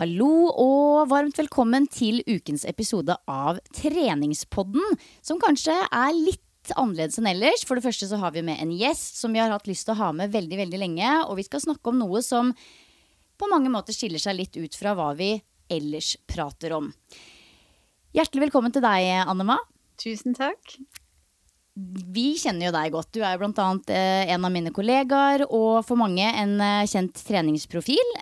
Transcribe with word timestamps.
Hallo 0.00 0.48
og 0.48 1.10
varmt 1.10 1.36
velkommen 1.36 1.84
til 1.92 2.22
ukens 2.24 2.62
episode 2.64 3.12
av 3.28 3.58
Treningspodden, 3.76 4.94
som 5.20 5.36
kanskje 5.42 5.74
er 5.76 6.14
litt 6.16 6.70
annerledes 6.72 7.18
enn 7.20 7.28
ellers. 7.28 7.66
For 7.68 7.76
det 7.76 7.84
første 7.84 8.08
så 8.08 8.16
har 8.22 8.32
vi 8.32 8.40
med 8.46 8.62
en 8.64 8.72
gjest 8.72 9.18
som 9.20 9.36
vi 9.36 9.42
har 9.42 9.52
hatt 9.52 9.68
lyst 9.68 9.84
til 9.84 9.92
å 9.92 9.98
ha 9.98 10.08
med 10.16 10.32
veldig, 10.32 10.56
veldig 10.62 10.80
lenge. 10.80 11.10
Og 11.26 11.36
vi 11.36 11.44
skal 11.44 11.60
snakke 11.66 11.92
om 11.92 11.98
noe 12.00 12.22
som 12.24 12.54
på 13.36 13.50
mange 13.52 13.68
måter 13.74 13.92
skiller 13.92 14.22
seg 14.22 14.38
litt 14.38 14.56
ut 14.56 14.78
fra 14.80 14.94
hva 14.96 15.10
vi 15.18 15.34
ellers 15.68 16.14
prater 16.24 16.72
om. 16.78 16.88
Hjertelig 18.16 18.46
velkommen 18.46 18.72
til 18.72 18.86
deg, 18.86 19.10
Annema. 19.28 19.58
Tusen 20.00 20.32
takk. 20.38 20.78
Vi 21.76 22.26
kjenner 22.40 22.70
jo 22.70 22.72
deg 22.78 22.96
godt. 22.96 23.12
Du 23.12 23.20
er 23.20 23.36
annet 23.36 23.92
eh, 23.92 24.32
en 24.32 24.48
av 24.48 24.56
mine 24.56 24.72
kollegaer, 24.72 25.44
og 25.44 25.84
for 25.84 26.00
mange 26.00 26.24
en 26.24 26.56
eh, 26.56 26.88
kjent 26.88 27.20
treningsprofil. 27.28 28.16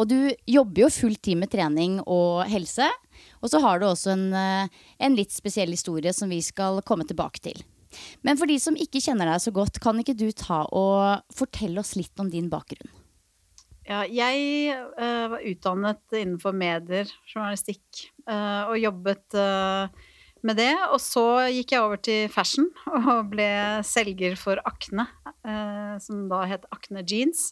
Og 0.00 0.08
du 0.08 0.30
jobber 0.48 0.86
jo 0.86 0.92
fulltid 0.94 1.36
med 1.36 1.50
trening 1.52 1.98
og 2.08 2.46
helse. 2.48 2.86
Og 3.44 3.52
så 3.52 3.60
har 3.60 3.80
du 3.80 3.86
også 3.90 4.14
en, 4.14 4.30
eh, 4.32 4.80
en 4.98 5.16
litt 5.16 5.34
spesiell 5.34 5.68
historie 5.68 6.12
som 6.16 6.32
vi 6.32 6.40
skal 6.40 6.80
komme 6.88 7.04
tilbake 7.04 7.42
til. 7.44 7.60
Men 8.22 8.38
for 8.40 8.48
de 8.48 8.56
som 8.62 8.78
ikke 8.78 9.02
kjenner 9.02 9.28
deg 9.28 9.42
så 9.42 9.52
godt, 9.52 9.80
kan 9.82 9.98
ikke 10.00 10.16
du 10.16 10.30
ta 10.32 10.62
og 10.72 11.26
fortelle 11.34 11.82
oss 11.82 11.96
litt 11.98 12.14
om 12.22 12.30
din 12.32 12.48
bakgrunn? 12.48 12.92
Ja, 13.90 14.04
jeg 14.06 14.76
uh, 15.00 15.26
var 15.32 15.42
utdannet 15.42 16.14
innenfor 16.14 16.54
medier, 16.54 17.10
journalistikk, 17.26 18.04
uh, 18.28 18.70
og 18.70 18.76
jobbet 18.78 19.34
uh, 19.34 19.90
med 20.46 20.60
det. 20.60 20.70
Og 20.94 21.00
så 21.02 21.24
gikk 21.50 21.74
jeg 21.74 21.82
over 21.82 21.98
til 21.98 22.30
fashion 22.30 22.68
og 22.86 23.32
ble 23.32 23.50
selger 23.82 24.38
for 24.38 24.62
Akne, 24.68 25.08
som 26.04 26.28
da 26.30 26.44
het 26.46 26.68
Akne 26.70 27.02
Jeans. 27.02 27.50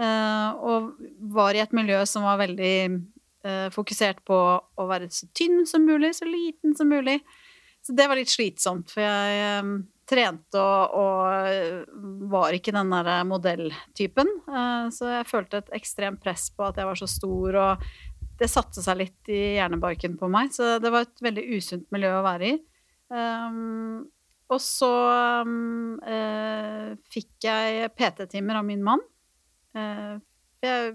Eh, 0.00 0.50
og 0.64 0.94
var 1.34 1.56
i 1.56 1.62
et 1.62 1.74
miljø 1.76 2.00
som 2.08 2.24
var 2.24 2.40
veldig 2.40 2.76
eh, 2.88 3.68
fokusert 3.74 4.22
på 4.28 4.38
å 4.56 4.88
være 4.88 5.10
så 5.12 5.28
tynn 5.36 5.66
som 5.68 5.84
mulig, 5.88 6.14
så 6.16 6.28
liten 6.28 6.76
som 6.78 6.88
mulig. 6.88 7.20
Så 7.82 7.96
det 7.98 8.06
var 8.08 8.16
litt 8.16 8.30
slitsomt, 8.30 8.92
for 8.94 9.02
jeg 9.04 9.42
eh, 9.42 9.72
trente 10.12 10.60
og, 10.60 10.94
og 10.98 12.30
var 12.30 12.54
ikke 12.56 12.74
den 12.74 12.90
derre 12.92 13.20
modelltypen. 13.28 14.30
Uh, 14.48 14.88
så 14.92 15.12
jeg 15.16 15.28
følte 15.30 15.62
et 15.62 15.76
ekstremt 15.78 16.22
press 16.22 16.48
på 16.54 16.66
at 16.66 16.80
jeg 16.80 16.88
var 16.88 16.98
så 16.98 17.08
stor, 17.10 17.58
og 17.62 17.86
det 18.40 18.50
satte 18.50 18.82
seg 18.82 18.98
litt 18.98 19.30
i 19.32 19.56
hjernebarken 19.58 20.18
på 20.20 20.28
meg. 20.32 20.52
Så 20.54 20.76
det 20.82 20.92
var 20.92 21.06
et 21.06 21.24
veldig 21.24 21.46
usunt 21.54 21.86
miljø 21.94 22.16
å 22.18 22.26
være 22.26 22.50
i. 22.50 22.58
Um, 23.12 24.02
og 24.52 24.60
så 24.60 24.92
um, 25.46 25.96
uh, 26.04 26.92
fikk 27.12 27.46
jeg 27.46 27.92
PT-timer 27.96 28.60
av 28.60 28.68
min 28.68 28.84
mann. 28.84 29.02
Eh, 29.74 30.16
jeg 30.62 30.94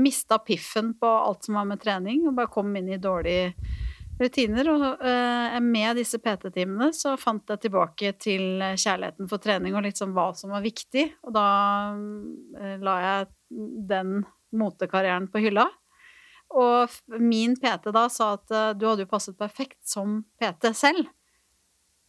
mista 0.00 0.38
piffen 0.38 0.94
på 0.98 1.06
alt 1.06 1.44
som 1.44 1.58
var 1.58 1.68
med 1.68 1.82
trening, 1.82 2.26
og 2.26 2.36
bare 2.36 2.52
kom 2.52 2.72
inn 2.76 2.88
i 2.92 3.00
dårlige 3.00 3.52
rutiner. 4.20 4.70
Og 4.72 5.04
eh, 5.08 5.58
med 5.64 6.00
disse 6.00 6.20
PT-timene 6.22 6.90
så 6.96 7.14
fant 7.20 7.52
jeg 7.52 7.66
tilbake 7.66 8.14
til 8.22 8.62
kjærligheten 8.62 9.28
for 9.30 9.42
trening 9.42 9.76
og 9.76 9.90
sånn 9.96 10.16
hva 10.16 10.30
som 10.38 10.54
var 10.54 10.64
viktig. 10.64 11.08
Og 11.26 11.36
da 11.36 11.46
eh, 12.58 12.76
la 12.82 12.98
jeg 13.06 13.30
den 13.92 14.22
motekarrieren 14.56 15.28
på 15.32 15.44
hylla. 15.44 15.68
Og 16.52 16.92
min 17.20 17.54
PT 17.56 17.92
da 17.96 18.08
sa 18.12 18.34
at 18.36 18.50
du 18.76 18.82
hadde 18.84 19.06
jo 19.06 19.08
passet 19.08 19.38
perfekt 19.38 19.80
som 19.88 20.18
PT 20.36 20.68
selv. 20.76 21.06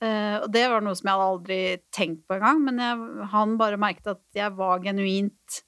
Og 0.03 0.49
det 0.51 0.65
var 0.67 0.83
noe 0.83 0.97
som 0.99 1.07
jeg 1.07 1.15
hadde 1.15 1.27
aldri 1.31 1.59
tenkt 1.95 2.25
på 2.27 2.35
engang, 2.35 2.59
men 2.65 2.81
jeg, 2.83 3.27
han 3.31 3.53
bare 3.55 3.79
merket 3.79 4.09
at 4.17 4.23
jeg 4.35 4.51
var 4.57 4.81
genuint 4.83 5.61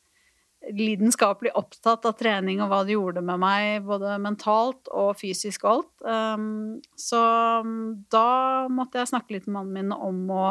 lidenskapelig 0.73 1.51
opptatt 1.55 2.05
av 2.07 2.15
trening 2.17 2.61
og 2.63 2.71
hva 2.71 2.81
det 2.85 2.95
gjorde 2.95 3.23
med 3.25 3.41
meg, 3.41 3.85
både 3.85 4.17
mentalt 4.21 4.89
og 4.89 5.13
fysisk 5.19 5.65
og 5.65 5.71
alt. 5.71 6.05
Um, 6.05 6.77
så 6.97 7.21
um, 7.61 8.05
da 8.11 8.65
måtte 8.71 9.01
jeg 9.01 9.11
snakke 9.11 9.37
litt 9.37 9.49
med 9.49 9.59
mannen 9.59 9.75
min 9.75 9.95
om 9.95 10.21
å 10.33 10.45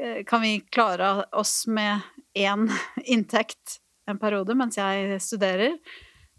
eh, 0.00 0.20
Kan 0.28 0.44
vi 0.44 0.58
klare 0.72 1.24
oss 1.36 1.64
med 1.66 2.04
én 2.34 2.68
inntekt 3.14 3.80
en 4.08 4.20
periode 4.20 4.56
mens 4.58 4.78
jeg 4.80 5.20
studerer? 5.22 5.78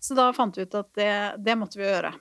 Så 0.01 0.17
da 0.17 0.31
fant 0.33 0.57
vi 0.57 0.65
ut 0.65 0.77
at 0.77 0.93
det, 0.97 1.13
det 1.45 1.57
måtte 1.57 1.79
vi 1.81 1.85
gjøre. 1.85 2.13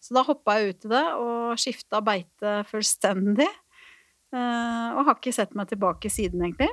Så 0.00 0.14
da 0.14 0.22
hoppa 0.26 0.58
jeg 0.58 0.74
ut 0.74 0.84
i 0.86 0.90
det 0.92 1.06
og 1.18 1.60
skifta 1.60 2.02
beite 2.04 2.58
fullstendig. 2.70 3.48
eh, 4.36 4.88
og 4.92 5.06
har 5.06 5.16
ikke 5.16 5.32
sett 5.34 5.56
meg 5.56 5.70
tilbake 5.72 6.12
siden, 6.12 6.44
egentlig. 6.44 6.70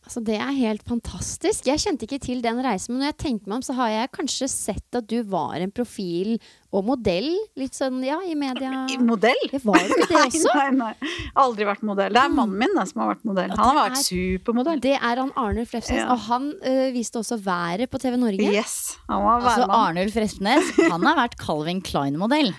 Altså, 0.00 0.22
det 0.24 0.38
er 0.40 0.50
helt 0.56 0.80
fantastisk. 0.88 1.66
Jeg 1.68 1.78
kjente 1.78 2.06
ikke 2.06 2.18
til 2.24 2.38
den 2.42 2.58
reisen, 2.64 2.94
men 2.96 3.02
når 3.04 3.10
jeg 3.12 3.16
tenker 3.20 3.50
meg 3.50 3.58
om, 3.60 3.62
så 3.62 3.74
har 3.76 3.90
jeg 3.92 4.08
kanskje 4.16 4.48
sett 4.50 4.96
at 4.98 5.06
du 5.06 5.18
var 5.28 5.60
en 5.60 5.70
profil 5.76 6.32
og 6.74 6.86
modell. 6.88 7.28
Litt 7.60 7.76
sånn, 7.76 8.00
ja, 8.02 8.16
i 8.26 8.32
media. 8.38 8.86
I 8.90 8.96
modell? 9.04 9.38
Det 9.52 9.60
var 9.62 9.78
jo 9.84 9.98
det 10.00 10.08
også. 10.24 10.54
Nei, 10.56 10.64
nei, 10.78 10.88
nei. 10.96 11.12
Aldri 11.44 11.68
vært 11.68 11.84
modell. 11.86 12.16
Det 12.16 12.22
er 12.24 12.32
mannen 12.32 12.56
min 12.64 12.74
da, 12.78 12.86
som 12.88 13.04
har 13.04 13.12
vært 13.12 13.28
modell. 13.28 13.52
Han 13.54 13.68
har 13.70 13.78
vært 13.82 14.00
er- 14.00 14.08
supermodell. 14.08 14.82
Det 14.88 14.96
er 14.96 15.22
han 15.22 15.30
Arnulf 15.44 15.76
Refsnes, 15.76 16.00
Ja. 16.00 16.08
og 16.16 16.24
han 16.30 16.48
øh, 16.58 16.88
viste 16.96 17.20
også 17.22 17.38
været 17.44 17.86
på 17.92 18.00
TV 18.02 18.16
Norge. 18.18 18.50
Yes, 18.56 18.96
han 19.06 19.22
var 19.28 19.44
Altså 19.44 19.66
værmann. 19.66 19.84
Arnulf 20.00 20.16
Refsnes, 20.24 20.72
han 20.90 21.06
har 21.06 21.20
vært 21.26 21.38
Calvin 21.44 21.84
Klein-modell. 21.86 22.50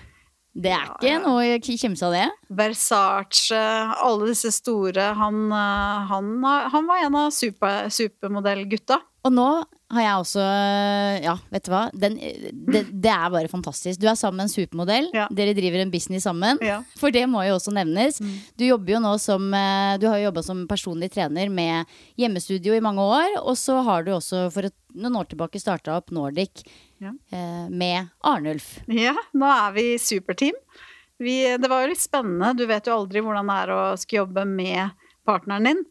Det 0.52 0.72
er 0.72 0.84
Ja, 0.84 0.96
ikke 1.00 1.20
noe 1.24 1.54
å 1.56 1.60
kimse 1.64 2.04
av 2.08 2.12
det. 2.12 2.26
Versace, 2.52 3.60
alle 4.04 4.32
disse 4.32 4.52
store. 4.52 5.12
Han, 5.16 5.46
eh, 5.48 6.10
han, 6.10 6.34
han 6.74 6.90
var 6.90 7.06
en 7.06 7.16
av 7.22 7.30
super, 7.32 7.88
supermodellgutta. 7.88 9.00
Og 9.22 9.30
nå 9.32 9.46
har 9.92 10.02
jeg 10.02 10.20
også 10.22 10.44
Ja, 11.22 11.34
vet 11.52 11.66
du 11.66 11.70
hva. 11.72 11.82
Den, 11.94 12.16
det, 12.18 12.84
det 12.90 13.12
er 13.12 13.32
bare 13.32 13.50
fantastisk. 13.50 14.00
Du 14.00 14.08
er 14.10 14.16
sammen 14.18 14.40
med 14.40 14.48
en 14.48 14.52
supermodell. 14.52 15.08
Ja. 15.14 15.28
Dere 15.32 15.54
driver 15.56 15.84
en 15.84 15.92
business 15.92 16.26
sammen. 16.26 16.60
Ja. 16.64 16.80
For 16.98 17.14
det 17.14 17.24
må 17.30 17.44
jo 17.46 17.56
også 17.58 17.74
nevnes. 17.76 18.18
Du 18.58 18.66
jobber 18.66 18.96
jo 18.96 19.02
nå 19.04 19.14
som 19.22 19.46
eh, 19.56 19.96
Du 20.02 20.08
har 20.10 20.18
jo 20.18 20.28
jobba 20.30 20.44
som 20.46 20.64
personlig 20.70 21.12
trener 21.14 21.52
med 21.52 21.90
hjemmestudio 22.20 22.74
i 22.76 22.84
mange 22.84 23.04
år. 23.04 23.38
Og 23.44 23.54
så 23.60 23.78
har 23.86 24.04
du 24.06 24.14
også 24.16 24.48
for 24.54 24.68
et, 24.68 24.76
noen 24.92 25.20
år 25.22 25.30
tilbake 25.30 25.60
starta 25.62 25.96
opp 26.00 26.10
Nordic 26.12 26.64
Ja. 27.02 27.12
eh, 27.34 27.68
med 27.70 28.12
Arnulf. 28.22 28.76
Ja, 28.86 29.16
nå 29.34 29.48
er 29.50 29.72
vi 29.74 29.86
superteam. 29.98 30.58
Vi, 31.22 31.34
det 31.58 31.70
var 31.70 31.82
jo 31.84 31.92
litt 31.92 32.02
spennende. 32.02 32.52
Du 32.58 32.64
vet 32.66 32.86
jo 32.86 32.96
aldri 32.96 33.22
hvordan 33.22 33.50
det 33.50 33.56
er 33.64 33.72
å 33.74 33.80
skulle 33.98 34.24
jobbe 34.24 34.46
med 34.48 34.94
partneren 35.26 35.68
din. 35.68 35.82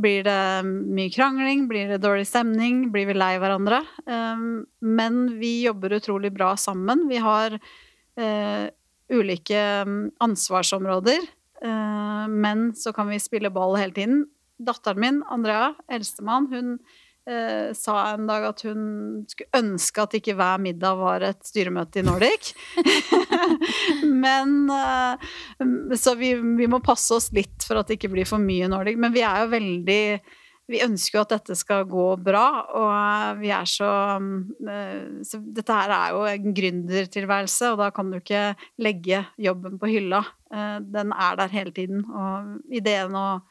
Blir 0.00 0.24
det 0.24 0.40
mye 0.64 1.10
krangling? 1.12 1.66
Blir 1.68 1.90
det 1.90 2.00
dårlig 2.04 2.28
stemning? 2.30 2.86
Blir 2.94 3.08
vi 3.10 3.16
lei 3.16 3.34
hverandre? 3.42 3.82
Um, 4.06 4.64
men 4.80 5.22
vi 5.40 5.64
jobber 5.66 5.96
utrolig 5.98 6.30
bra 6.32 6.54
sammen. 6.60 7.04
Vi 7.10 7.18
har 7.20 7.56
eh, 7.58 8.70
ulike 9.10 9.60
um, 9.84 9.98
ansvarsområder, 10.22 11.26
eh, 11.64 12.24
men 12.30 12.70
så 12.78 12.94
kan 12.96 13.10
vi 13.10 13.20
spille 13.20 13.50
ball 13.52 13.76
hele 13.80 13.96
tiden. 13.96 14.24
Datteren 14.60 15.02
min, 15.02 15.22
Andrea, 15.28 15.74
eldstemann, 15.90 16.48
hun 16.52 16.78
eh, 17.30 17.70
sa 17.76 17.96
en 18.12 18.26
dag 18.28 18.48
at 18.50 18.64
hun 18.66 18.82
skulle 19.30 19.60
ønske 19.60 20.02
at 20.02 20.16
ikke 20.18 20.34
hver 20.38 20.60
middag 20.62 20.98
var 21.00 21.24
et 21.30 21.40
styremøte 21.46 22.02
i 22.02 22.06
Nordic. 22.06 22.52
Men 24.24 24.68
eh, 24.74 25.96
Så 25.98 26.16
vi, 26.20 26.34
vi 26.34 26.68
må 26.70 26.82
passe 26.84 27.14
oss 27.16 27.30
litt 27.36 27.66
for 27.66 27.80
at 27.80 27.88
det 27.88 28.00
ikke 28.00 28.12
blir 28.12 28.28
for 28.28 28.42
mye 28.42 28.68
Nordic. 28.70 29.00
Men 29.00 29.14
vi 29.16 29.24
er 29.26 29.44
jo 29.44 29.54
veldig 29.54 30.02
vi 30.70 30.82
ønsker 30.84 31.18
jo 31.18 31.24
at 31.24 31.32
dette 31.34 31.56
skal 31.58 31.86
gå 31.90 32.06
bra, 32.22 32.44
og 32.78 33.40
vi 33.40 33.50
er 33.54 33.66
så, 33.68 33.90
eh, 34.70 35.18
så 35.26 35.40
Dette 35.42 35.74
her 35.74 35.94
er 35.96 36.14
jo 36.14 36.22
en 36.30 36.54
gründertilværelse, 36.54 37.72
og 37.72 37.80
da 37.82 37.90
kan 37.94 38.12
du 38.12 38.20
ikke 38.20 38.54
legge 38.82 39.24
jobben 39.40 39.80
på 39.80 39.90
hylla. 39.90 40.22
Eh, 40.52 40.78
Den 40.80 41.12
er 41.12 41.36
der 41.36 41.48
hele 41.48 41.74
tiden, 41.74 42.04
og 42.06 42.60
ideen 42.70 43.14
og 43.18 43.42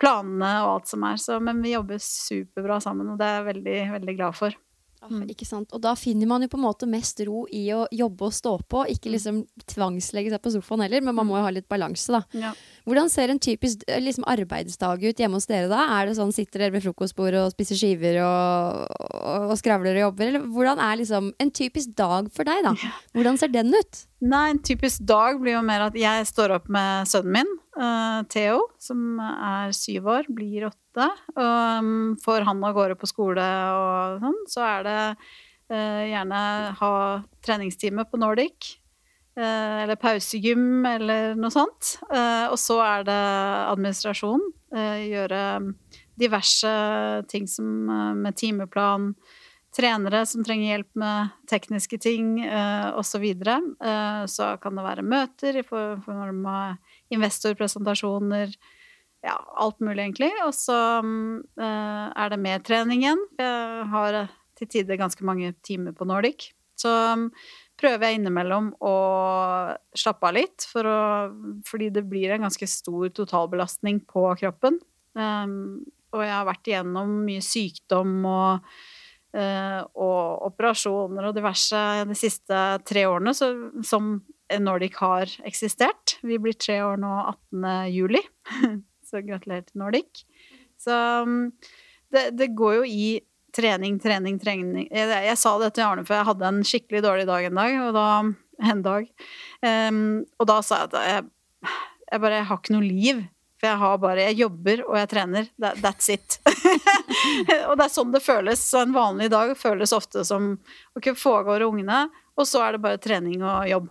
planene 0.00 0.52
og 0.64 0.74
alt 0.76 0.92
som 0.92 1.06
er. 1.08 1.20
Så, 1.20 1.38
men 1.42 1.62
vi 1.64 1.74
jobber 1.74 2.00
superbra 2.02 2.80
sammen, 2.84 3.12
og 3.12 3.18
det 3.20 3.28
er 3.28 3.40
jeg 3.40 3.48
veldig, 3.52 3.78
veldig 3.98 4.16
glad 4.20 4.38
for. 4.38 4.56
Ah, 5.02 5.14
Ikke 5.26 5.46
sant? 5.48 5.72
Og 5.74 5.82
da 5.82 5.96
finner 5.98 6.28
man 6.30 6.44
jo 6.44 6.50
på 6.52 6.60
en 6.60 6.66
måte 6.68 6.86
mest 6.86 7.18
ro 7.26 7.42
i 7.50 7.64
å 7.74 7.84
jobbe 7.90 8.28
og 8.28 8.36
stå 8.36 8.52
på, 8.70 8.84
ikke 8.92 9.10
liksom 9.10 9.42
tvangslegge 9.72 10.30
seg 10.30 10.42
på 10.44 10.52
sofaen 10.54 10.84
heller, 10.86 11.02
men 11.02 11.16
man 11.18 11.26
må 11.26 11.40
jo 11.40 11.46
ha 11.48 11.50
litt 11.54 11.66
balanse, 11.70 12.14
da. 12.14 12.22
Ja. 12.38 12.52
Hvordan 12.88 13.10
ser 13.12 13.30
en 13.30 13.40
typisk 13.42 13.84
eh, 13.86 14.00
liksom, 14.02 14.26
arbeidsdag 14.28 15.04
ut 15.04 15.20
hjemme 15.22 15.38
hos 15.38 15.48
dere 15.50 15.70
da? 15.70 15.84
Er 15.98 16.08
det 16.08 16.16
sånn, 16.18 16.32
Sitter 16.34 16.64
dere 16.64 16.74
ved 16.76 16.84
frokostbordet 16.86 17.42
og 17.42 17.52
spiser 17.54 17.78
skiver 17.78 18.18
og, 18.24 18.86
og, 18.90 19.50
og 19.52 19.58
skravler 19.60 19.98
og 20.00 20.06
jobber, 20.08 20.30
eller 20.30 20.46
hvordan 20.54 20.82
er 20.82 20.98
liksom 21.02 21.30
en 21.42 21.52
typisk 21.54 21.94
dag 21.98 22.30
for 22.34 22.48
deg, 22.48 22.64
da? 22.66 22.74
Hvordan 23.14 23.38
ser 23.40 23.52
den 23.54 23.70
ut? 23.74 24.02
Nei, 24.22 24.44
en 24.52 24.62
typisk 24.62 25.02
dag 25.06 25.38
blir 25.42 25.56
jo 25.56 25.62
mer 25.66 25.88
at 25.88 25.98
jeg 25.98 26.26
står 26.28 26.56
opp 26.58 26.68
med 26.72 27.08
sønnen 27.10 27.38
min, 27.38 27.54
uh, 27.78 28.22
Theo, 28.32 28.60
som 28.82 29.18
er 29.22 29.72
syv 29.76 30.10
år, 30.14 30.28
blir 30.30 30.68
åtte. 30.70 31.08
Og 31.36 31.82
um, 31.82 32.12
får 32.22 32.46
han 32.46 32.62
av 32.66 32.76
gårde 32.76 32.98
på 33.00 33.10
skole 33.10 33.46
og 33.78 34.22
sånn, 34.22 34.38
så 34.50 34.66
er 34.68 34.86
det 34.86 35.00
uh, 35.72 36.02
gjerne 36.10 36.44
ha 36.78 36.94
treningstime 37.46 38.06
på 38.10 38.22
Nordic. 38.22 38.76
Eh, 39.36 39.82
eller 39.82 39.98
pausegym, 40.00 40.84
eller 40.86 41.36
noe 41.38 41.52
sånt. 41.52 41.96
Eh, 42.12 42.46
og 42.50 42.58
så 42.60 42.80
er 42.84 43.06
det 43.08 43.20
administrasjon. 43.72 44.42
eh, 44.74 45.08
gjøre 45.12 45.40
diverse 46.18 46.72
ting 47.28 47.46
som 47.48 47.64
med 48.20 48.36
timeplan, 48.36 49.14
trenere 49.74 50.26
som 50.28 50.44
trenger 50.44 50.74
hjelp 50.74 50.98
med 51.00 51.30
tekniske 51.48 51.98
ting 51.98 52.44
osv. 52.44 53.20
videre. 53.22 53.56
så 54.28 54.58
kan 54.60 54.76
det 54.76 54.84
være 54.84 55.02
møter 55.02 55.56
i 55.56 55.62
form 55.64 56.44
av 56.46 56.76
investorpresentasjoner. 57.08 58.52
Ja, 59.24 59.38
alt 59.56 59.80
mulig, 59.80 60.02
egentlig. 60.04 60.30
Og 60.44 60.52
så 60.52 60.76
er 61.00 61.40
det 61.56 61.72
er 62.20 62.28
det 62.28 62.38
medtreningen. 62.44 63.24
Jeg 63.40 63.88
har 63.88 64.28
til 64.58 64.68
tider 64.68 65.00
ganske 65.00 65.24
mange 65.24 65.54
timer 65.64 65.96
på 65.96 66.04
Nordic. 66.04 66.52
Så 66.76 66.90
mm, 66.90 67.28
prøver 67.82 68.06
jeg 68.06 68.20
innimellom 68.20 68.70
å 68.86 68.94
slappe 69.98 70.28
av 70.30 70.36
litt, 70.36 70.66
for 70.70 70.86
å, 70.86 71.02
fordi 71.66 71.90
det 71.94 72.04
blir 72.08 72.32
en 72.34 72.46
ganske 72.46 72.68
stor 72.70 73.10
totalbelastning 73.16 74.02
på 74.08 74.28
kroppen. 74.38 74.78
Um, 75.18 75.82
og 76.12 76.22
jeg 76.24 76.34
har 76.34 76.48
vært 76.48 76.68
igjennom 76.70 77.14
mye 77.26 77.42
sykdom 77.44 78.14
og 78.28 78.68
uh, 79.36 79.80
og 79.96 80.46
operasjoner 80.48 81.28
og 81.28 81.36
diverse 81.36 81.82
de 82.08 82.16
siste 82.16 82.62
tre 82.88 83.04
årene 83.08 83.34
så, 83.36 83.50
som 83.86 84.14
Nordic 84.60 84.98
har 85.00 85.32
eksistert. 85.48 86.18
Vi 86.22 86.38
blir 86.40 86.56
tre 86.58 86.78
år 86.84 87.00
nå 87.00 87.12
18. 87.52 87.68
juli, 87.94 88.20
så 89.08 89.24
gratulerer 89.24 89.66
til 89.68 89.82
Nordic. 89.82 90.24
Så 90.80 90.96
um, 91.24 91.52
det, 92.12 92.30
det 92.36 92.52
går 92.58 92.82
jo 92.82 92.88
i 92.88 93.06
trening, 93.56 93.98
trening, 94.00 94.38
trening. 94.40 94.88
Jeg, 94.88 95.10
jeg 95.26 95.38
sa 95.40 95.52
det 95.60 95.74
til 95.76 95.86
Arne, 95.86 96.06
for 96.08 96.16
jeg 96.16 96.28
hadde 96.30 96.48
en 96.48 96.64
skikkelig 96.66 97.04
dårlig 97.04 97.28
dag 97.28 97.48
en 97.48 97.60
dag, 97.60 97.76
og 97.86 97.92
da 97.96 98.06
en 98.70 98.82
dag. 98.84 99.06
Um, 99.62 100.02
og 100.40 100.48
da 100.48 100.58
sa 100.64 100.82
jeg 100.82 100.90
at 100.90 100.98
jeg, 101.08 101.30
jeg 102.12 102.24
bare 102.24 102.40
jeg 102.40 102.48
har 102.50 102.60
ikke 102.60 102.76
noe 102.76 102.88
liv. 102.88 103.22
For 103.62 103.70
jeg 103.70 103.78
har 103.78 103.98
bare 104.02 104.22
Jeg 104.26 104.38
jobber 104.40 104.80
og 104.88 104.96
jeg 104.98 105.08
trener. 105.12 105.48
That, 105.62 105.78
that's 105.84 106.10
it. 106.10 106.38
og 107.68 107.76
det 107.78 107.84
er 107.84 107.92
sånn 107.94 108.14
det 108.14 108.24
føles. 108.24 108.62
Så 108.72 108.82
en 108.82 108.94
vanlig 108.96 109.30
dag 109.32 109.54
føles 109.58 109.94
ofte 109.94 110.24
som 110.26 110.54
å 110.56 111.02
kunne 111.02 111.18
få 111.18 111.38
ungene, 111.68 112.06
og 112.34 112.48
så 112.48 112.64
er 112.66 112.74
det 112.74 112.82
bare 112.82 113.02
trening 113.02 113.44
og 113.44 113.68
jobb. 113.70 113.90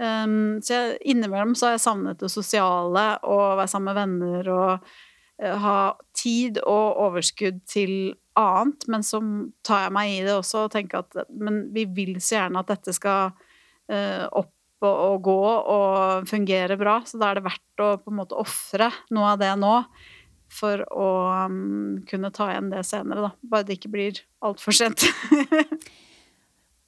Um, 0.00 0.60
så 0.64 0.74
jeg, 0.74 0.98
innimellom 1.12 1.54
så 1.54 1.68
har 1.68 1.76
jeg 1.76 1.84
savnet 1.84 2.20
det 2.22 2.30
sosiale 2.32 3.06
og 3.28 3.58
være 3.60 3.68
sammen 3.70 3.90
med 3.90 3.98
venner 4.00 4.48
og 4.52 4.70
eh, 5.42 5.56
ha 5.62 5.76
tid 6.16 6.58
og 6.64 7.02
overskudd 7.04 7.60
til 7.68 7.92
annet, 8.38 8.86
men 8.92 9.04
så 9.06 9.20
tar 9.66 9.86
jeg 9.86 9.94
meg 9.96 10.14
i 10.14 10.24
det 10.26 10.34
også 10.36 10.66
og 10.66 10.72
tenker 10.74 11.02
at 11.02 11.32
men 11.32 11.66
vi 11.74 11.86
vil 11.90 12.16
så 12.20 12.38
gjerne 12.38 12.62
at 12.62 12.72
dette 12.72 12.94
skal 12.96 13.32
eh, 13.92 14.24
opp 14.26 14.52
og, 14.82 14.96
og 14.96 15.20
gå 15.22 15.36
og 15.76 16.26
fungere 16.26 16.76
bra, 16.80 16.96
så 17.06 17.20
da 17.20 17.30
er 17.30 17.38
det 17.38 17.46
verdt 17.46 17.82
å 17.84 17.92
på 18.02 18.10
en 18.10 18.18
måte 18.18 18.38
ofre 18.38 18.90
noe 19.14 19.34
av 19.34 19.42
det 19.42 19.52
nå 19.60 19.76
for 20.52 20.82
å 20.92 21.10
um, 21.46 22.00
kunne 22.08 22.32
ta 22.34 22.50
igjen 22.52 22.72
det 22.72 22.82
senere, 22.84 23.30
da. 23.30 23.48
Bare 23.48 23.64
det 23.68 23.78
ikke 23.78 23.92
blir 23.94 24.18
altfor 24.44 24.76
sent. 24.76 25.06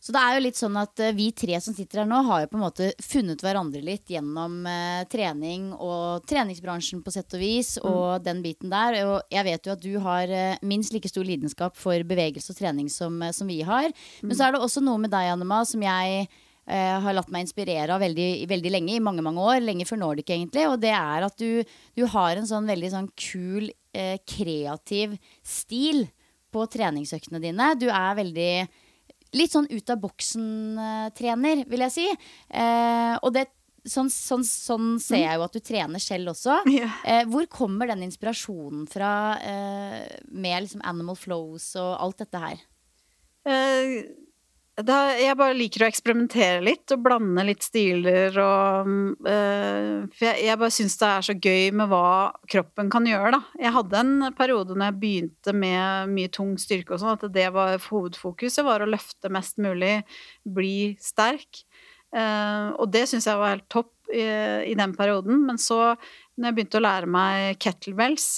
Så 0.04 0.12
det 0.12 0.20
er 0.20 0.34
jo 0.36 0.42
litt 0.44 0.58
sånn 0.58 0.74
at 0.76 1.00
eh, 1.00 1.14
vi 1.16 1.30
tre 1.32 1.56
som 1.64 1.72
sitter 1.72 2.02
her 2.02 2.08
nå, 2.08 2.18
har 2.26 2.42
jo 2.42 2.50
på 2.50 2.58
en 2.58 2.64
måte 2.66 2.90
funnet 3.00 3.40
hverandre 3.40 3.80
litt 3.80 4.10
gjennom 4.12 4.58
eh, 4.68 5.06
trening 5.08 5.70
og 5.72 6.26
treningsbransjen 6.28 7.00
på 7.00 7.14
sett 7.14 7.32
og 7.32 7.40
vis, 7.40 7.70
og 7.80 8.20
den 8.26 8.42
biten 8.44 8.72
der. 8.72 8.98
Og 9.08 9.32
jeg 9.32 9.48
vet 9.48 9.64
jo 9.64 9.72
at 9.72 9.84
du 9.84 9.94
har 10.04 10.28
eh, 10.28 10.60
minst 10.60 10.92
like 10.92 11.08
stor 11.08 11.24
lidenskap 11.24 11.80
for 11.80 12.04
bevegelse 12.04 12.52
og 12.52 12.60
trening 12.60 12.92
som, 12.92 13.16
eh, 13.24 13.32
som 13.32 13.48
vi 13.48 13.62
har. 13.64 13.88
Men 14.20 14.36
så 14.36 14.48
er 14.48 14.52
det 14.52 14.64
også 14.66 14.84
noe 14.84 15.00
med 15.00 15.14
deg, 15.14 15.32
Annema, 15.32 15.62
som 15.64 15.80
jeg 15.88 16.28
eh, 16.68 16.96
har 17.06 17.16
latt 17.16 17.32
meg 17.32 17.46
inspirere 17.46 17.96
av 17.96 18.04
veldig, 18.04 18.30
veldig 18.52 18.76
lenge, 18.76 18.98
i 18.98 19.04
mange 19.08 19.24
mange 19.24 19.40
år, 19.40 19.64
lenge 19.64 19.88
før 19.88 20.04
Nordic 20.04 20.28
egentlig, 20.28 20.68
og 20.68 20.84
det 20.84 20.92
er 20.92 21.28
at 21.30 21.40
du, 21.40 21.64
du 21.96 22.04
har 22.12 22.36
en 22.36 22.52
sånn 22.52 22.68
veldig 22.68 22.92
sånn 22.92 23.08
kul, 23.16 23.72
eh, 23.96 24.18
kreativ 24.28 25.16
stil 25.40 26.04
på 26.54 26.68
treningsøktene 26.70 27.40
dine. 27.42 27.72
Du 27.80 27.88
er 27.88 28.18
veldig 28.20 28.52
litt 29.34 29.54
sånn 29.54 29.68
ut 29.70 29.90
av 29.92 30.00
boksen-trener, 30.04 31.64
vil 31.70 31.84
jeg 31.86 31.94
si. 31.94 32.06
Eh, 32.54 33.14
og 33.20 33.34
det, 33.34 33.46
sånn, 33.84 34.10
sånn, 34.12 34.44
sånn 34.48 34.90
ser 35.02 35.24
jeg 35.24 35.38
jo 35.38 35.46
at 35.46 35.56
du 35.56 35.62
trener 35.64 36.02
selv 36.02 36.34
også. 36.34 36.60
Ja. 36.74 36.90
Eh, 37.04 37.24
hvor 37.30 37.46
kommer 37.52 37.90
den 37.90 38.04
inspirasjonen 38.06 38.86
fra 38.90 39.12
eh, 39.42 40.20
med 40.30 40.66
liksom 40.66 40.84
Animal 40.86 41.18
Flows 41.18 41.72
og 41.80 41.92
alt 41.98 42.22
dette 42.24 42.44
her? 42.46 42.62
Eh, 43.44 43.98
da, 44.82 44.96
jeg 45.14 45.36
bare 45.38 45.54
liker 45.54 45.84
å 45.84 45.86
eksperimentere 45.86 46.58
litt 46.66 46.90
og 46.90 47.02
blande 47.04 47.44
litt 47.46 47.62
stiler 47.62 48.34
og 48.42 48.88
øh, 49.22 50.06
For 50.10 50.26
jeg, 50.26 50.40
jeg 50.48 50.58
bare 50.58 50.74
syns 50.74 50.96
det 50.98 51.10
er 51.10 51.26
så 51.28 51.36
gøy 51.38 51.68
med 51.78 51.92
hva 51.92 52.08
kroppen 52.50 52.90
kan 52.90 53.06
gjøre, 53.06 53.36
da. 53.36 53.40
Jeg 53.62 53.74
hadde 53.76 54.00
en 54.00 54.28
periode 54.34 54.74
når 54.74 54.90
jeg 54.90 55.00
begynte 55.04 55.54
med 55.54 56.10
mye 56.16 56.32
tung 56.34 56.56
styrke 56.58 56.96
og 56.96 57.04
sånn, 57.04 57.14
at 57.14 57.36
det 57.36 57.46
var 57.54 57.76
hovedfokuset 57.86 58.66
var 58.66 58.82
å 58.82 58.90
løfte 58.90 59.30
mest 59.30 59.62
mulig, 59.62 60.00
bli 60.42 60.96
sterk. 61.02 61.62
Uh, 62.14 62.74
og 62.78 62.90
det 62.94 63.06
syns 63.10 63.30
jeg 63.30 63.38
var 63.38 63.54
helt 63.54 63.70
topp 63.70 64.10
i, 64.10 64.26
i 64.72 64.74
den 64.78 64.96
perioden. 64.98 65.38
Men 65.46 65.62
så, 65.62 65.94
når 66.34 66.50
jeg 66.50 66.58
begynte 66.58 66.82
å 66.82 66.84
lære 66.88 67.14
meg 67.14 67.62
kettlebells, 67.62 68.28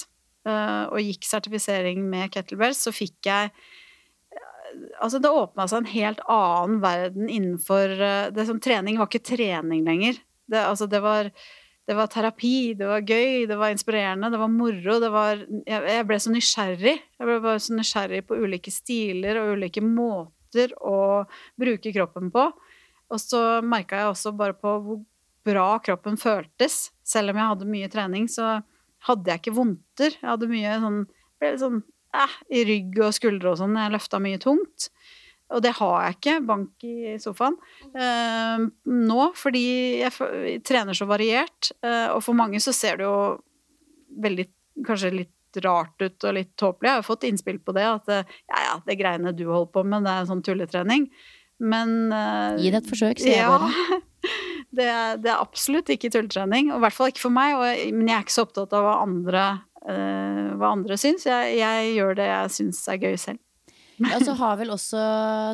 uh, 0.45 0.85
og 0.93 1.01
gikk 1.01 1.25
sertifisering 1.25 2.05
med 2.13 2.29
kettlebells, 2.33 2.85
så 2.85 2.93
fikk 2.93 3.29
jeg 3.29 3.49
Altså, 5.01 5.21
det 5.21 5.31
åpna 5.31 5.67
seg 5.69 5.83
en 5.83 5.93
helt 5.93 6.19
annen 6.31 6.81
verden 6.83 7.29
innenfor 7.29 7.93
eh, 7.93 8.27
det 8.35 8.47
som 8.49 8.59
Trening 8.63 8.99
var 8.99 9.09
ikke 9.09 9.25
trening 9.35 9.85
lenger. 9.87 10.19
Det, 10.47 10.59
altså, 10.61 10.87
det 10.89 11.01
var 11.03 11.31
det 11.87 11.95
var 11.95 12.09
terapi, 12.11 12.73
det 12.75 12.87
var 12.87 12.99
gøy, 13.07 13.45
det 13.47 13.55
var 13.55 13.71
inspirerende, 13.71 14.27
det 14.33 14.39
var 14.41 14.49
moro. 14.51 14.97
Det 14.99 15.09
var, 15.13 15.39
jeg, 15.63 15.83
jeg 15.87 16.07
ble 16.09 16.17
så 16.19 16.33
nysgjerrig. 16.33 16.95
Jeg 16.99 17.29
ble 17.29 17.37
bare 17.45 17.61
så 17.63 17.77
nysgjerrig 17.77 18.25
på 18.27 18.39
ulike 18.43 18.73
stiler 18.75 19.39
og 19.39 19.53
ulike 19.55 19.83
måter 19.85 20.73
å 20.83 21.23
bruke 21.55 21.93
kroppen 21.95 22.27
på. 22.33 22.43
Og 23.07 23.21
så 23.23 23.39
merka 23.63 24.01
jeg 24.01 24.11
også 24.11 24.35
bare 24.35 24.57
på 24.59 24.73
hvor 24.83 24.99
bra 25.47 25.69
kroppen 25.79 26.19
føltes. 26.19 26.89
Selv 27.07 27.31
om 27.31 27.39
jeg 27.39 27.53
hadde 27.53 27.71
mye 27.71 27.91
trening, 27.93 28.27
så 28.27 28.57
hadde 29.07 29.31
jeg 29.31 29.45
ikke 29.45 29.55
vondter. 29.55 30.17
Jeg 30.19 30.27
hadde 30.27 30.51
mye 30.51 30.75
sånn, 30.83 30.99
ble 31.39 31.53
sånn 31.61 31.81
eh, 32.23 32.35
i 32.59 32.65
rygg 32.67 32.99
og 33.07 33.13
skuldre 33.17 33.53
og 33.53 33.59
sånn. 33.61 33.77
Jeg 33.79 33.93
løfta 33.95 34.19
mye 34.23 34.39
tungt. 34.43 34.89
Og 35.55 35.61
det 35.63 35.71
har 35.77 35.93
jeg 36.03 36.15
ikke, 36.17 36.33
bank 36.43 36.83
i 36.83 37.13
sofaen, 37.23 37.53
eh, 37.95 38.65
nå, 38.91 39.19
fordi 39.39 39.61
jeg, 40.01 40.57
trener 40.67 40.97
så 40.97 41.07
variert. 41.07 41.69
Eh, 41.79 42.09
og 42.11 42.19
for 42.25 42.35
mange 42.35 42.59
så 42.59 42.73
ser 42.75 42.99
det 42.99 43.05
jo 43.07 43.15
veldig, 44.27 44.47
kanskje 44.87 45.13
litt 45.15 45.33
rart 45.63 45.95
ut 46.03 46.25
og 46.27 46.35
litt 46.35 46.51
tåpelig. 46.59 46.89
Jeg 46.91 46.99
har 46.99 47.07
fått 47.07 47.23
innspill 47.29 47.61
på 47.63 47.73
det, 47.77 47.85
at 47.87 48.11
eh, 48.11 48.35
ja, 48.51 48.59
ja, 48.65 48.75
det 48.89 48.97
greiene 48.99 49.31
du 49.33 49.45
holder 49.47 49.71
på 49.77 49.85
med, 49.87 50.03
det 50.05 50.17
er 50.17 50.27
sånn 50.29 50.43
tulletrening. 50.45 51.07
Men 51.63 51.95
eh, 52.13 52.59
Gi 52.65 52.73
det 52.75 52.83
et 52.83 52.91
forsøk, 52.91 53.23
sier 53.23 53.39
ja, 53.39 53.47
jeg 53.47 53.63
bare. 53.63 54.01
Det, 54.77 54.83
er- 54.83 55.15
det 55.23 55.29
er 55.31 55.39
absolutt 55.39 55.87
ikke 55.93 56.09
tulletrening, 56.11 56.73
og 56.73 56.81
i 56.81 56.83
hvert 56.83 56.93
fall 56.93 57.07
ikke 57.13 57.23
for 57.23 57.33
meg. 57.33 57.53
Og, 57.55 57.93
men 57.95 58.09
jeg 58.11 58.17
er 58.19 58.25
ikke 58.25 58.35
så 58.35 58.43
opptatt 58.43 58.73
av 58.75 58.83
hva 58.83 58.97
andre, 59.05 59.43
eh, 59.85 60.47
hva 60.57 60.71
andre 60.73 60.97
syns. 60.99 61.27
Jeg, 61.29 61.57
jeg 61.59 61.91
gjør 61.97 62.17
det 62.19 62.29
jeg 62.31 62.55
syns 62.57 62.81
er 62.91 63.03
gøy 63.03 63.19
selv. 63.21 63.43
Ja, 63.97 64.19
så 64.21 64.35
har 64.37 64.59
vel 64.59 64.69
også, 64.69 64.99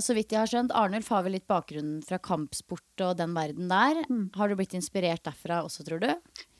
så 0.03 0.15
vidt 0.15 0.33
jeg 0.33 0.41
har 0.41 0.49
skjønt, 0.51 0.73
Arnulf 0.75 1.07
har 1.13 1.23
vel 1.23 1.37
litt 1.37 1.45
bakgrunn 1.47 2.01
fra 2.03 2.19
kampsport 2.19 3.03
og 3.05 3.13
den 3.15 3.31
verden 3.37 3.69
der. 3.71 4.01
Mm. 4.09 4.25
Har 4.35 4.51
du 4.51 4.57
blitt 4.59 4.75
inspirert 4.75 5.23
derfra 5.23 5.61
også, 5.63 5.85
tror 5.87 6.03
du? 6.03 6.09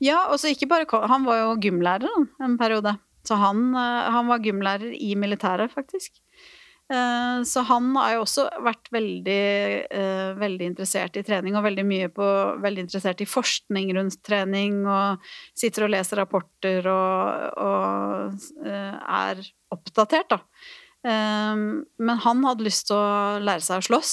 Ja, 0.04 0.22
og 0.32 0.40
så 0.40 0.52
ikke 0.52 0.70
bare 0.70 1.02
Han 1.12 1.26
var 1.28 1.42
jo 1.42 1.58
gymlærer 1.66 2.08
en 2.40 2.56
periode. 2.60 2.96
Så 3.24 3.36
han, 3.40 3.70
eh, 3.76 4.10
han 4.16 4.28
var 4.28 4.44
gymlærer 4.44 4.96
i 4.96 5.14
militæret, 5.16 5.72
faktisk. 5.72 6.20
Eh, 6.92 7.42
Så 7.44 7.60
han 7.64 7.96
har 7.96 8.14
jo 8.14 8.24
også 8.24 8.44
vært 8.64 8.90
veldig, 8.92 9.86
eh, 9.90 10.34
veldig 10.36 10.66
interessert 10.68 11.16
i 11.16 11.22
trening, 11.24 11.56
og 11.56 11.64
veldig 11.64 11.84
mye 11.84 12.08
på 12.12 12.26
Veldig 12.60 12.84
interessert 12.84 13.20
i 13.20 13.28
forskning 13.28 13.94
rundt 13.96 14.22
trening, 14.22 14.86
og 14.86 15.18
sitter 15.56 15.84
og 15.84 15.90
leser 15.90 16.20
rapporter 16.20 16.86
og, 16.86 17.58
og 17.58 18.66
eh, 18.66 18.94
er 19.00 19.42
oppdatert, 19.72 20.28
da. 20.30 20.40
Men 21.04 22.20
han 22.24 22.44
hadde 22.46 22.64
lyst 22.64 22.86
til 22.88 22.96
å 22.96 23.36
lære 23.44 23.60
seg 23.60 23.82
å 23.82 23.84
slåss. 23.84 24.12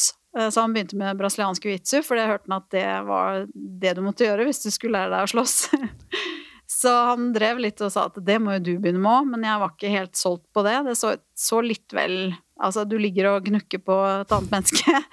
Så 0.51 0.59
han 0.59 0.73
begynte 0.75 0.97
med 0.99 1.15
brasiliansk 1.15 1.63
jiu-jitsu, 1.63 2.01
for 2.03 2.19
det 2.19 2.27
hørte 2.27 2.51
at 2.51 2.67
det 2.73 2.83
var 3.07 3.45
det 3.53 3.93
du 3.95 4.01
måtte 4.03 4.27
gjøre 4.27 4.43
hvis 4.43 4.59
du 4.65 4.69
skulle 4.75 4.99
lære 4.99 5.13
deg 5.13 5.23
å 5.23 5.31
slåss. 5.31 5.55
Så 6.71 6.91
han 6.91 7.31
drev 7.35 7.59
litt 7.59 7.81
og 7.83 7.91
sa 7.91 8.05
at 8.07 8.19
det 8.25 8.37
må 8.41 8.55
jo 8.55 8.63
du 8.63 8.71
begynne 8.79 9.01
med 9.03 9.11
òg, 9.11 9.25
men 9.33 9.43
jeg 9.43 9.59
var 9.61 9.73
ikke 9.73 9.91
helt 9.91 10.19
solgt 10.19 10.45
på 10.55 10.63
det. 10.65 10.77
Det 10.87 10.95
så, 10.99 11.13
så 11.35 11.59
litt 11.65 11.95
vel 11.95 12.31
Altså, 12.61 12.85
du 12.87 12.97
ligger 13.01 13.31
og 13.31 13.47
gnukker 13.49 13.81
på 13.83 13.97
et 14.21 14.37
annet 14.37 14.57
menneske. 14.57 14.97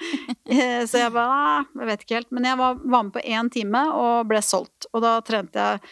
Eh, 0.48 0.86
så 0.88 1.02
jeg 1.02 1.12
bare 1.12 1.28
Nei, 1.28 1.82
jeg 1.82 1.88
vet 1.90 2.02
ikke 2.02 2.14
helt. 2.16 2.30
Men 2.32 2.46
jeg 2.48 2.56
var, 2.56 2.78
var 2.80 3.02
med 3.04 3.12
på 3.12 3.20
én 3.20 3.50
time 3.52 3.82
og 3.92 4.30
ble 4.30 4.40
solgt. 4.40 4.86
Og 4.96 5.02
da 5.04 5.10
trente 5.20 5.60
jeg 5.60 5.82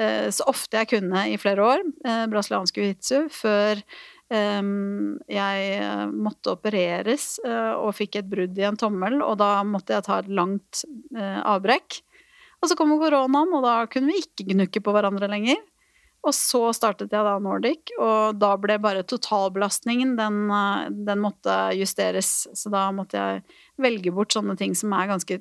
eh, 0.00 0.28
så 0.32 0.46
ofte 0.48 0.80
jeg 0.80 0.88
kunne 0.94 1.26
i 1.28 1.36
flere 1.36 1.66
år, 1.74 1.84
eh, 2.00 2.22
brasiliansk 2.32 2.80
jiu-jitsu, 2.80 3.26
før 3.36 3.82
Um, 4.26 5.20
jeg 5.30 5.66
eh, 5.78 6.00
måtte 6.10 6.56
opereres 6.56 7.36
uh, 7.46 7.78
og 7.78 7.92
fikk 7.94 8.16
et 8.18 8.26
brudd 8.26 8.56
i 8.58 8.64
en 8.66 8.78
tommel, 8.78 9.20
og 9.22 9.36
da 9.38 9.60
måtte 9.62 9.94
jeg 9.94 10.02
ta 10.02 10.16
et 10.18 10.30
langt 10.34 10.82
uh, 11.14 11.44
avbrekk. 11.52 12.00
Og 12.58 12.70
så 12.70 12.74
kom 12.78 12.96
koronaen, 12.98 13.54
og 13.54 13.62
da 13.62 13.76
kunne 13.90 14.10
vi 14.10 14.24
ikke 14.24 14.48
gnukke 14.50 14.82
på 14.82 14.94
hverandre 14.96 15.30
lenger. 15.30 15.60
Og 16.26 16.34
så 16.34 16.60
startet 16.74 17.12
jeg 17.14 17.26
da 17.26 17.36
Nordic, 17.42 17.92
og 18.02 18.38
da 18.40 18.54
ble 18.58 18.78
bare 18.82 19.04
totalbelastningen 19.06 20.16
den, 20.18 20.40
eh, 20.50 20.88
den 21.06 21.22
måtte 21.22 21.54
justeres. 21.78 22.48
Så 22.52 22.72
da 22.72 22.88
måtte 22.94 23.20
jeg 23.20 23.44
velge 23.78 24.14
bort 24.14 24.34
sånne 24.34 24.56
ting 24.58 24.74
som 24.74 24.94
er 24.96 25.12
ganske 25.12 25.40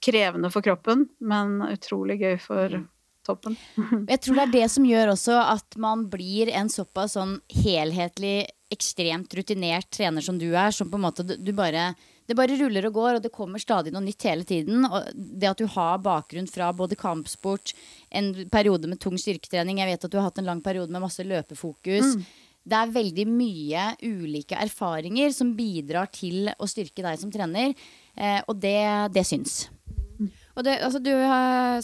krevende 0.00 0.50
for 0.54 0.64
kroppen, 0.64 1.08
men 1.20 1.58
utrolig 1.66 2.20
gøy 2.22 2.38
for 2.40 2.78
toppen. 3.26 3.56
Jeg 4.08 4.22
tror 4.24 4.38
det 4.38 4.44
er 4.46 4.54
det 4.54 4.68
som 4.72 4.86
gjør 4.88 5.12
også 5.12 5.36
at 5.42 5.76
man 5.80 6.06
blir 6.12 6.48
en 6.56 6.70
såpass 6.72 7.18
sånn 7.18 7.36
helhetlig, 7.52 8.48
ekstremt 8.72 9.34
rutinert 9.36 9.90
trener 9.92 10.24
som 10.24 10.38
du 10.40 10.48
er, 10.54 10.70
som 10.72 10.88
på 10.88 10.96
en 10.96 11.04
måte 11.04 11.26
du 11.26 11.52
bare 11.56 11.90
det 12.30 12.36
bare 12.38 12.58
ruller 12.60 12.86
og 12.88 12.94
går, 12.96 13.16
og 13.18 13.24
det 13.24 13.32
kommer 13.34 13.62
stadig 13.62 13.92
noe 13.94 14.04
nytt 14.04 14.26
hele 14.28 14.46
tiden. 14.46 14.84
Og 14.86 15.08
det 15.14 15.50
at 15.50 15.60
du 15.60 15.66
har 15.70 16.02
bakgrunn 16.04 16.48
fra 16.50 16.70
både 16.76 16.98
kampsport, 16.98 17.74
en 18.10 18.32
periode 18.52 18.90
med 18.90 19.00
tung 19.02 19.18
styrketrening 19.20 19.82
Jeg 19.82 19.92
vet 19.92 20.06
at 20.06 20.12
du 20.12 20.20
har 20.20 20.28
hatt 20.30 20.38
en 20.42 20.48
lang 20.48 20.62
periode 20.64 20.92
med 20.94 21.02
masse 21.02 21.26
løpefokus. 21.26 22.16
Det 22.60 22.76
er 22.76 22.94
veldig 22.94 23.26
mye 23.26 23.84
ulike 24.04 24.58
erfaringer 24.60 25.32
som 25.34 25.54
bidrar 25.56 26.10
til 26.12 26.52
å 26.60 26.68
styrke 26.68 27.02
deg 27.02 27.18
som 27.18 27.32
trener, 27.32 27.72
eh, 28.14 28.40
og 28.46 28.60
det, 28.62 28.78
det 29.16 29.24
syns. 29.26 29.62
Og 30.58 30.66
det, 30.66 30.76
altså 30.84 31.00
du, 31.00 31.12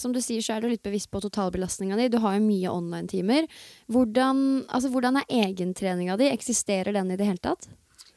som 0.00 0.12
du 0.12 0.20
sier, 0.20 0.42
så 0.44 0.56
er 0.56 0.62
du 0.62 0.68
litt 0.68 0.84
bevisst 0.84 1.08
på 1.12 1.22
totalbelastninga 1.24 1.96
di. 1.96 2.10
Du 2.12 2.18
har 2.20 2.36
jo 2.36 2.44
mye 2.44 2.72
online-timer. 2.72 3.46
Hvordan, 3.92 4.66
altså, 4.68 4.90
hvordan 4.92 5.22
er 5.22 5.30
egentreninga 5.48 6.18
di? 6.20 6.28
Eksisterer 6.28 6.92
den 6.92 7.14
i 7.14 7.16
det 7.16 7.28
hele 7.28 7.40
tatt? 7.40 7.70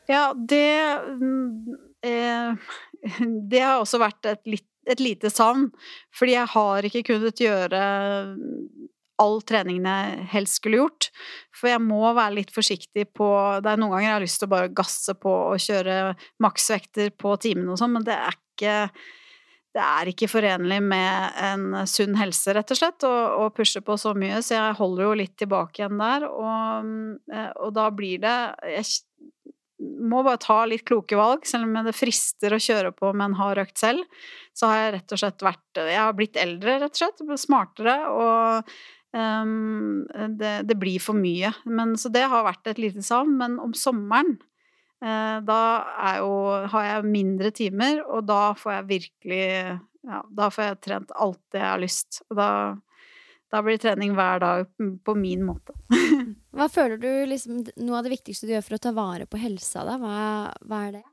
Ja, 0.10 0.34
det 0.34 0.74
mm, 1.22 1.78
eh, 2.06 2.54
Det 3.52 3.64
har 3.64 3.80
også 3.80 4.02
vært 4.02 4.28
et, 4.30 4.42
litt, 4.50 4.68
et 4.90 5.02
lite 5.04 5.32
savn. 5.34 5.70
Fordi 6.16 6.36
jeg 6.36 6.54
har 6.56 6.88
ikke 6.90 7.06
kunnet 7.14 7.44
gjøre 7.44 7.84
all 9.20 9.42
treningen 9.44 9.88
jeg 9.88 10.26
helst 10.34 10.60
skulle 10.60 10.82
gjort. 10.82 11.10
For 11.56 11.72
jeg 11.72 11.84
må 11.84 12.02
være 12.08 12.38
litt 12.40 12.52
forsiktig 12.56 13.10
på 13.18 13.28
Det 13.64 13.72
er 13.72 13.80
noen 13.82 13.96
ganger 13.96 14.08
jeg 14.08 14.16
har 14.16 14.26
lyst 14.26 14.42
til 14.42 14.50
å 14.50 14.56
bare 14.56 14.74
gasse 14.76 15.16
på 15.20 15.34
og 15.54 15.64
kjøre 15.64 16.00
maksvekter 16.44 17.12
på 17.20 17.36
timen 17.44 17.70
og 17.72 17.80
sånn, 17.82 17.98
men 17.98 18.08
det 18.08 18.16
er 18.16 18.38
ikke 18.38 18.76
det 19.70 19.82
er 19.86 20.10
ikke 20.10 20.28
forenlig 20.32 20.80
med 20.82 21.36
en 21.46 21.84
sunn 21.88 22.16
helse, 22.18 22.56
rett 22.58 22.72
og 22.74 22.80
slett, 22.80 23.06
å, 23.06 23.46
pushe 23.54 23.84
på 23.86 24.00
så 24.02 24.16
mye, 24.18 24.40
så 24.42 24.56
jeg 24.56 24.78
holder 24.80 25.06
jo 25.06 25.12
litt 25.20 25.36
tilbake 25.38 25.84
igjen 25.84 26.02
der. 26.02 26.26
Og, 26.26 26.90
eh, 27.30 27.52
og 27.62 27.76
da 27.78 27.86
blir 27.94 28.18
det 28.24 28.38
Jeg 28.74 28.88
må 29.80 30.22
bare 30.26 30.42
ta 30.42 30.60
litt 30.68 30.84
kloke 30.88 31.18
valg, 31.18 31.46
selv 31.48 31.68
om 31.68 31.78
det 31.86 31.96
frister 31.96 32.54
å 32.56 32.62
kjøre 32.62 32.92
på 32.96 33.12
med 33.14 33.30
en 33.30 33.38
hard 33.40 33.62
økt 33.64 33.80
selv. 33.80 34.04
Så 34.58 34.68
har 34.68 34.82
jeg 34.82 34.94
rett 34.98 35.16
og 35.16 35.22
slett 35.22 35.46
vært 35.46 35.80
Jeg 35.80 36.00
har 36.00 36.16
blitt 36.18 36.40
eldre, 36.40 36.80
rett 36.84 36.98
og 36.98 37.00
slett. 37.00 37.24
Smartere. 37.40 37.96
Og 38.12 38.74
um, 39.16 40.04
det, 40.40 40.54
det 40.68 40.78
blir 40.80 41.00
for 41.04 41.18
mye. 41.18 41.54
Men, 41.66 41.96
så 42.00 42.12
det 42.12 42.26
har 42.32 42.48
vært 42.48 42.68
et 42.72 42.82
lite 42.82 43.06
savn. 43.06 43.38
Men 43.40 43.56
om 43.64 43.76
sommeren 43.78 44.36
uh, 45.06 45.40
da 45.48 45.62
jo, 46.20 46.34
har 46.76 46.90
jeg 46.90 47.14
mindre 47.16 47.54
timer, 47.56 48.04
og 48.04 48.28
da 48.28 48.42
får 48.60 48.80
jeg 48.80 48.90
virkelig 48.96 49.46
ja, 50.10 50.22
Da 50.32 50.48
får 50.48 50.64
jeg 50.64 50.84
trent 50.86 51.10
alt 51.16 51.42
det 51.54 51.64
jeg 51.64 51.72
har 51.72 51.82
lyst. 51.82 52.22
Og 52.28 52.40
da, 52.40 52.52
da 53.52 53.64
blir 53.64 53.80
trening 53.80 54.16
hver 54.18 54.44
dag 54.44 54.68
på 55.06 55.16
min 55.16 55.48
måte. 55.48 55.76
Hva 56.56 56.68
føler 56.72 57.00
du 57.02 57.10
liksom 57.30 57.64
noe 57.84 58.00
av 58.00 58.08
det 58.08 58.16
viktigste 58.18 58.48
du 58.50 58.56
gjør 58.56 58.66
for 58.66 58.80
å 58.80 58.84
ta 58.88 58.94
vare 58.96 59.30
på 59.30 59.40
helsa 59.42 59.86
da? 59.88 59.98
Hva, 60.02 60.20
hva 60.66 60.84
er 60.88 61.00
det? 61.00 61.06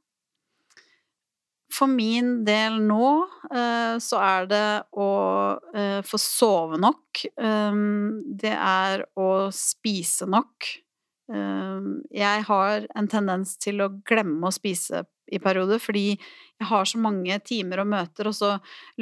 For 1.77 1.91
min 1.91 2.45
del 2.47 2.79
nå 2.87 3.09
eh, 3.51 3.97
så 4.01 4.21
er 4.23 4.47
det 4.49 4.69
å 4.97 5.11
eh, 5.77 6.01
få 6.07 6.21
sove 6.21 6.79
nok. 6.81 7.25
Um, 7.37 8.23
det 8.39 8.55
er 8.55 9.05
å 9.19 9.29
spise 9.53 10.29
nok. 10.31 10.71
Um, 11.27 12.05
jeg 12.15 12.45
har 12.47 12.87
en 12.95 13.09
tendens 13.11 13.57
til 13.59 13.83
å 13.83 13.91
glemme 14.07 14.47
å 14.47 14.55
spise 14.55 15.03
i 15.27 15.41
perioder, 15.43 15.81
fordi 15.83 16.13
jeg 16.15 16.69
har 16.71 16.87
så 16.87 17.01
mange 17.03 17.39
timer 17.43 17.83
og 17.83 17.91
møter, 17.91 18.31
og 18.31 18.37
så 18.37 18.53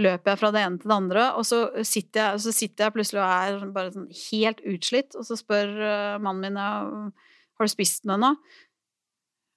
løper 0.01 0.33
jeg 0.33 0.41
fra 0.41 0.51
det 0.55 0.63
ene 0.65 0.81
til 0.81 0.89
det 0.89 0.97
andre, 0.97 1.27
og 1.37 1.45
så 1.45 1.61
sitter 1.85 2.23
jeg, 2.23 2.43
så 2.47 2.55
sitter 2.57 2.87
jeg 2.87 2.97
plutselig 2.97 3.21
og 3.21 3.29
er 3.29 3.71
bare 3.77 3.93
sånn 3.93 4.09
helt 4.23 4.65
utslitt, 4.73 5.19
og 5.21 5.29
så 5.29 5.37
spør 5.37 5.75
eh, 5.77 6.17
mannen 6.25 6.47
min 6.47 6.59
har 6.59 7.69
du 7.69 7.71
spist 7.71 8.09
noe 8.09 8.17
ennå? 8.19 8.35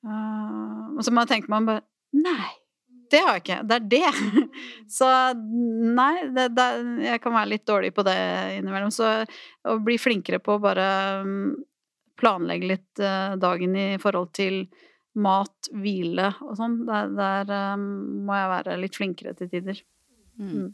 Uh, 0.07 0.97
og 0.97 1.03
så 1.03 1.12
må 1.12 1.24
jeg 1.24 1.33
tenke 1.33 1.51
meg 1.51 1.63
om 1.63 1.71
bare 1.71 1.86
Nei, 2.17 2.51
det 3.12 3.19
har 3.24 3.36
jeg 3.36 3.43
ikke. 3.43 3.57
Det 3.67 3.75
er 3.75 3.88
det. 3.91 4.51
Så 4.97 5.07
nei, 5.36 6.13
det, 6.33 6.47
det, 6.55 6.67
jeg 7.03 7.21
kan 7.24 7.36
være 7.36 7.51
litt 7.51 7.65
dårlig 7.67 7.91
på 7.95 8.05
det 8.07 8.17
innimellom. 8.57 8.93
Så 8.95 9.09
å 9.67 9.75
bli 9.83 9.97
flinkere 10.01 10.39
på 10.43 10.55
å 10.55 10.62
bare 10.63 10.88
mm, 11.27 11.51
planlegge 12.19 12.71
litt 12.74 13.01
eh, 13.03 13.36
dagen 13.39 13.75
i 13.77 13.88
forhold 14.01 14.33
til 14.38 14.65
mat, 15.17 15.69
hvile 15.74 16.29
og 16.45 16.57
sånn, 16.59 16.81
der, 16.88 17.13
der 17.17 17.53
eh, 17.53 17.77
må 17.77 18.38
jeg 18.38 18.51
være 18.53 18.81
litt 18.81 18.97
flinkere 19.00 19.33
til 19.38 19.51
tider. 19.53 19.81
Mm. 20.38 20.74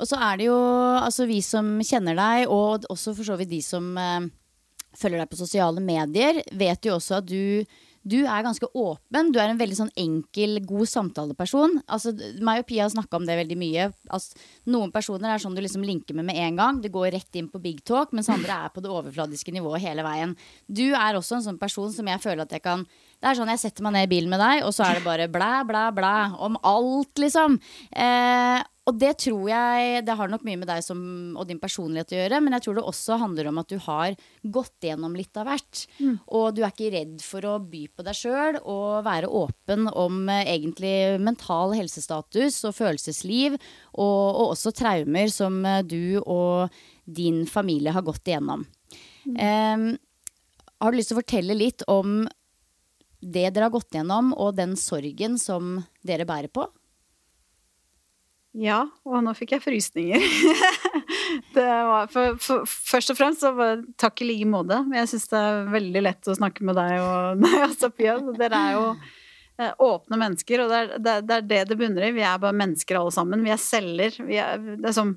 Og 0.00 0.08
så 0.08 0.18
er 0.24 0.38
det 0.40 0.48
jo 0.48 0.58
altså 0.98 1.28
vi 1.28 1.38
som 1.44 1.74
kjenner 1.84 2.16
deg, 2.18 2.50
og 2.50 2.88
også 2.92 3.14
for 3.18 3.28
så 3.28 3.36
vidt 3.40 3.52
de 3.52 3.60
som 3.64 3.92
eh, 4.00 4.30
følger 4.98 5.22
deg 5.22 5.30
på 5.30 5.40
sosiale 5.40 5.82
medier, 5.84 6.42
vet 6.58 6.88
jo 6.88 6.96
også 6.98 7.20
at 7.20 7.28
du, 7.28 7.64
du 8.02 8.18
er 8.24 8.42
ganske 8.42 8.66
åpen. 8.74 9.30
Du 9.32 9.38
er 9.38 9.52
en 9.52 9.60
veldig 9.60 9.76
sånn 9.78 9.92
enkel, 9.98 10.58
god 10.66 10.90
samtaleperson. 10.90 11.78
Altså, 11.86 12.12
meg 12.42 12.64
og 12.64 12.66
Pia 12.70 12.86
har 12.86 12.92
snakka 12.94 13.20
om 13.20 13.28
det 13.28 13.38
veldig 13.38 13.58
mye. 13.60 13.88
Altså, 14.10 14.40
noen 14.74 14.90
personer 14.94 15.30
er 15.30 15.42
sånn 15.42 15.54
du 15.54 15.62
liksom 15.62 15.86
linker 15.86 16.18
med 16.18 16.26
med 16.26 16.40
en 16.42 16.58
gang. 16.58 16.80
Det 16.82 16.90
går 16.94 17.12
rett 17.14 17.38
inn 17.38 17.50
på 17.52 17.62
big 17.62 17.84
talk, 17.86 18.14
mens 18.16 18.30
andre 18.32 18.64
er 18.64 18.74
på 18.74 18.82
det 18.82 18.90
overfladiske 18.90 19.54
nivået 19.54 19.84
hele 19.86 20.02
veien. 20.06 20.34
Du 20.66 20.88
er 20.90 21.18
også 21.18 21.38
en 21.38 21.46
sånn 21.46 21.62
person 21.62 21.94
som 21.94 22.10
jeg 22.10 22.22
føler 22.22 22.42
at 22.46 22.56
jeg 22.58 22.64
kan 22.66 22.86
Det 23.22 23.30
er 23.30 23.38
sånn 23.38 23.52
jeg 23.52 23.62
setter 23.62 23.86
meg 23.86 23.94
ned 23.94 24.08
i 24.08 24.10
bilen 24.10 24.32
med 24.32 24.42
deg, 24.42 24.64
og 24.66 24.74
så 24.74 24.88
er 24.88 24.98
det 24.98 25.06
bare 25.06 25.30
blæ, 25.30 25.52
blæ, 25.68 25.86
blæ 25.94 26.14
om 26.42 26.58
alt, 26.66 27.14
liksom. 27.22 27.54
Eh, 27.94 28.58
og 28.82 28.96
det 28.98 29.12
tror 29.22 29.44
jeg 29.46 30.02
Det 30.02 30.14
har 30.18 30.30
nok 30.30 30.42
mye 30.42 30.58
med 30.58 30.66
deg 30.66 30.82
som, 30.82 30.98
og 31.38 31.46
din 31.46 31.60
personlighet 31.62 32.10
å 32.10 32.18
gjøre, 32.18 32.40
men 32.42 32.56
jeg 32.56 32.64
tror 32.64 32.78
det 32.78 32.84
også 32.90 33.18
handler 33.20 33.50
om 33.52 33.60
at 33.62 33.70
du 33.70 33.76
har 33.84 34.16
gått 34.42 34.88
gjennom 34.88 35.14
litt 35.14 35.38
av 35.38 35.46
hvert. 35.46 35.84
Mm. 36.02 36.16
Og 36.26 36.46
du 36.56 36.64
er 36.64 36.72
ikke 36.72 36.90
redd 36.96 37.22
for 37.22 37.46
å 37.46 37.54
by 37.62 37.84
på 37.94 38.06
deg 38.08 38.18
sjøl 38.18 38.58
og 38.58 39.04
være 39.06 39.30
åpen 39.30 39.86
om 39.86 40.26
eh, 40.26 40.50
egentlig 40.56 41.22
mental 41.22 41.76
helsestatus 41.78 42.58
og 42.66 42.74
følelsesliv, 42.80 43.54
og, 43.94 44.02
og, 44.02 44.44
også 44.56 44.74
traumer 44.74 45.30
som 45.30 45.62
eh, 45.62 45.84
du 45.86 46.18
og 46.24 46.74
din 47.06 47.44
familie 47.46 47.94
har 47.94 48.02
gått 48.06 48.26
igjennom. 48.26 48.66
Mm. 49.30 49.38
Um, 49.38 49.90
har 50.82 50.90
du 50.90 50.98
lyst 50.98 51.12
til 51.12 51.20
å 51.20 51.22
fortelle 51.22 51.54
litt 51.54 51.84
om 51.86 52.24
det 53.22 53.48
dere 53.54 53.68
har 53.68 53.74
gått 53.74 53.94
gjennom, 53.94 54.32
og 54.34 54.56
den 54.58 54.74
sorgen 54.78 55.38
som 55.38 55.78
dere 56.02 56.26
bærer 56.28 56.50
på? 56.52 56.66
Ja, 58.52 58.82
og 59.08 59.22
nå 59.24 59.32
fikk 59.32 59.54
jeg 59.54 59.64
frysninger. 59.64 60.24
var, 61.56 62.10
for, 62.12 62.36
for, 62.42 62.66
først 62.68 63.14
og 63.14 63.16
fremst 63.16 63.44
så 63.44 63.54
var 63.56 63.80
takk 64.00 64.20
i 64.20 64.28
like 64.28 64.48
måte. 64.50 64.82
Jeg 64.92 65.08
syns 65.08 65.30
det 65.30 65.40
er 65.40 65.70
veldig 65.72 66.02
lett 66.04 66.28
å 66.28 66.36
snakke 66.36 66.66
med 66.68 66.76
deg 66.76 66.98
og 67.00 67.40
deg, 67.46 67.76
Sofia. 67.80 68.18
Dere 68.36 68.60
er 68.60 68.76
jo 68.76 68.84
eh, 68.92 69.72
åpne 69.72 70.20
mennesker, 70.20 70.64
og 70.64 70.72
det 70.72 70.82
er, 70.82 70.92
det, 70.98 71.16
det 71.30 71.38
er, 71.38 71.48
det 71.48 71.62
det 71.70 71.80
bunner 71.80 72.08
i. 72.10 72.14
Vi 72.18 72.26
er 72.28 72.42
bare 72.44 72.60
mennesker 72.60 73.00
alle 73.00 73.14
sammen. 73.14 73.46
Vi 73.46 73.54
er 73.54 73.62
celler. 73.62 74.20
Vi 74.20 74.40
er, 74.42 74.60
det 74.74 74.92
er 74.92 74.98
som 75.00 75.16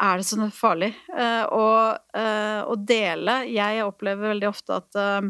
Er 0.00 0.20
det 0.20 0.28
så 0.28 0.48
farlig? 0.52 0.94
Uh, 1.12 1.44
og 1.56 2.16
uh, 2.16 2.62
å 2.68 2.74
dele 2.76 3.38
Jeg 3.48 3.84
opplever 3.84 4.32
veldig 4.32 4.48
ofte 4.48 4.76
at 4.76 4.98
uh, 5.00 5.28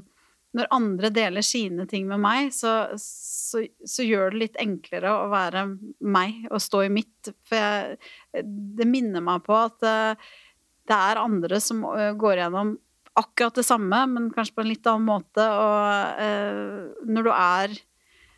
når 0.57 0.71
andre 0.73 1.11
deler 1.13 1.45
sine 1.45 1.85
ting 1.89 2.07
med 2.09 2.21
meg, 2.23 2.49
så, 2.55 2.89
så, 3.01 3.63
så, 3.85 4.05
gjør 4.07 4.33
det 4.33 4.41
litt 4.41 4.59
enklere 4.63 5.13
å 5.13 5.29
være 5.33 5.67
meg 6.07 6.47
og 6.49 6.63
stå 6.65 6.87
i 6.87 6.93
mitt. 6.93 7.33
For 7.47 7.61
jeg, 7.61 7.99
det 8.79 8.89
minner 8.89 9.25
meg 9.25 9.45
på 9.47 9.57
at 9.59 9.85
uh, 9.85 10.31
det 10.87 11.01
er 11.11 11.21
andre 11.21 11.61
som 11.63 11.85
uh, 11.85 12.15
går 12.17 12.41
gjennom 12.41 12.77
akkurat 13.17 13.57
det 13.57 13.67
samme, 13.67 14.01
men 14.13 14.31
kanskje 14.33 14.57
på 14.57 14.65
en 14.65 14.71
litt 14.71 14.89
annen 14.89 15.09
måte. 15.09 15.45
Og 15.45 16.25
uh, 16.25 17.05
når 17.05 17.29
du 17.29 17.35
er 17.35 17.79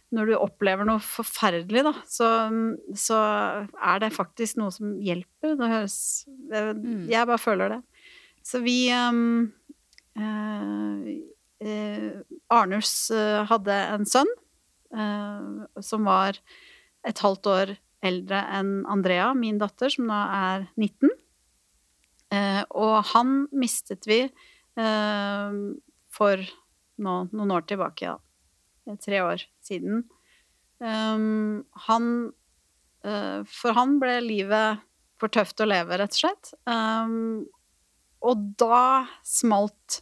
Når 0.09 0.25
du 0.25 0.33
opplever 0.41 0.87
noe 0.89 1.03
forferdelig, 1.05 1.83
da, 1.85 1.91
så, 2.09 2.29
så 2.97 3.17
er 3.77 3.99
det 4.01 4.09
faktisk 4.17 4.57
noe 4.57 4.73
som 4.73 4.95
hjelper. 5.05 5.53
Det 5.61 5.69
høres 5.69 5.99
mm. 6.49 7.03
Jeg 7.13 7.29
bare 7.29 7.43
føler 7.43 7.75
det. 7.75 7.83
Så 8.41 8.63
vi 8.65 8.89
um, 8.89 9.51
eh, 11.65 12.21
Arnus 12.53 13.11
eh, 13.11 13.43
hadde 13.49 13.77
en 13.95 14.07
sønn 14.09 14.31
eh, 14.95 15.83
som 15.85 16.09
var 16.09 16.38
et 17.07 17.23
halvt 17.25 17.50
år 17.53 17.75
eldre 18.05 18.43
enn 18.55 18.85
Andrea, 18.91 19.33
min 19.35 19.59
datter, 19.59 19.91
som 19.91 20.07
nå 20.11 20.19
er 20.19 20.69
19. 20.79 21.11
Eh, 22.35 22.62
og 22.79 22.97
han 23.15 23.43
mistet 23.57 24.07
vi 24.09 24.23
for 24.79 26.43
nå, 27.03 27.15
noen 27.35 27.50
år 27.50 27.65
tilbake, 27.67 28.12
ja. 28.12 28.15
Tre 29.03 29.19
år 29.27 29.43
siden. 29.67 30.05
Han 30.79 32.07
For 33.03 33.75
han 33.75 33.97
ble 33.99 34.15
livet 34.23 34.85
for 35.19 35.35
tøft 35.35 35.59
å 35.59 35.67
leve, 35.67 35.99
rett 35.99 36.15
og 36.15 36.21
slett. 36.21 36.53
Og 38.23 38.47
da 38.62 38.85
smalt 39.27 39.99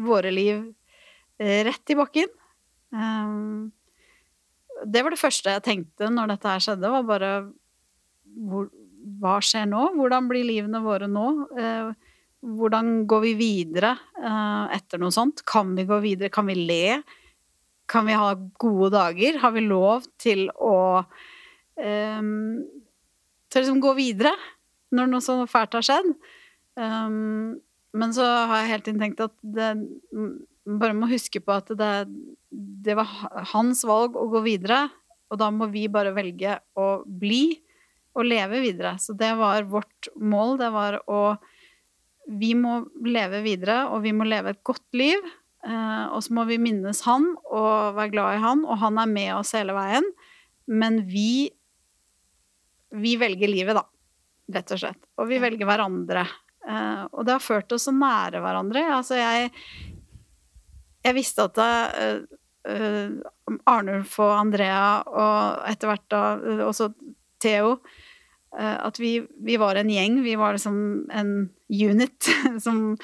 våre 0.00 0.32
liv 0.34 0.62
eh, 1.40 1.64
rett 1.66 1.92
i 1.92 1.96
bakken. 1.98 2.30
Um, 2.90 3.70
det 4.86 5.02
var 5.04 5.12
det 5.12 5.20
første 5.20 5.54
jeg 5.54 5.66
tenkte 5.66 6.08
når 6.10 6.32
dette 6.34 6.52
her 6.54 6.62
skjedde, 6.64 6.90
var 6.90 7.06
bare 7.06 7.32
Hva 9.20 9.36
skjer 9.44 9.68
nå? 9.70 9.90
Hvordan 9.98 10.30
blir 10.30 10.46
livene 10.46 10.82
våre 10.84 11.08
nå? 11.10 11.26
Uh, 11.56 11.92
hvordan 12.40 13.02
går 13.08 13.24
vi 13.26 13.32
videre 13.36 13.92
uh, 14.16 14.66
etter 14.72 15.00
noe 15.00 15.12
sånt? 15.12 15.44
Kan 15.48 15.74
vi 15.76 15.84
gå 15.88 15.98
videre? 16.00 16.32
Kan 16.32 16.48
vi 16.48 16.56
le? 16.56 17.00
Kan 17.90 18.06
vi 18.08 18.16
ha 18.16 18.32
gode 18.60 18.92
dager? 18.94 19.40
Har 19.42 19.52
vi 19.52 19.66
lov 19.66 20.06
til 20.20 20.46
å 20.54 21.02
um, 21.76 22.62
til 23.50 23.64
liksom 23.64 23.82
gå 23.82 23.92
videre 23.98 24.32
når 24.94 25.10
noe 25.10 25.24
så 25.24 25.36
fælt 25.50 25.76
har 25.76 25.86
skjedd? 25.86 26.14
Um, 26.80 27.58
men 27.96 28.14
så 28.14 28.24
har 28.24 28.62
jeg 28.62 28.72
helt 28.74 28.86
tiden 28.86 29.02
tenkt 29.02 29.22
at 29.24 29.34
det 29.42 29.70
bare 30.78 30.96
må 30.96 31.08
huske 31.10 31.40
på 31.42 31.54
at 31.56 31.72
det, 31.78 31.92
det, 32.50 32.94
var 32.98 33.08
hans 33.52 33.82
valg 33.88 34.18
å 34.18 34.28
gå 34.30 34.42
videre, 34.44 34.84
og 35.30 35.40
da 35.40 35.50
må 35.54 35.70
vi 35.72 35.86
bare 35.90 36.14
velge 36.14 36.58
å 36.78 37.02
bli 37.04 37.44
og 38.18 38.26
leve 38.26 38.60
videre. 38.64 38.96
Så 38.98 39.14
det 39.18 39.30
var 39.38 39.68
vårt 39.70 40.10
mål. 40.18 40.56
Det 40.60 40.70
var 40.74 41.00
å 41.06 41.22
Vi 42.30 42.52
må 42.54 42.84
leve 43.02 43.40
videre, 43.42 43.88
og 43.90 44.04
vi 44.04 44.12
må 44.14 44.26
leve 44.28 44.52
et 44.52 44.62
godt 44.66 44.86
liv. 44.94 45.22
Eh, 45.66 46.04
og 46.14 46.20
så 46.22 46.34
må 46.36 46.44
vi 46.46 46.60
minnes 46.62 47.00
han 47.02 47.24
og 47.50 47.96
være 47.96 48.12
glad 48.12 48.36
i 48.36 48.42
han, 48.44 48.62
og 48.64 48.78
han 48.78 49.00
er 49.02 49.10
med 49.10 49.32
oss 49.34 49.50
hele 49.56 49.74
veien. 49.74 50.06
Men 50.66 51.02
vi 51.06 51.50
Vi 52.90 53.14
velger 53.14 53.46
livet, 53.46 53.76
da. 53.78 53.84
Rett 54.50 54.72
og 54.74 54.80
slett. 54.82 54.98
Og 55.14 55.28
vi 55.30 55.38
velger 55.38 55.66
hverandre. 55.66 56.24
Uh, 56.68 57.08
og 57.16 57.24
det 57.24 57.38
har 57.38 57.42
ført 57.44 57.72
oss 57.72 57.86
så 57.88 57.94
nære 57.94 58.42
hverandre. 58.44 58.82
Altså, 58.98 59.16
jeg, 59.16 59.48
jeg 61.06 61.16
visste 61.16 61.46
at 61.48 61.60
uh, 61.60 62.20
uh, 62.68 63.56
Arnulf 63.70 64.18
og 64.20 64.34
Andrea, 64.36 65.00
og 65.08 65.64
etter 65.70 65.90
hvert 65.90 66.06
da 66.12 66.22
også 66.68 66.92
Theo 67.40 67.78
At 68.52 68.98
vi, 69.00 69.22
vi, 69.40 69.54
var 69.56 69.78
en 69.78 69.88
gjeng. 69.88 70.18
Vi 70.20 70.34
var 70.36 70.52
liksom 70.52 71.06
en 71.08 71.30
unit 71.70 72.26
som, 72.64 72.98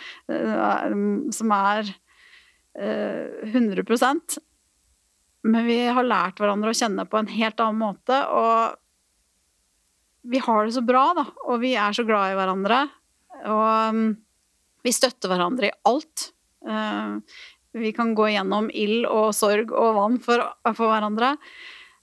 som 1.32 1.54
er 1.56 1.92
100% 2.76 4.36
Men 5.46 5.64
vi 5.64 5.78
har 5.86 6.04
lært 6.04 6.42
hverandre 6.42 6.74
å 6.74 6.76
kjenne 6.76 7.06
på 7.08 7.16
en 7.16 7.30
helt 7.32 7.62
annen 7.62 7.80
måte, 7.80 8.18
og 8.28 8.76
vi 10.28 10.42
har 10.42 10.66
det 10.66 10.74
så 10.74 10.82
bra, 10.84 11.06
da. 11.16 11.24
Og 11.46 11.62
vi 11.62 11.72
er 11.78 11.94
så 11.96 12.04
glad 12.04 12.34
i 12.34 12.36
hverandre. 12.36 12.82
Og 13.44 13.94
um, 13.94 14.06
vi 14.86 14.94
støtter 14.94 15.30
hverandre 15.32 15.70
i 15.70 15.76
alt. 15.88 16.30
Uh, 16.66 17.20
vi 17.76 17.92
kan 17.96 18.14
gå 18.16 18.30
gjennom 18.32 18.70
ild 18.72 19.04
og 19.10 19.34
sorg 19.36 19.74
og 19.74 19.96
vann 19.98 20.20
for, 20.22 20.44
for 20.72 20.92
hverandre. 20.92 21.34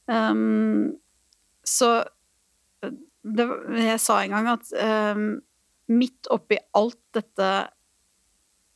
Um, 0.05 0.93
så 1.63 1.95
det, 3.23 3.47
Jeg 3.79 4.01
sa 4.03 4.19
en 4.19 4.35
gang 4.35 4.49
at 4.51 4.71
midt 5.87 6.27
oppi 6.31 6.57
alt 6.75 6.99
dette 7.15 7.49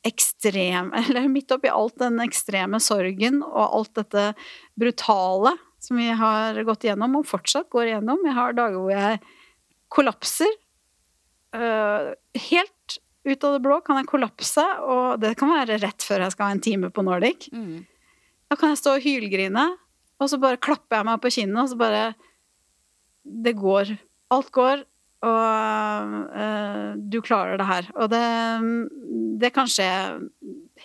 ekstreme 0.07 1.01
Eller 1.03 1.27
midt 1.31 1.51
oppi 1.51 1.71
alt 1.71 1.97
den 1.99 2.21
ekstreme 2.23 2.79
sorgen 2.83 3.41
og 3.43 3.63
alt 3.65 3.93
dette 3.99 4.29
brutale 4.79 5.55
som 5.83 5.99
vi 5.99 6.07
har 6.09 6.57
gått 6.65 6.87
gjennom, 6.87 7.19
og 7.19 7.27
fortsatt 7.29 7.69
går 7.69 7.91
igjennom 7.91 8.23
Jeg 8.25 8.37
har 8.37 8.55
dager 8.57 8.79
hvor 8.81 8.95
jeg 8.95 9.19
kollapser 9.93 10.55
uh, 11.55 12.13
helt 12.49 12.97
ut 13.27 13.43
av 13.43 13.57
det 13.57 13.63
blå 13.63 13.79
kan 13.83 13.99
jeg 13.99 14.09
kollapse, 14.09 14.63
og 14.87 15.19
det 15.21 15.33
kan 15.39 15.51
være 15.51 15.79
rett 15.83 16.03
før 16.05 16.23
jeg 16.23 16.35
skal 16.35 16.47
ha 16.47 16.55
en 16.55 16.63
time 16.63 16.91
på 16.93 17.03
Nordic. 17.03 17.49
Mm. 17.51 17.83
Da 18.47 18.55
kan 18.59 18.71
jeg 18.71 18.81
stå 18.81 18.95
og 18.95 19.03
hylgrine, 19.03 19.65
og 20.17 20.31
så 20.31 20.39
bare 20.41 20.59
klapper 20.63 21.01
jeg 21.01 21.09
meg 21.09 21.23
på 21.23 21.33
kinnet, 21.35 21.59
og 21.63 21.71
så 21.73 21.79
bare 21.79 22.05
Det 23.27 23.57
går. 23.59 23.97
Alt 24.31 24.51
går, 24.55 24.85
og 25.27 26.13
uh, 26.31 26.93
du 26.95 27.19
klarer 27.25 27.57
det 27.59 27.67
her. 27.67 27.89
Og 27.97 28.09
det, 28.13 28.23
det 29.41 29.51
kan 29.55 29.67
skje 29.67 29.87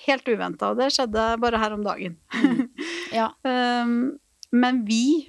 helt 0.07 0.27
uventa, 0.29 0.73
og 0.73 0.81
det 0.81 0.91
skjedde 0.95 1.27
bare 1.43 1.61
her 1.63 1.77
om 1.77 1.85
dagen. 1.87 2.19
Mm. 2.35 2.69
Ja. 3.13 3.27
um, 3.45 4.15
men 4.57 4.79
vi 4.89 5.29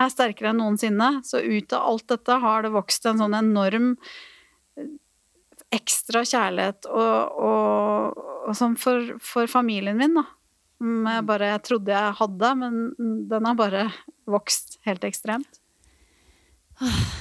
er 0.00 0.08
sterkere 0.08 0.54
enn 0.54 0.62
noensinne, 0.62 1.18
så 1.26 1.42
ut 1.42 1.74
av 1.76 1.90
alt 1.90 2.06
dette 2.08 2.38
har 2.40 2.64
det 2.64 2.72
vokst 2.72 3.04
en 3.04 3.20
sånn 3.20 3.36
enorm 3.36 3.90
ekstra 5.74 6.24
kjærlighet 6.24 6.88
og, 6.88 7.38
og, 7.44 8.20
og 8.48 8.56
sånn 8.56 8.76
for, 8.80 9.14
for, 9.20 9.48
familien 9.50 9.98
min, 9.98 10.16
da. 10.16 10.24
Som 10.78 11.08
jeg 11.10 11.24
bare 11.26 11.50
jeg 11.52 11.64
trodde 11.66 11.94
jeg 11.94 12.18
hadde, 12.20 12.52
men 12.60 12.76
den 13.30 13.48
har 13.48 13.58
bare 13.58 13.88
vokst 14.30 14.78
helt 14.86 15.04
ekstremt. 15.08 15.60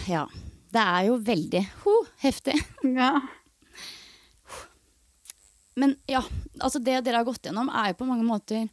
Ja. 0.07 0.27
Det 0.67 0.83
er 0.83 1.07
jo 1.07 1.17
veldig 1.23 1.63
ho, 1.83 1.97
heftig. 2.23 2.57
Ja. 3.01 3.15
Men 5.77 5.93
ja, 6.09 6.23
altså 6.57 6.79
det 6.81 7.03
dere 7.05 7.19
har 7.19 7.27
gått 7.27 7.45
gjennom, 7.45 7.69
er 7.69 7.91
jo 7.91 7.99
på 7.99 8.07
mange 8.09 8.25
måter 8.25 8.63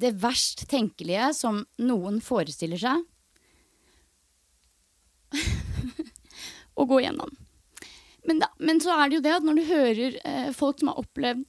det 0.00 0.10
verst 0.18 0.64
tenkelige 0.70 1.28
som 1.36 1.60
noen 1.78 2.18
forestiller 2.24 2.80
seg 2.80 3.04
å 6.80 6.86
gå 6.90 6.98
gjennom. 7.04 7.30
Men, 8.30 8.38
da, 8.44 8.46
men, 8.62 8.78
så 8.78 8.94
er 8.94 9.08
det 9.08 9.16
jo 9.18 9.22
det 9.24 9.32
at 9.34 9.46
når 9.46 9.56
du 9.58 9.64
hører 9.66 10.16
eh, 10.22 10.50
folk 10.54 10.78
som 10.78 10.92
har 10.92 11.00
opplevd 11.02 11.48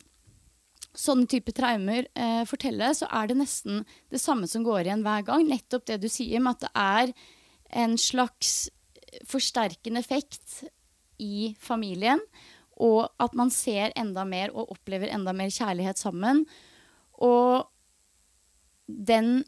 sånne 0.97 1.29
type 1.29 1.53
traumer 1.53 2.07
eh, 2.17 2.41
fortelle, 2.49 2.89
så 2.97 3.05
er 3.21 3.29
det 3.29 3.37
nesten 3.37 3.83
det 4.09 4.19
samme 4.19 4.49
som 4.49 4.65
går 4.65 4.87
igjen 4.87 5.05
hver 5.05 5.27
gang. 5.27 5.45
Nettopp 5.45 5.85
det 5.91 5.99
du 6.01 6.09
sier 6.09 6.41
med 6.41 6.57
at 6.57 6.65
det 6.65 6.71
er 6.73 7.13
en 7.85 7.93
slags 8.01 8.71
forsterkende 9.29 10.01
effekt 10.01 10.63
i 11.21 11.53
familien. 11.61 12.25
Og 12.81 13.05
at 13.21 13.37
man 13.37 13.53
ser 13.53 13.93
enda 13.93 14.25
mer 14.25 14.49
og 14.49 14.73
opplever 14.73 15.13
enda 15.13 15.37
mer 15.37 15.53
kjærlighet 15.53 16.01
sammen. 16.01 16.47
Og 17.21 17.69
den 18.89 19.43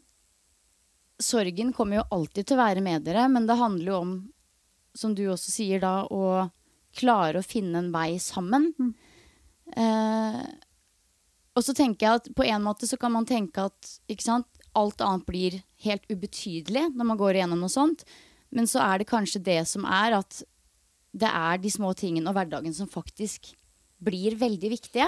sorgen 1.18 1.74
kommer 1.74 2.04
jo 2.04 2.10
alltid 2.14 2.46
til 2.46 2.60
å 2.60 2.62
være 2.62 2.84
med 2.84 3.10
dere, 3.10 3.26
men 3.26 3.50
det 3.50 3.58
handler 3.58 3.90
jo 3.90 4.02
om, 4.06 4.18
som 4.94 5.18
du 5.18 5.26
også 5.34 5.50
sier 5.50 5.82
da, 5.82 6.04
å 6.06 6.46
klare 6.96 7.40
å 7.40 7.46
finne 7.46 7.80
en 7.80 7.90
vei 7.94 8.16
sammen. 8.22 8.70
Mm. 8.78 8.92
Eh, 9.84 10.44
og 11.54 11.62
så 11.62 11.74
tenker 11.76 12.06
jeg 12.06 12.20
at 12.20 12.30
på 12.36 12.46
en 12.46 12.64
måte 12.64 12.88
så 12.90 12.98
kan 13.00 13.14
man 13.14 13.26
tenke 13.28 13.68
at 13.68 13.94
sant, 14.22 14.48
alt 14.74 15.02
annet 15.04 15.26
blir 15.28 15.60
helt 15.84 16.04
ubetydelig 16.10 16.88
når 16.94 17.10
man 17.12 17.20
går 17.20 17.38
igjennom 17.38 17.62
noe 17.62 17.72
sånt. 17.72 18.02
Men 18.54 18.66
så 18.70 18.82
er 18.82 19.00
det 19.00 19.10
kanskje 19.10 19.42
det 19.46 19.60
som 19.70 19.86
er 19.86 20.18
at 20.18 20.42
det 21.14 21.30
er 21.30 21.60
de 21.62 21.70
små 21.70 21.92
tingene 21.94 22.30
og 22.30 22.36
hverdagen 22.36 22.74
som 22.74 22.90
faktisk 22.90 23.52
blir 24.02 24.34
veldig 24.38 24.70
viktige. 24.72 25.06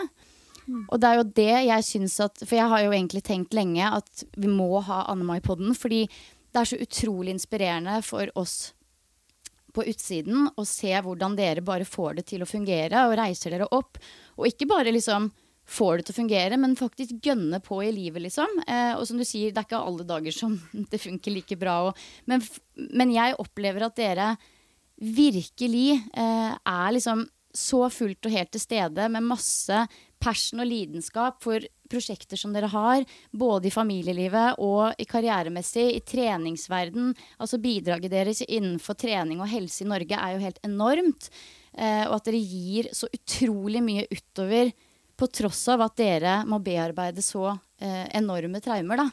Mm. 0.67 0.85
Og 0.87 1.01
det 1.03 1.09
er 1.09 1.19
jo 1.19 1.27
det 1.37 1.53
jeg 1.69 1.87
syns 1.87 2.17
at 2.25 2.41
For 2.43 2.57
jeg 2.59 2.71
har 2.73 2.81
jo 2.83 2.95
egentlig 2.95 3.23
tenkt 3.27 3.55
lenge 3.55 3.87
at 3.87 4.25
vi 4.35 4.51
må 4.51 4.81
ha 4.87 5.05
Anne 5.13 5.27
Mai 5.27 5.39
på 5.43 5.59
den. 5.59 5.75
Fordi 5.79 6.05
det 6.07 6.63
er 6.63 6.71
så 6.71 6.79
utrolig 6.81 7.35
inspirerende 7.35 8.01
for 8.07 8.31
oss 8.39 8.73
på 9.77 9.85
utsiden 9.93 10.49
og 10.49 10.69
se 10.69 10.93
hvordan 11.05 11.37
dere 11.39 11.65
bare 11.65 11.87
får 11.89 12.21
det 12.21 12.29
til 12.33 12.45
å 12.45 12.49
fungere 12.49 13.07
og 13.09 13.19
reiser 13.21 13.55
dere 13.55 13.69
opp. 13.77 14.01
Og 14.41 14.49
ikke 14.49 14.69
bare 14.71 14.95
liksom 14.95 15.31
får 15.67 15.99
det 15.99 16.07
til 16.07 16.15
å 16.15 16.21
fungere, 16.21 16.59
men 16.63 16.77
faktisk 16.79 17.17
gønne 17.27 17.59
på 17.65 17.81
i 17.83 17.93
livet, 17.95 18.23
liksom. 18.23 18.61
Eh, 18.67 18.93
og 18.95 19.03
som 19.09 19.19
du 19.19 19.25
sier, 19.27 19.51
det 19.51 19.63
er 19.63 19.67
ikke 19.67 19.83
alle 19.83 20.07
dager 20.07 20.35
som 20.35 20.55
det 20.93 21.03
funker 21.03 21.35
like 21.35 21.59
bra. 21.61 21.79
Og, 21.89 22.05
men, 22.31 22.45
men, 22.95 23.15
jeg 23.15 23.39
opplever 23.43 23.89
at 23.89 23.99
dere 23.99 24.35
virkelig 24.97 25.99
eh, 26.17 26.53
er 26.55 26.95
liksom 26.95 27.27
så 27.57 27.87
fullt 27.93 28.29
og 28.29 28.35
helt 28.37 28.53
til 28.53 28.63
stede 28.63 29.09
med 29.13 29.25
masse 29.25 29.87
passion 30.23 30.63
og 30.63 30.69
lidenskap 30.71 31.43
for 31.45 31.65
prosjekter 31.91 32.39
som 32.41 32.55
dere 32.55 32.71
har, 32.73 33.05
både 33.31 33.69
i 33.69 33.75
familielivet 33.75 34.59
og 34.63 34.99
i 34.99 35.07
karrieremessig, 35.09 35.87
i 35.95 36.03
treningsverden. 36.03 37.13
Altså 37.39 37.61
bidraget 37.63 38.13
deres 38.13 38.43
innenfor 38.47 38.99
trening 38.99 39.43
og 39.43 39.51
helse 39.51 39.85
i 39.85 39.89
Norge 39.91 40.19
er 40.19 40.35
jo 40.35 40.43
helt 40.43 40.61
enormt. 40.67 41.31
Eh, 41.77 42.05
og 42.09 42.19
at 42.19 42.31
dere 42.31 42.43
gir 42.43 42.91
så 42.97 43.11
utrolig 43.13 43.83
mye 43.85 44.07
utover 44.11 44.73
på 45.17 45.29
tross 45.33 45.63
av 45.73 45.85
at 45.87 45.99
dere 45.99 46.39
må 46.49 46.61
bearbeide 46.65 47.25
så 47.25 47.51
eh, 47.53 48.07
enorme 48.17 48.61
traumer. 48.65 49.07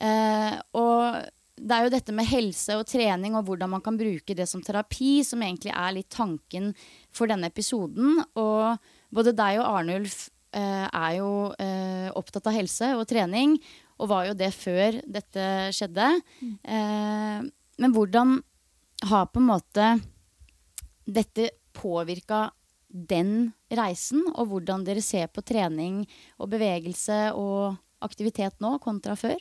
Eh, 0.00 0.56
og 0.76 1.20
det 1.60 1.76
er 1.76 1.84
jo 1.84 1.92
dette 1.92 2.14
med 2.16 2.28
helse 2.28 2.76
og 2.78 2.86
trening 2.88 3.36
og 3.36 3.44
hvordan 3.48 3.74
man 3.74 3.84
kan 3.84 3.98
bruke 4.00 4.36
det 4.36 4.46
som 4.48 4.62
terapi, 4.64 5.20
som 5.26 5.42
egentlig 5.44 5.74
er 5.74 5.96
litt 5.96 6.08
tanken 6.12 6.72
for 7.12 7.28
denne 7.30 7.50
episoden. 7.52 8.22
Og 8.40 8.80
både 9.14 9.34
deg 9.36 9.60
og 9.60 9.68
Arnulf 9.68 10.28
eh, 10.56 10.86
er 10.86 11.16
jo 11.18 11.30
eh, 11.60 12.08
opptatt 12.16 12.48
av 12.50 12.56
helse 12.56 12.92
og 12.98 13.06
trening, 13.10 13.58
og 14.00 14.10
var 14.12 14.30
jo 14.30 14.36
det 14.38 14.52
før 14.56 15.00
dette 15.04 15.44
skjedde. 15.76 16.06
Mm. 16.40 17.50
men 17.84 17.92
hvordan 17.92 18.38
har 19.10 19.26
på 19.28 19.42
en 19.42 19.50
måte 19.50 19.88
dette 21.04 21.50
påvirka 21.76 22.46
den 22.88 23.52
reisen, 23.70 24.24
og 24.34 24.50
hvordan 24.50 24.84
dere 24.86 25.02
ser 25.04 25.28
på 25.30 25.44
trening 25.46 26.02
og 26.40 26.50
bevegelse 26.54 27.30
og 27.38 27.76
aktivitet 28.02 28.56
nå 28.64 28.78
kontra 28.82 29.14
før? 29.18 29.36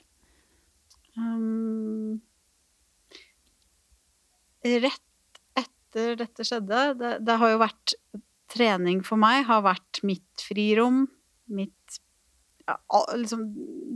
Um, 1.17 2.19
rett 4.63 5.05
etter 5.57 6.15
dette 6.19 6.45
skjedde 6.45 6.81
det, 6.99 7.13
det, 7.25 7.37
har 7.41 7.55
jo 7.55 7.61
vært 7.63 7.95
Trening 8.49 9.03
for 9.05 9.21
meg 9.21 9.45
har 9.49 9.65
vært 9.65 10.01
mitt 10.07 10.45
frirom, 10.47 11.03
mitt 11.53 11.99
ja, 12.69 13.03
liksom, 13.17 13.45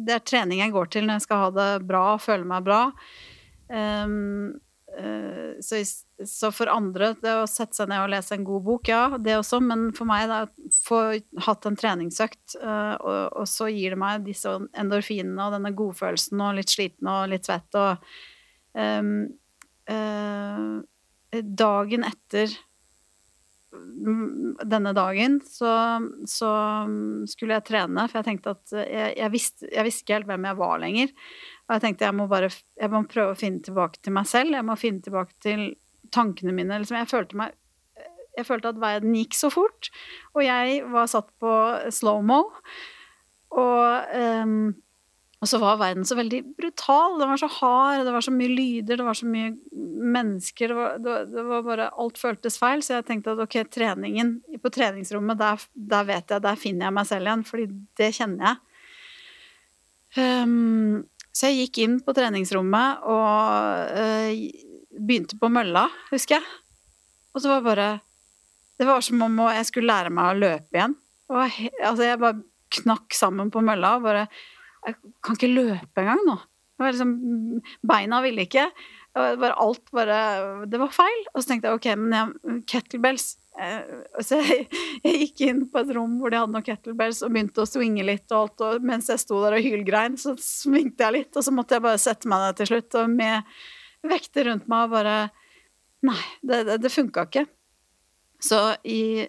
Det 0.06 0.18
er 0.18 0.26
trening 0.26 0.62
jeg 0.64 0.74
går 0.74 0.92
til 0.94 1.08
når 1.08 1.20
jeg 1.20 1.28
skal 1.28 1.42
ha 1.46 1.50
det 1.56 1.72
bra, 1.88 2.04
føle 2.22 2.48
meg 2.48 2.66
bra. 2.66 2.80
Um, 3.70 4.56
uh, 4.98 5.54
så, 5.64 5.80
så, 6.26 6.52
for 6.54 6.72
andre, 6.72 7.14
det 7.22 7.36
å 7.40 7.48
sette 7.50 7.78
seg 7.78 7.92
ned 7.92 8.04
og 8.04 8.12
lese 8.14 8.36
en 8.38 8.48
god 8.48 8.66
bok, 8.66 8.90
ja, 8.92 9.04
det 9.18 9.38
også, 9.40 9.62
men 9.64 9.88
for 9.98 10.10
meg, 10.10 10.30
å 10.34 10.74
få 10.84 11.02
hatt 11.48 11.70
en 11.70 11.80
treningsøkt, 11.80 12.58
uh, 12.62 12.96
og, 12.98 13.22
og, 13.44 13.48
så 13.50 13.70
gir 13.72 13.96
det 13.96 14.02
meg 14.02 14.28
disse 14.28 14.54
endorfinene 14.74 15.48
og 15.48 15.58
denne 15.58 15.74
godfølelsen 15.78 16.44
og 16.44 16.60
litt 16.60 16.74
sliten 16.74 17.10
og 17.14 17.30
litt 17.34 17.50
svett 17.50 17.80
og 17.80 18.14
um, 18.78 19.16
uh, 19.90 20.82
Dagen 21.34 22.04
etter 22.06 22.52
denne 24.70 24.94
dagen 24.96 25.40
så, 25.48 25.72
så, 26.30 26.52
skulle 27.30 27.58
jeg 27.58 27.66
trene, 27.70 28.06
for 28.10 28.20
jeg 28.20 28.28
tenkte 28.28 28.54
at 28.54 28.76
jeg, 28.78 29.16
jeg, 29.18 29.32
visste, 29.34 29.70
jeg 29.72 29.88
visste 29.88 30.06
ikke 30.06 30.18
helt 30.20 30.30
hvem 30.30 30.48
jeg 30.50 30.60
var 30.60 30.84
lenger. 30.84 31.14
Og 31.64 31.76
jeg 31.76 31.86
tenkte 31.86 32.08
jeg 32.08 32.18
må 32.18 32.28
bare 32.32 32.52
jeg 32.52 32.94
må 32.94 33.04
prøve 33.10 33.34
å 33.34 33.40
finne 33.40 33.64
tilbake 33.66 34.02
til 34.04 34.16
meg 34.18 34.30
selv. 34.30 34.56
Jeg 34.58 34.68
må 34.68 34.78
finne 34.80 35.06
tilbake 35.06 35.38
til 35.44 35.66
tankene 36.14 36.56
mine. 36.56 36.82
Liksom, 36.82 37.00
jeg 37.02 37.12
følte 37.12 37.40
meg 37.40 37.60
jeg 38.34 38.48
følte 38.48 38.72
at 38.74 38.80
verden 38.82 39.14
gikk 39.14 39.36
så 39.38 39.52
fort, 39.54 39.92
og 40.34 40.42
jeg 40.42 40.80
var 40.90 41.10
satt 41.12 41.28
på 41.38 41.52
slow-mo. 41.94 42.40
Og, 43.54 44.16
um, 44.42 44.72
og, 45.44 45.48
så 45.50 45.60
var 45.60 45.80
verden 45.82 46.06
så 46.08 46.16
veldig 46.16 46.40
brutal. 46.56 47.18
Den 47.20 47.32
var 47.34 47.40
så 47.42 47.50
hard, 47.52 48.06
det 48.08 48.14
var 48.16 48.24
så 48.24 48.32
mye 48.32 48.52
lyder, 48.52 49.00
det 49.00 49.06
var 49.06 49.18
så 49.20 49.28
mye 49.28 49.52
mennesker. 50.16 50.72
Det 50.72 50.78
var, 50.78 51.00
det, 51.04 51.16
det 51.34 51.44
var 51.50 51.66
bare 51.68 51.90
Alt 52.00 52.22
føltes 52.22 52.56
feil, 52.62 52.84
så 52.86 52.98
jeg 52.98 53.08
tenkte 53.10 53.34
at 53.36 53.42
ok, 53.44 53.58
treningen 53.74 54.38
på 54.64 54.72
treningsrommet, 54.72 55.42
der, 55.42 55.66
der, 55.76 56.08
vet 56.08 56.32
jeg, 56.32 56.46
der 56.48 56.60
finner 56.60 56.88
jeg 56.88 56.96
meg 56.96 57.10
selv 57.10 57.28
igjen, 57.28 57.44
fordi 57.50 57.68
det 58.00 58.10
kjenner 58.16 58.50
jeg. 58.50 58.62
Um, 60.14 61.04
så 61.34 61.50
jeg 61.50 61.66
gikk 61.66 61.82
inn 61.84 62.00
på 62.06 62.14
treningsrommet 62.16 63.04
og 63.10 63.94
uh, 63.98 64.32
begynte 64.94 65.40
på 65.42 65.52
mølla, 65.52 65.88
husker 66.12 66.38
jeg. 66.38 66.50
Og 67.34 67.42
så 67.42 67.50
var 67.50 67.62
det 67.62 67.70
bare 67.72 67.92
Det 68.78 68.86
var 68.88 69.02
som 69.06 69.22
om 69.26 69.40
jeg 69.50 69.66
skulle 69.68 69.90
lære 69.90 70.14
meg 70.14 70.32
å 70.32 70.40
løpe 70.40 70.78
igjen. 70.78 70.96
Og, 71.34 71.62
altså, 71.84 72.08
jeg 72.08 72.22
bare 72.22 72.42
knakk 72.74 73.14
sammen 73.16 73.52
på 73.54 73.62
mølla 73.66 73.98
og 73.98 74.06
bare 74.08 74.28
Jeg 74.84 74.98
kan 75.24 75.38
ikke 75.38 75.54
løpe 75.54 76.04
engang 76.04 76.26
nå. 76.28 76.40
Liksom, 76.84 77.14
beina 77.88 78.20
ville 78.26 78.44
ikke. 78.48 78.66
Bare 79.14 79.54
alt 79.62 79.92
bare 79.94 80.18
Det 80.68 80.82
var 80.82 80.92
feil. 80.92 81.22
Og 81.34 81.44
så 81.44 81.52
tenkte 81.54 81.70
jeg 81.70 81.80
ok, 81.80 81.90
men 82.02 82.18
jeg, 82.18 82.60
kettlebells 82.74 83.34
Eh, 83.54 84.22
så 84.26 84.40
jeg, 84.42 84.66
jeg, 85.04 85.18
gikk 85.28 85.44
inn 85.46 85.62
på 85.70 85.84
et 85.84 85.92
rom 85.94 86.16
hvor 86.18 86.34
de 86.34 86.40
hadde 86.42 86.56
noen 86.56 86.66
kettlebells 86.66 87.22
og 87.22 87.34
begynte 87.36 87.64
å 87.64 87.70
swinge 87.70 88.06
litt. 88.06 88.26
Og 88.32 88.40
alt, 88.40 88.66
og 88.66 88.88
mens 88.90 89.12
jeg 89.12 89.22
sto 89.22 89.42
der 89.44 89.58
og 89.60 89.66
hylgrein, 89.68 90.18
så 90.20 90.36
svingte 90.42 91.06
jeg 91.06 91.18
litt, 91.20 91.32
og 91.38 91.46
så 91.46 91.54
måtte 91.54 91.78
jeg 91.78 91.86
bare 91.86 92.02
sette 92.02 92.30
meg 92.32 92.44
ned 92.44 92.60
til 92.60 92.72
slutt. 92.74 93.00
Og 93.02 93.14
med 93.14 93.56
vekter 94.14 94.50
rundt 94.50 94.70
meg 94.72 94.90
og 94.90 94.98
bare 94.98 95.18
Nei, 96.04 96.20
det, 96.44 96.66
det, 96.68 96.82
det 96.84 96.90
funka 96.92 97.24
ikke. 97.30 97.46
Så 98.44 98.58
i 98.84 99.24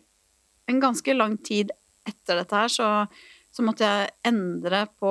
en 0.67 0.81
ganske 0.83 1.15
lang 1.15 1.37
tid 1.47 1.69
etter 2.03 2.41
dette 2.41 2.57
her, 2.59 2.73
så, 2.73 2.89
så 3.55 3.63
måtte 3.63 3.87
jeg 3.87 4.11
endre 4.27 4.85
på 4.99 5.11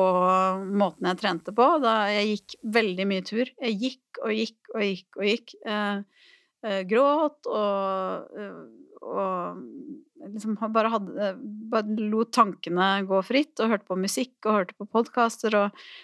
måten 0.75 1.07
jeg 1.07 1.19
trente 1.21 1.53
på. 1.55 1.67
Da 1.83 1.95
jeg 2.11 2.33
gikk 2.33 2.55
veldig 2.75 3.07
mye 3.07 3.25
tur. 3.27 3.47
Jeg 3.47 3.77
gikk 3.79 4.23
og 4.23 4.33
gikk 4.35 4.73
og 4.73 4.83
gikk 4.83 5.19
og 5.19 5.27
gikk. 5.29 5.53
Eh, 5.63 6.25
eh, 6.67 6.81
gråt 6.89 7.51
og 7.51 8.39
eh, 8.39 8.63
og 9.03 10.31
liksom 10.31 10.55
bare, 10.71 10.91
hadde, 10.93 11.29
bare 11.71 12.07
lot 12.11 12.31
tankene 12.35 13.03
gå 13.07 13.19
fritt, 13.25 13.59
og 13.59 13.73
hørte 13.73 13.89
på 13.89 13.99
musikk 13.99 14.47
og 14.47 14.57
hørte 14.57 14.77
på 14.79 14.87
podkaster. 14.87 15.57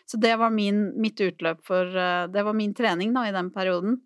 Så 0.10 0.19
det 0.21 0.36
var 0.41 0.54
min, 0.54 0.89
mitt 0.99 1.19
utløp 1.23 1.63
for 1.65 1.88
eh, 1.88 2.28
Det 2.32 2.43
var 2.45 2.58
min 2.58 2.75
trening 2.75 3.15
da, 3.15 3.28
i 3.30 3.36
den 3.36 3.52
perioden. 3.56 3.99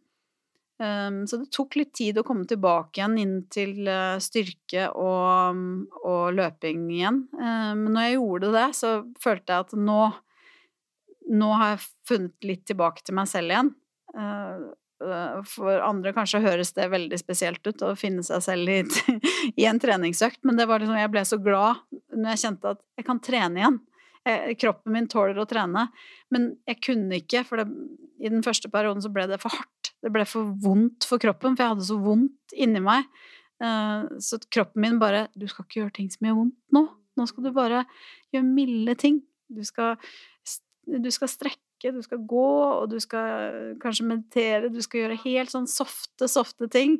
Um, 0.81 1.23
så 1.29 1.37
det 1.37 1.51
tok 1.53 1.77
litt 1.77 1.93
tid 1.95 2.17
å 2.17 2.25
komme 2.25 2.47
tilbake 2.49 2.97
igjen 2.97 3.17
inn 3.21 3.35
til 3.53 3.85
uh, 3.85 4.17
styrke 4.21 4.87
og, 4.97 5.59
og, 6.01 6.23
løping 6.33 6.87
igjen. 6.91 7.23
Um, 7.37 7.83
men 7.85 7.89
når 7.93 8.07
jeg 8.07 8.15
gjorde 8.17 8.53
det, 8.57 8.67
så 8.79 8.93
følte 9.21 9.53
jeg 9.53 9.67
at 9.67 9.79
nå 9.79 10.03
Nå 11.23 11.53
har 11.55 11.69
jeg 11.71 11.85
funnet 12.03 12.43
litt 12.43 12.65
tilbake 12.67 12.99
til 13.07 13.15
meg 13.15 13.29
selv 13.31 13.53
igjen. 13.53 13.69
Uh, 14.11 14.73
Eh, 15.03 15.39
for 15.47 15.81
andre 15.83 16.13
kanskje 16.15 16.41
høres 16.43 16.73
det 16.77 16.89
veldig 16.91 17.17
spesielt 17.19 17.65
ut 17.67 17.81
å 17.85 17.93
finne 17.99 18.23
seg 18.25 18.43
selv 18.45 18.71
i, 18.71 18.81
i 19.61 19.67
en 19.69 19.81
treningsøkt, 19.81 20.41
men 20.47 20.59
det 20.59 20.67
var 20.69 20.83
liksom, 20.83 20.99
jeg 20.99 21.11
ble 21.13 21.25
så 21.27 21.39
glad 21.43 21.81
når 22.13 22.33
jeg 22.33 22.43
kjente 22.45 22.75
at 22.75 22.83
jeg 22.99 23.07
kan 23.09 23.21
trene 23.23 23.61
igjen. 23.61 23.81
eh, 24.29 24.53
kroppen 24.59 24.95
min 24.95 25.09
tåler 25.11 25.39
å 25.41 25.47
trene. 25.49 25.87
Men 26.31 26.53
jeg 26.69 26.79
kunne 26.85 27.19
ikke, 27.19 27.43
for 27.47 27.59
det, 27.59 27.67
i 28.23 28.31
den 28.31 28.45
første 28.45 28.71
perioden 28.71 29.03
så 29.03 29.11
ble 29.11 29.27
det 29.27 29.41
for 29.43 29.51
hardt. 29.51 29.82
Det 30.03 30.11
ble 30.11 30.25
for 30.27 30.51
vondt 30.63 31.07
for 31.07 31.21
kroppen, 31.21 31.55
for 31.55 31.63
jeg 31.63 31.75
hadde 31.75 31.87
så 31.87 31.97
vondt 32.03 32.55
inni 32.59 32.81
meg. 32.83 33.07
Eh, 33.63 34.19
så 34.23 34.39
kroppen 34.51 34.83
min 34.83 34.99
bare 34.99 35.27
Du 35.37 35.45
skal 35.47 35.63
ikke 35.63 35.83
gjøre 35.83 35.95
ting 35.95 36.09
som 36.11 36.27
gjør 36.27 36.39
vondt 36.41 36.57
nå. 36.75 36.87
Nå 37.13 37.27
skal 37.29 37.45
du 37.45 37.53
bare 37.55 37.83
gjøre 38.33 38.47
milde 38.47 38.95
ting. 38.99 39.21
Du 39.53 39.61
skal, 39.67 39.99
du 40.89 41.09
skal 41.13 41.29
strekke, 41.29 41.93
du 41.93 42.01
skal 42.01 42.23
gå, 42.25 42.49
og 42.81 42.87
du 42.89 42.97
skal 43.03 43.75
kanskje 43.83 44.07
meditere. 44.09 44.71
Du 44.73 44.81
skal 44.81 45.03
gjøre 45.03 45.21
helt 45.27 45.53
sånn 45.53 45.69
softe, 45.69 46.27
softe 46.31 46.67
ting. 46.73 46.97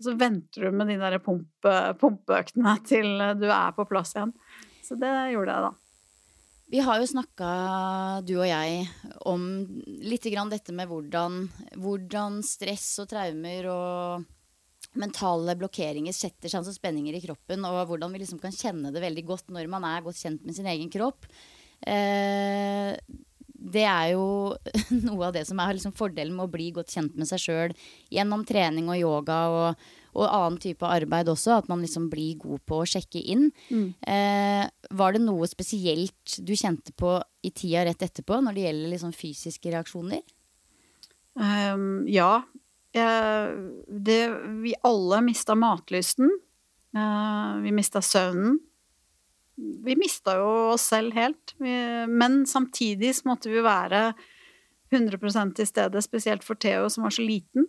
Og 0.00 0.08
så 0.08 0.16
venter 0.18 0.66
du 0.66 0.74
med 0.74 0.90
de 0.90 0.98
der 0.98 1.20
pumpe, 1.22 1.76
pumpeøktene 2.02 2.74
til 2.90 3.14
du 3.38 3.46
er 3.48 3.70
på 3.76 3.86
plass 3.88 4.16
igjen. 4.16 4.34
Så 4.82 4.98
det 4.98 5.12
gjorde 5.32 5.54
jeg, 5.54 5.70
da. 5.70 5.81
Vi 6.72 6.80
har 6.80 7.02
jo 7.02 7.04
snakka, 7.04 7.48
du 8.24 8.38
og 8.38 8.46
jeg, 8.48 8.86
om 9.28 9.42
litt 10.08 10.24
dette 10.24 10.72
med 10.72 10.88
hvordan, 10.88 11.42
hvordan 11.76 12.38
stress 12.40 12.94
og 13.02 13.10
traumer 13.10 13.68
og 13.68 14.24
mentale 14.96 15.52
blokkeringer 15.60 16.16
setter 16.16 16.48
seg 16.48 16.64
som 16.64 16.72
spenninger 16.72 17.18
i 17.18 17.20
kroppen, 17.20 17.66
og 17.68 17.90
hvordan 17.90 18.16
vi 18.16 18.22
liksom 18.22 18.40
kan 18.40 18.56
kjenne 18.56 18.92
det 18.92 19.04
veldig 19.04 19.24
godt 19.28 19.52
når 19.52 19.68
man 19.68 19.84
er 19.84 20.00
godt 20.04 20.16
kjent 20.20 20.48
med 20.48 20.56
sin 20.56 20.70
egen 20.72 20.88
kropp. 20.92 21.28
Eh, 21.84 22.96
det 23.52 23.84
er 23.84 24.14
jo 24.14 24.56
noe 25.10 25.28
av 25.28 25.36
det 25.36 25.44
som 25.48 25.60
er 25.60 25.76
liksom 25.76 25.92
fordelen 25.96 26.32
med 26.38 26.48
å 26.48 26.54
bli 26.56 26.70
godt 26.72 26.96
kjent 26.96 27.20
med 27.20 27.28
seg 27.28 27.44
sjøl 27.50 27.76
gjennom 28.12 28.46
trening 28.48 28.88
og 28.88 29.00
yoga 29.00 29.42
og, 29.52 29.90
og, 30.12 30.26
annen 30.28 30.58
type 30.62 30.86
arbeid 30.86 31.30
også. 31.32 31.58
At 31.60 31.70
man 31.72 31.82
liksom 31.84 32.08
blir 32.12 32.38
god 32.42 32.62
på 32.68 32.82
å 32.82 32.88
sjekke 32.88 33.22
inn. 33.34 33.48
Mm. 33.70 33.88
Eh, 34.14 34.64
var 34.98 35.16
det 35.16 35.24
noe 35.24 35.48
spesielt 35.50 36.38
du 36.40 36.54
kjente 36.58 36.94
på 36.96 37.18
i 37.42 37.50
tida 37.50 37.86
rett 37.88 38.04
etterpå 38.04 38.40
når 38.42 38.56
det 38.56 38.66
gjelder 38.66 38.94
liksom 38.94 39.14
fysiske 39.16 39.72
reaksjoner? 39.74 40.24
Um, 41.38 42.04
ja. 42.10 42.42
Jeg, 42.92 43.54
det, 43.88 44.20
vi 44.64 44.74
alle 44.84 45.22
mista 45.24 45.56
matlysten. 45.56 46.28
Uh, 46.92 47.62
vi 47.64 47.72
mista 47.72 48.02
søvnen 48.04 48.60
vi 49.56 49.96
mista 49.96 50.36
jo 50.38 50.50
oss 50.72 50.86
selv 50.92 51.16
helt. 51.16 51.54
Vi, 51.60 51.72
men 52.08 52.42
samtidig 52.48 53.14
så 53.16 53.28
måtte 53.32 53.52
vi 53.52 53.62
være 53.64 54.12
100% 54.92 55.56
til 55.56 55.68
stede, 55.68 56.02
spesielt 56.04 56.44
for 56.44 56.58
Theo, 56.60 56.88
som 56.92 57.06
var 57.06 57.14
så 57.14 57.24
liten. 57.24 57.68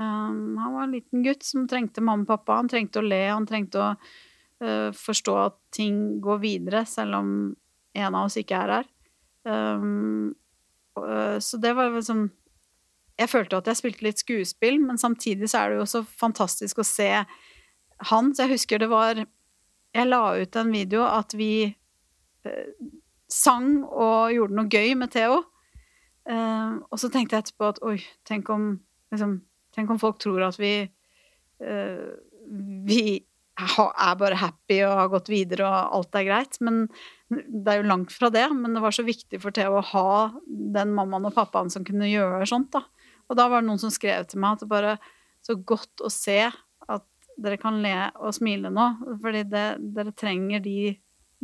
Um, 0.00 0.56
han 0.58 0.72
var 0.74 0.86
en 0.86 0.94
liten 0.96 1.22
gutt 1.22 1.44
som 1.46 1.68
trengte 1.70 2.02
mamma 2.02 2.26
og 2.26 2.30
pappa. 2.32 2.58
Han 2.62 2.70
trengte 2.70 3.00
å 3.00 3.06
le, 3.06 3.20
han 3.30 3.46
trengte 3.46 3.80
å 3.80 3.90
uh, 3.94 4.90
forstå 4.96 5.36
at 5.42 5.58
ting 5.74 6.00
går 6.24 6.40
videre, 6.42 6.84
selv 6.88 7.20
om 7.20 7.28
en 7.94 8.16
av 8.18 8.26
oss 8.26 8.38
ikke 8.40 8.58
er 8.58 8.74
her. 8.78 8.90
Um, 9.44 10.34
uh, 10.98 11.38
så 11.38 11.60
det 11.60 11.74
var 11.76 11.92
liksom 11.92 12.30
Jeg 13.20 13.28
følte 13.28 13.58
at 13.60 13.68
jeg 13.68 13.78
spilte 13.78 14.02
litt 14.02 14.18
skuespill, 14.18 14.80
men 14.82 14.98
samtidig 14.98 15.46
så 15.50 15.60
er 15.60 15.70
det 15.70 15.76
jo 15.78 15.86
så 15.86 16.00
fantastisk 16.02 16.80
å 16.82 16.86
se 16.88 17.10
han. 17.14 18.32
Så 18.34 18.42
jeg 18.42 18.56
husker 18.56 18.82
det 18.82 18.90
var 18.90 19.20
jeg 19.94 20.08
la 20.08 20.22
ut 20.34 20.56
en 20.58 20.72
video 20.74 21.04
at 21.06 21.36
vi 21.38 21.68
uh, 21.70 22.70
sang 23.30 23.84
og 23.84 24.34
gjorde 24.34 24.58
noe 24.58 24.70
gøy 24.72 24.96
med 24.98 25.12
Theo. 25.14 25.44
Eh, 26.24 26.76
og 26.88 27.00
så 27.00 27.10
tenkte 27.12 27.36
jeg 27.36 27.44
etterpå 27.44 27.68
at 27.68 27.82
oi, 27.84 27.98
tenk 28.28 28.48
om, 28.52 28.68
liksom, 29.12 29.38
tenk 29.74 29.92
om 29.92 30.00
folk 30.00 30.20
tror 30.22 30.46
at 30.48 30.58
vi 30.60 30.74
eh, 30.84 32.08
Vi 32.88 33.04
er 33.54 34.16
bare 34.18 34.38
happy 34.38 34.80
og 34.82 34.96
har 34.98 35.10
gått 35.12 35.30
videre 35.30 35.68
og 35.68 35.98
alt 35.98 36.16
er 36.18 36.26
greit. 36.26 36.58
Men 36.64 36.88
det 37.30 37.70
er 37.70 37.80
jo 37.80 37.90
langt 37.90 38.14
fra 38.14 38.30
det. 38.34 38.48
Men 38.54 38.74
det 38.74 38.82
var 38.82 38.94
så 38.94 39.04
viktig 39.06 39.38
for 39.42 39.54
Theo 39.54 39.78
å 39.78 39.86
ha 39.92 40.08
den 40.46 40.94
mammaen 40.96 41.28
og 41.30 41.36
pappaen 41.36 41.70
som 41.70 41.86
kunne 41.86 42.10
gjøre 42.10 42.48
sånt. 42.50 42.72
da. 42.74 42.82
Og 43.30 43.38
da 43.38 43.48
var 43.48 43.62
det 43.62 43.70
noen 43.70 43.82
som 43.82 43.92
skrev 43.94 44.26
til 44.28 44.42
meg 44.42 44.56
at 44.56 44.64
det 44.64 44.70
bare 44.72 44.96
så 45.44 45.56
godt 45.60 46.02
å 46.04 46.10
se 46.12 46.40
at 46.48 47.06
dere 47.40 47.58
kan 47.60 47.80
le 47.82 47.94
og 48.22 48.34
smile 48.36 48.70
nå, 48.72 48.90
fordi 49.22 49.44
det, 49.50 49.64
dere 49.96 50.14
trenger 50.16 50.62
de 50.64 50.94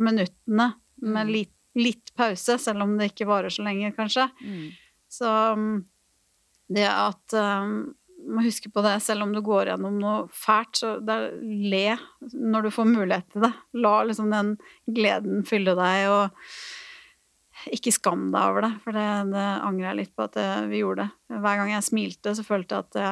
minuttene 0.01 0.71
med 1.01 1.27
mm. 1.27 1.31
litt, 1.31 1.55
litt, 1.77 2.13
pause, 2.17 2.57
selv 2.61 2.85
om 2.85 2.95
det 2.99 3.11
ikke 3.11 3.27
varer 3.29 3.53
så 3.53 3.65
lenge, 3.65 3.91
kanskje. 3.95 4.27
Mm. 4.41 4.69
Så 5.11 5.31
um, 5.57 5.83
det 6.71 6.87
at 6.87 7.35
um, 7.35 7.91
må 8.33 8.43
huske 8.45 8.71
på 8.73 8.83
det, 8.85 8.95
selv 9.03 9.25
om 9.25 9.33
du 9.35 9.41
går 9.45 9.71
gjennom 9.71 9.97
noe 10.01 10.27
fælt, 10.35 10.79
så 10.81 10.93
der, 11.03 11.29
le 11.41 11.97
når 12.33 12.67
du 12.67 12.71
får 12.73 12.89
mulighet 12.89 13.27
til 13.33 13.45
det. 13.47 13.51
La 13.83 13.95
liksom 14.07 14.31
den 14.33 14.55
gleden 14.87 15.43
fylle 15.47 15.75
deg, 15.77 16.07
og 16.11 17.73
ikke 17.75 17.93
skam 17.93 18.29
deg 18.33 18.41
over 18.41 18.65
det, 18.65 18.71
for 18.83 18.97
det, 18.97 19.07
det 19.33 19.47
angrer 19.67 19.91
jeg 19.91 19.99
litt 19.99 20.15
på 20.17 20.25
at 20.25 20.37
det, 20.37 20.47
vi 20.71 20.81
gjorde. 20.81 21.09
det. 21.11 21.41
Hver 21.43 21.59
gang 21.59 21.73
jeg 21.75 21.87
smilte, 21.87 22.35
så 22.37 22.45
følte 22.47 22.77
jeg 22.77 22.87
at 22.87 22.95
det, 22.97 23.11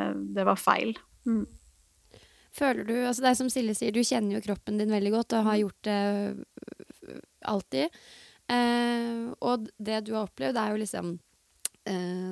eh, 0.00 0.18
det 0.36 0.48
var 0.48 0.60
feil. 0.60 0.92
Mm. 1.28 1.46
Føler 2.58 2.86
du 2.88 2.94
altså 2.96 3.22
Det 3.22 3.30
er 3.30 3.36
som 3.38 3.50
Silje 3.52 3.76
sier, 3.76 3.94
du 3.94 4.02
kjenner 4.02 4.38
jo 4.38 4.44
kroppen 4.44 4.80
din 4.80 4.90
veldig 4.90 5.12
godt 5.14 5.36
og 5.38 5.48
har 5.50 5.60
gjort 5.60 5.82
det 5.86 5.98
alltid. 7.46 7.98
Eh, 8.48 9.28
og 9.44 9.68
det 9.76 10.02
du 10.06 10.14
har 10.16 10.26
opplevd, 10.26 10.56
er 10.56 10.72
jo 10.72 10.82
liksom 10.82 11.12
eh, 11.14 11.27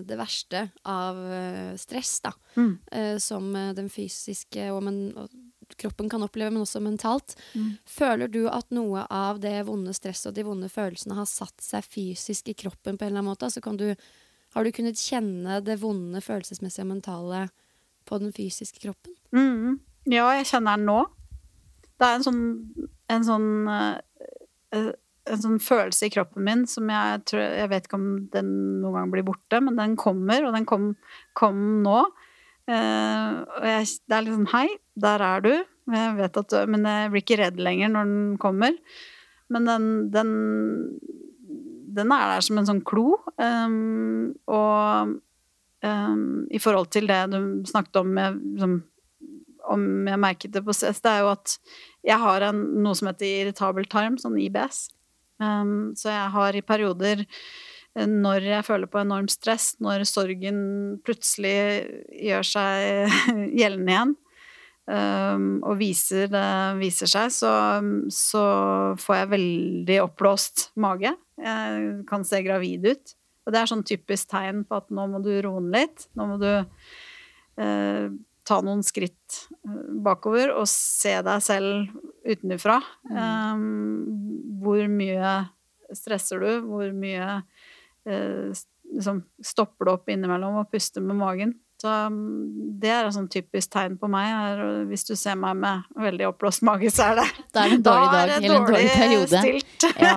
det 0.07 0.17
verste 0.19 0.69
av 0.89 1.19
eh, 1.33 1.75
stress, 1.81 2.21
da. 2.25 2.33
Mm. 2.57 2.79
Eh, 2.93 3.17
som 3.23 3.49
eh, 3.57 3.73
den 3.77 3.89
fysiske 3.93 4.69
og, 4.73 4.83
men, 4.87 5.01
og, 5.17 5.33
kroppen 5.81 6.09
kan 6.13 6.23
oppleve, 6.23 6.53
men 6.55 6.63
også 6.63 6.81
mentalt. 6.85 7.35
Mm. 7.55 7.73
Føler 7.91 8.31
du 8.31 8.45
at 8.49 8.71
noe 8.75 9.03
av 9.11 9.41
det 9.43 9.57
vonde 9.67 9.95
stresset 9.97 10.31
og 10.31 10.37
de 10.37 10.45
vonde 10.47 10.71
følelsene 10.71 11.17
har 11.19 11.27
satt 11.31 11.59
seg 11.65 11.87
fysisk 11.87 12.53
i 12.53 12.57
kroppen 12.59 12.99
på 12.99 13.07
en 13.07 13.11
eller 13.11 13.25
annen 13.25 13.33
måte? 13.33 13.49
Altså 13.49 13.75
du, 13.75 13.89
har 14.55 14.65
du 14.65 14.73
kunnet 14.73 15.01
kjenne 15.01 15.61
det 15.67 15.81
vonde 15.83 16.23
følelsesmessige 16.23 16.87
og 16.87 16.93
mentale 16.95 17.47
på 18.07 18.21
den 18.23 18.31
fysiske 18.37 18.85
kroppen? 18.85 19.17
Mm. 19.35 19.81
Ja, 20.07 20.29
jeg 20.39 20.47
kjenner 20.53 20.79
den 20.79 20.87
nå. 20.87 21.01
Det 21.97 22.07
er 22.07 22.19
en 22.19 22.27
sånn, 22.27 22.45
en 23.11 23.27
sånn 23.27 23.51
uh, 23.67 24.93
en 25.27 25.43
sånn 25.43 25.59
følelse 25.63 26.09
i 26.09 26.13
kroppen 26.15 26.45
min 26.47 26.65
som 26.71 26.91
jeg 26.93 27.23
tror 27.31 27.43
Jeg 27.43 27.71
vet 27.73 27.89
ikke 27.89 27.99
om 27.99 28.09
den 28.33 28.51
noen 28.83 28.99
gang 28.99 29.13
blir 29.13 29.27
borte, 29.27 29.61
men 29.65 29.79
den 29.79 29.97
kommer, 30.01 30.47
og 30.47 30.57
den 30.57 30.67
kom, 30.69 30.93
kom 31.39 31.61
nå. 31.85 32.05
Uh, 32.67 33.45
og 33.61 33.67
jeg, 33.69 33.91
det 34.07 34.17
er 34.17 34.25
liksom 34.27 34.49
Hei, 34.55 34.67
der 34.99 35.23
er 35.23 35.45
du. 35.45 35.53
Jeg 35.95 36.17
vet 36.19 36.41
at 36.41 36.51
du 36.51 36.73
Men 36.73 36.89
jeg 36.91 37.13
blir 37.13 37.23
ikke 37.23 37.39
redd 37.43 37.61
lenger 37.63 37.93
når 37.95 38.11
den 38.11 38.25
kommer. 38.43 38.75
Men 39.53 39.69
den, 39.69 39.87
den, 40.11 40.33
den 41.95 42.15
er 42.15 42.35
der 42.35 42.43
som 42.43 42.59
en 42.59 42.67
sånn 42.67 42.83
klo. 42.87 43.15
Um, 43.39 44.35
og 44.51 45.15
um, 45.87 46.27
i 46.51 46.61
forhold 46.63 46.91
til 46.95 47.07
det 47.11 47.21
du 47.31 47.39
snakket 47.71 48.03
om 48.03 48.11
med 48.19 48.41
liksom, 48.57 48.81
om 49.67 49.87
jeg 50.07 50.23
merket 50.23 50.55
det 50.55 50.63
på 50.67 50.75
stress, 50.77 51.01
det 51.03 51.11
er 51.11 51.25
jo 51.25 51.33
at 51.33 51.57
jeg 52.07 52.23
har 52.23 52.45
en, 52.49 52.61
noe 52.85 52.95
som 52.99 53.11
heter 53.11 53.43
irritabel 53.43 53.89
tarm, 53.91 54.19
sånn 54.21 54.39
IBS. 54.39 54.87
Um, 55.43 55.95
så 55.99 56.13
jeg 56.13 56.35
har 56.37 56.57
i 56.57 56.65
perioder 56.65 57.25
eh, 57.25 58.07
når 58.09 58.47
jeg 58.49 58.67
føler 58.67 58.89
på 58.89 59.03
enormt 59.03 59.35
stress, 59.35 59.75
når 59.85 60.07
sorgen 60.09 60.61
plutselig 61.05 61.57
gjør 62.09 62.49
seg 62.49 63.19
gjeldende 63.61 63.93
igjen, 63.93 64.15
um, 64.89 65.51
og 65.67 65.77
viser, 65.81 66.31
det 66.33 66.47
viser 66.81 67.11
seg, 67.11 67.35
så, 67.35 67.53
så, 68.13 68.47
får 69.03 69.21
jeg 69.21 69.33
veldig 69.35 70.01
oppblåst 70.07 70.71
mage. 70.81 71.13
Jeg 71.43 71.91
kan 72.09 72.25
se 72.25 72.41
gravid 72.47 72.89
ut. 72.95 73.17
Og 73.47 73.53
det 73.55 73.61
er 73.61 73.69
sånn 73.71 73.85
typisk 73.87 74.33
tegn 74.33 74.65
på 74.67 74.81
at 74.81 74.89
nå 74.91 75.05
må 75.13 75.21
du 75.23 75.31
roe 75.45 75.61
ned 75.63 75.77
litt. 75.77 76.09
Nå 76.19 76.25
må 76.33 76.39
du 76.41 76.49
uh, 76.51 78.07
ta 78.47 78.61
noen 78.63 78.83
skritt 78.87 79.41
eh, 79.67 79.87
bakover 80.07 80.53
og 80.55 80.69
se 80.71 81.15
deg 81.27 81.43
selv 81.45 81.91
utenfra. 82.27 82.79
Mm. 83.11 83.19
Um, 83.19 84.26
hvor 84.67 84.83
mye 84.91 85.37
stresser 85.95 86.43
du? 86.43 86.51
Hvor 86.67 86.91
mye 86.97 87.29
eh, 88.07 88.65
liksom 88.93 89.23
stopper 89.45 89.87
du 89.87 89.95
opp 89.95 90.11
innimellom 90.11 90.61
og 90.63 90.69
puster 90.73 91.05
med 91.05 91.19
magen? 91.21 91.55
Så 91.77 91.91
um, 92.09 92.79
det 92.81 92.89
er 92.89 93.05
et 93.05 93.13
sånn 93.13 93.29
typisk 93.29 93.75
tegn 93.75 93.99
på 94.01 94.09
meg. 94.09 94.31
Er, 94.33 94.63
hvis 94.89 95.05
du 95.05 95.13
ser 95.19 95.37
meg 95.37 95.59
med 95.61 95.85
veldig 96.01 96.31
oppblåst 96.31 96.65
mage, 96.65 96.89
så 96.93 97.11
er 97.11 97.21
det 97.21 97.27
Da 97.55 97.67
er 97.67 97.75
det 97.75 97.77
en 97.77 97.85
dårlig 97.85 98.07
dag 98.15 98.23
eller 98.23 98.39
en 98.39 98.65
dårlig 98.65 98.87
periode. 98.95 99.43
Stilt. 99.45 99.87
ja. 100.07 100.15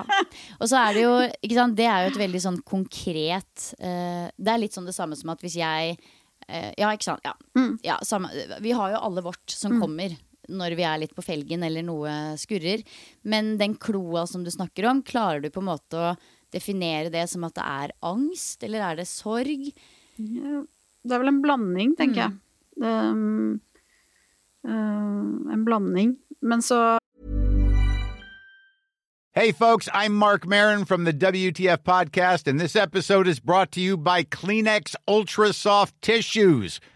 Og 0.59 0.71
så 0.71 0.79
er 0.85 0.95
det 0.95 1.03
jo 1.03 1.17
ikke 1.27 1.57
sant, 1.57 1.75
Det 1.79 1.89
er 1.89 2.05
jo 2.05 2.13
et 2.13 2.21
veldig 2.23 2.43
sånn 2.45 2.61
konkret 2.63 3.67
uh, 3.83 4.31
Det 4.31 4.55
er 4.55 4.63
litt 4.63 4.77
sånn 4.77 4.87
det 4.87 4.95
samme 4.95 5.19
som 5.19 5.33
at 5.35 5.43
hvis 5.43 5.59
jeg 5.59 5.99
uh, 5.99 6.71
ja, 6.79 6.93
ikke 6.93 7.09
sant. 7.09 7.27
Ja. 7.27 7.35
Mm. 7.59 7.75
Ja, 7.83 7.99
samme, 8.07 8.31
vi 8.63 8.73
har 8.79 8.95
jo 8.95 9.03
alle 9.09 9.25
vårt 9.27 9.51
som 9.51 9.75
mm. 9.75 9.83
kommer 9.83 10.15
når 10.49 10.75
vi 10.79 10.85
er 10.87 10.99
litt 11.01 11.15
på 11.15 11.25
felgen 11.25 11.63
eller 11.65 11.85
noe 11.85 12.15
skurrer. 12.41 12.83
Men 13.23 13.55
den 13.61 13.77
kloa 13.79 14.25
som 14.29 14.43
du 14.45 14.51
snakker 14.53 14.89
om, 14.89 15.03
klarer 15.05 15.45
du 15.45 15.49
på 15.53 15.63
en 15.63 15.71
måte 15.71 16.01
å 16.01 16.13
definere 16.53 17.13
det 17.13 17.27
som 17.29 17.45
at 17.47 17.55
det 17.57 17.65
er 17.65 17.95
angst, 18.09 18.63
eller 18.65 18.85
er 18.85 19.01
det 19.01 19.09
sorg? 19.09 19.69
Det 20.19 21.13
er 21.13 21.21
vel 21.21 21.31
en 21.31 21.43
blanding, 21.43 21.95
tenker 21.99 22.29
mm. 22.29 22.39
jeg. 22.39 22.39
Um, 22.79 23.59
uh, 24.67 25.53
en 25.53 25.67
blanding. 25.67 26.17
Men 26.41 26.61
så 26.65 26.97
Hey, 29.35 29.51
folks, 29.51 29.87
I'm 29.93 30.15
Mark 30.15 30.47
Marin 30.47 30.85
from 30.85 31.03
the 31.03 31.13
WTF 31.13 31.83
Podcast, 31.83 32.47
and 32.47 32.59
this 32.59 32.75
episode 32.75 33.27
is 33.27 33.39
brought 33.39 33.71
to 33.73 33.79
you 33.79 33.95
by 33.95 34.23
Kleenex 34.23 34.95
Ultra 35.07 35.53
Soft 35.53 36.01
Tissues, 36.01 36.81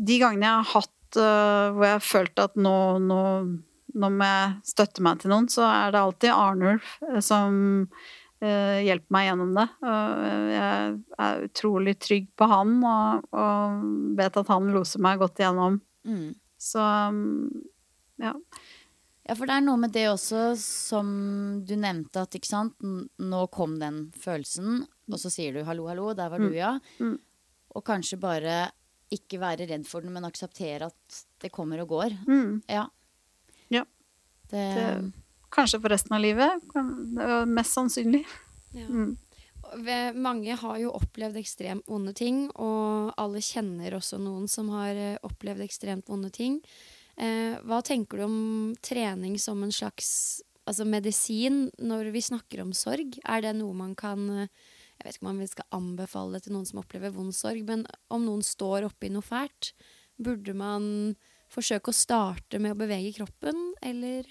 De 0.00 0.18
gangene 0.20 0.46
jeg 0.46 0.56
har 0.56 0.70
hatt 0.74 1.18
uh, 1.20 1.66
hvor 1.74 1.84
jeg 1.86 1.96
har 1.96 2.06
følt 2.06 2.42
at 2.44 2.56
nå, 2.60 2.76
nå, 3.04 3.20
nå 3.94 4.10
må 4.14 4.30
jeg 4.30 4.72
støtte 4.72 5.04
meg 5.04 5.20
til 5.20 5.34
noen, 5.34 5.50
så 5.52 5.66
er 5.68 5.94
det 5.94 6.02
alltid 6.04 6.34
Arnulf 6.36 6.96
som 7.24 7.52
hjelper 8.40 9.12
meg 9.12 9.26
gjennom 9.26 9.50
det. 9.52 9.66
Jeg 9.84 10.94
er 11.20 11.42
utrolig 11.44 11.92
trygg 12.00 12.30
på 12.40 12.46
han 12.48 12.70
og, 12.88 13.26
og 13.36 13.82
vet 14.16 14.38
at 14.40 14.48
han 14.48 14.70
loser 14.72 15.02
meg 15.04 15.20
godt 15.20 15.42
igjennom. 15.42 15.76
Mm. 16.08 16.30
Så 16.56 16.80
um, 16.80 17.50
ja. 18.16 18.32
Ja, 19.30 19.36
for 19.36 19.46
det 19.46 19.54
er 19.54 19.62
noe 19.62 19.78
med 19.78 19.92
det 19.94 20.08
også 20.10 20.54
som 20.58 21.10
du 21.62 21.76
nevnte, 21.78 22.24
at 22.24 22.34
nå 22.82 23.42
kom 23.54 23.76
den 23.78 24.08
følelsen, 24.18 24.80
og 25.12 25.18
så 25.20 25.30
sier 25.30 25.52
du 25.52 25.62
'hallo, 25.64 25.86
hallo, 25.88 26.12
der 26.14 26.28
var 26.30 26.38
du, 26.38 26.50
ja'. 26.52 26.80
Mm. 27.00 27.18
Og 27.76 27.84
kanskje 27.84 28.18
bare 28.20 28.70
ikke 29.10 29.38
være 29.40 29.66
redd 29.68 29.86
for 29.86 30.00
den, 30.00 30.12
men 30.12 30.24
akseptere 30.24 30.86
at 30.86 31.24
det 31.40 31.50
kommer 31.52 31.80
og 31.82 31.88
går. 31.88 32.10
Mm. 32.26 32.62
Ja. 32.68 32.86
Ja. 33.70 33.84
Det, 34.50 34.74
Det- 34.74 35.12
Kanskje 35.50 35.80
for 35.80 35.88
resten 35.90 36.12
av 36.14 36.20
livet. 36.22 36.60
Det 36.72 37.22
er 37.22 37.44
Mest 37.46 37.74
sannsynlig. 37.74 38.24
Ja. 38.72 38.86
Mm. 38.86 39.16
Mange 40.14 40.56
har 40.56 40.78
jo 40.78 40.90
opplevd 40.92 41.36
ekstremt 41.36 41.86
vonde 41.86 42.12
ting, 42.14 42.48
og 42.56 43.12
alle 43.18 43.38
kjenner 43.38 43.92
også 43.94 44.18
noen 44.18 44.48
som 44.48 44.68
har 44.68 44.94
eh, 44.94 45.18
opplevd 45.22 45.60
ekstremt 45.62 46.06
vonde 46.08 46.30
ting. 46.32 46.60
Eh, 47.16 47.58
hva 47.66 47.82
tenker 47.82 48.18
du 48.18 48.24
om 48.24 48.74
trening 48.82 49.38
som 49.38 49.62
en 49.62 49.70
slags 49.72 50.40
altså 50.66 50.84
medisin 50.86 51.70
når 51.78 52.10
vi 52.12 52.20
snakker 52.20 52.62
om 52.62 52.72
sorg? 52.72 53.18
Er 53.24 53.40
det 53.42 53.56
noe 53.56 53.74
man 53.74 53.94
kan 53.94 54.28
eh, 54.30 54.48
Jeg 55.00 55.06
vet 55.06 55.16
ikke 55.16 55.24
om 55.30 55.38
man 55.40 55.48
skal 55.48 55.68
anbefale 55.72 56.36
det 56.36 56.44
til 56.44 56.52
noen 56.52 56.66
som 56.68 56.82
opplever 56.82 57.12
vond 57.14 57.32
sorg, 57.32 57.62
men 57.64 57.86
om 58.12 58.26
noen 58.26 58.42
står 58.44 58.84
oppi 58.90 59.08
noe 59.08 59.24
fælt, 59.24 59.70
burde 60.20 60.52
man 60.52 60.84
forsøke 61.50 61.88
å 61.88 61.96
starte 61.96 62.60
med 62.60 62.74
å 62.74 62.78
bevege 62.82 63.14
kroppen, 63.16 63.70
eller? 63.80 64.28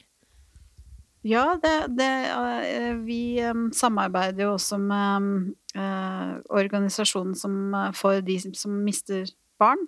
Ja, 1.26 1.58
det, 1.60 1.74
det 1.98 2.12
eh, 2.30 2.94
Vi 3.04 3.40
eh, 3.42 3.64
samarbeider 3.76 4.46
jo 4.46 4.54
også 4.54 4.78
med 4.80 5.50
eh, 5.74 6.38
organisasjonen 6.62 7.34
som 7.36 7.74
for 7.98 8.22
de 8.22 8.38
som- 8.54 8.78
mister 8.86 9.26
barn, 9.60 9.82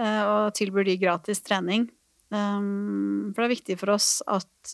og 0.00 0.54
tilbyr 0.56 0.88
de 0.88 0.96
gratis 0.98 1.44
trening. 1.44 1.84
For 2.32 3.36
det 3.36 3.44
er 3.44 3.52
viktig 3.52 3.74
for 3.78 3.92
oss 3.92 4.22
at 4.26 4.72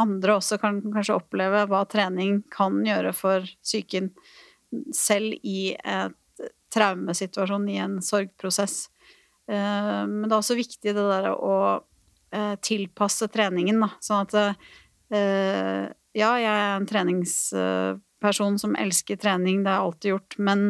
andre 0.00 0.38
også 0.38 0.58
kan 0.62 0.80
kanskje 0.94 1.16
oppleve 1.18 1.64
hva 1.70 1.84
trening 1.90 2.42
kan 2.52 2.80
gjøre 2.86 3.12
for 3.16 3.46
psyken, 3.62 4.10
selv 4.94 5.36
i 5.46 5.74
et 5.78 6.20
traumesituasjon, 6.74 7.68
i 7.70 7.78
en 7.82 8.00
sorgprosess. 8.02 8.88
Eh, 9.50 10.00
men 10.08 10.26
det 10.26 10.32
er 10.32 10.40
også 10.40 10.56
viktig 10.58 10.94
det 10.96 11.04
der 11.04 11.30
å 11.34 11.58
eh, 12.34 12.56
tilpasse 12.64 13.28
treningen, 13.32 13.78
da. 13.84 13.92
Sånn 14.02 14.26
at 14.26 14.36
eh, 15.14 15.86
ja, 16.14 16.32
jeg 16.40 16.50
er 16.50 16.74
en 16.74 16.90
treningsperson 16.90 18.58
som 18.62 18.76
elsker 18.80 19.20
trening, 19.20 19.62
det 19.62 19.74
jeg 19.74 19.86
alltid 19.86 20.14
gjort, 20.14 20.38
men 20.50 20.68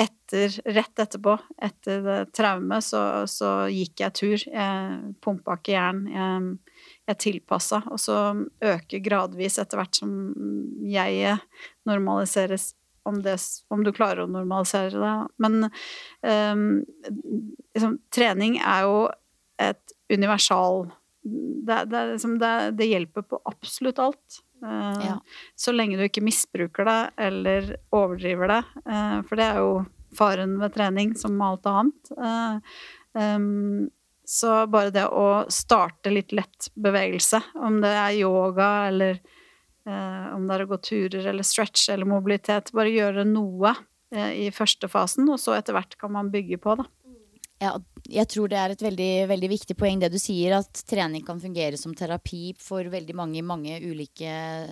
etter, 0.00 0.54
rett 0.72 1.02
etterpå, 1.02 1.34
etter 1.60 2.04
det 2.04 2.20
traumet, 2.36 2.84
så, 2.84 3.02
så 3.28 3.50
gikk 3.68 4.00
jeg 4.00 4.16
tur. 4.16 4.44
Jeg 4.48 5.14
pumpa 5.20 5.58
ikke 5.58 5.74
jern. 5.74 6.06
Jeg, 6.08 6.79
jeg 7.10 7.20
tilpassa, 7.24 7.82
og 7.90 8.00
så 8.00 8.18
øker 8.64 9.04
gradvis 9.04 9.58
etter 9.60 9.80
hvert 9.80 9.98
som 9.98 10.12
jeg 10.86 11.38
normaliseres. 11.88 12.74
Om, 13.08 13.22
det, 13.24 13.38
om 13.72 13.80
du 13.80 13.88
klarer 13.96 14.26
å 14.26 14.30
normalisere 14.30 15.00
det. 15.00 15.12
Men 15.40 15.70
um, 16.20 16.64
liksom, 17.72 17.94
trening 18.12 18.58
er 18.60 18.84
jo 18.84 18.98
et 19.56 19.94
universal 20.12 20.84
det, 21.22 21.78
det, 21.90 21.96
er 21.96 22.12
liksom, 22.12 22.36
det, 22.40 22.86
hjelper 22.86 23.24
på 23.28 23.40
absolutt 23.48 23.98
alt. 24.00 24.40
Uh, 24.64 25.00
Ja. 25.04 25.16
Så 25.56 25.72
lenge 25.72 25.96
du 25.96 26.04
ikke 26.06 26.24
misbruker 26.24 26.88
det 26.88 27.00
eller 27.28 27.74
overdriver 27.96 28.52
det. 28.52 28.62
Uh, 28.84 29.20
for 29.28 29.40
det 29.40 29.48
er 29.48 29.60
jo 29.60 29.72
faren 30.16 30.56
ved 30.60 30.74
trening, 30.74 31.14
som 31.18 31.40
alt 31.44 31.68
annet. 31.70 32.12
Uh, 32.16 32.60
em, 33.20 33.88
så 34.30 34.66
bare 34.70 34.92
det 34.94 35.08
å 35.10 35.44
starte 35.50 36.12
litt 36.12 36.30
lett 36.36 36.68
bevegelse, 36.78 37.40
om 37.58 37.80
det 37.82 37.90
er 37.90 38.18
yoga 38.20 38.68
eller 38.86 39.16
eh, 39.18 40.26
om 40.36 40.44
det 40.46 40.54
er 40.54 40.62
å 40.62 40.68
gå 40.70 40.78
turer 40.86 41.26
eller 41.32 41.46
stretch 41.46 41.88
eller 41.90 42.06
mobilitet, 42.06 42.70
bare 42.76 42.92
gjøre 42.94 43.24
noe 43.26 43.72
eh, 44.14 44.46
i 44.46 44.52
første 44.54 44.86
fasen, 44.92 45.26
og 45.34 45.40
så 45.42 45.56
etter 45.56 45.74
hvert 45.74 45.98
kan 45.98 46.14
man 46.14 46.30
bygge 46.30 46.60
på, 46.62 46.76
da. 46.78 46.86
Ja, 47.60 47.74
jeg 48.08 48.24
tror 48.32 48.48
det 48.48 48.56
er 48.56 48.72
et 48.72 48.82
veldig, 48.82 49.08
veldig 49.28 49.48
viktig 49.52 49.74
poeng 49.76 50.00
det 50.00 50.08
du 50.14 50.16
sier, 50.18 50.54
at 50.56 50.80
trening 50.88 51.20
kan 51.26 51.42
fungere 51.42 51.76
som 51.76 51.92
terapi 51.92 52.54
for 52.56 52.88
veldig 52.88 53.12
mange 53.18 53.42
mange 53.44 53.74
ulike 53.84 54.30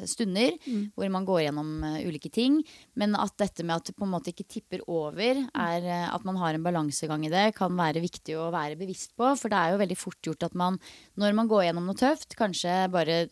stunder, 0.08 0.56
hvor 0.96 1.10
man 1.12 1.26
går 1.28 1.42
gjennom 1.44 1.84
eh, 1.84 1.98
ulike 2.08 2.30
ting. 2.32 2.62
Men 2.96 3.12
at 3.20 3.36
dette 3.36 3.66
med 3.66 3.76
at 3.76 3.90
det 3.90 3.96
på 3.98 4.06
en 4.08 4.14
måte 4.14 4.32
ikke 4.32 4.48
tipper 4.48 4.86
over, 4.88 5.44
er 5.52 5.84
eh, 5.84 6.06
at 6.08 6.24
man 6.24 6.40
har 6.40 6.56
en 6.56 6.64
balansegang 6.64 7.26
i 7.28 7.32
det, 7.34 7.50
kan 7.60 7.76
være 7.76 8.00
viktig 8.00 8.38
å 8.40 8.48
være 8.56 8.80
bevisst 8.80 9.12
på. 9.20 9.34
For 9.36 9.52
det 9.52 9.60
er 9.60 9.74
jo 9.74 9.82
veldig 9.84 10.00
fort 10.00 10.22
gjort 10.24 10.48
at 10.48 10.56
man, 10.56 10.80
når 11.20 11.36
man 11.36 11.52
går 11.52 11.68
gjennom 11.68 11.92
noe 11.92 12.00
tøft, 12.00 12.38
kanskje 12.40 12.86
bare 12.94 13.26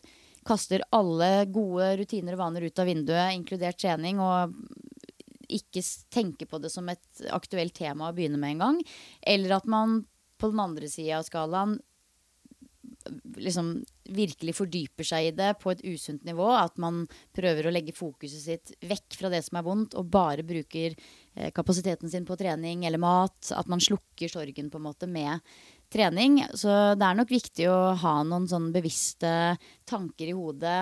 kaster 0.47 0.85
alle 0.95 1.47
gode 1.51 1.95
rutiner 2.03 2.37
og 2.37 2.45
vaner 2.45 2.69
ut 2.69 2.79
av 2.79 2.87
vinduet, 2.87 3.33
inkludert 3.35 3.81
trening, 3.81 4.21
og 4.21 4.53
ikke 5.47 5.83
tenker 6.13 6.49
på 6.49 6.59
det 6.63 6.71
som 6.73 6.87
et 6.91 7.25
aktuelt 7.33 7.75
tema 7.77 8.09
å 8.09 8.15
begynne 8.15 8.39
med 8.41 8.55
en 8.55 8.63
gang. 8.65 8.79
Eller 9.21 9.57
at 9.57 9.69
man 9.69 10.01
på 10.37 10.51
den 10.51 10.61
andre 10.61 10.89
sida 10.91 11.19
av 11.19 11.27
skalaen 11.27 11.77
liksom 13.37 13.71
virkelig 14.03 14.55
fordyper 14.57 15.05
seg 15.07 15.29
i 15.29 15.33
det 15.35 15.53
på 15.61 15.71
et 15.71 15.83
usunt 15.85 16.23
nivå. 16.27 16.47
At 16.55 16.77
man 16.81 17.05
prøver 17.35 17.67
å 17.67 17.73
legge 17.73 17.95
fokuset 17.95 18.43
sitt 18.43 18.73
vekk 18.87 19.17
fra 19.19 19.31
det 19.33 19.43
som 19.45 19.59
er 19.59 19.65
vondt, 19.67 19.97
og 19.99 20.11
bare 20.11 20.45
bruker 20.47 20.93
eh, 20.93 21.51
kapasiteten 21.55 22.11
sin 22.11 22.27
på 22.27 22.37
trening 22.39 22.85
eller 22.87 23.01
mat. 23.01 23.51
At 23.55 23.69
man 23.71 23.83
slukker 23.83 24.31
sorgen 24.31 24.71
på 24.73 24.81
en 24.81 24.87
måte 24.87 25.09
med 25.09 25.43
trening. 25.93 26.41
Så 26.53 26.71
det 26.99 27.07
er 27.07 27.19
nok 27.19 27.33
viktig 27.33 27.67
å 27.71 27.79
ha 28.01 28.15
noen 28.27 28.47
sånn 28.49 28.71
bevisste 28.75 29.57
tanker 29.87 30.31
i 30.31 30.37
hodet 30.37 30.81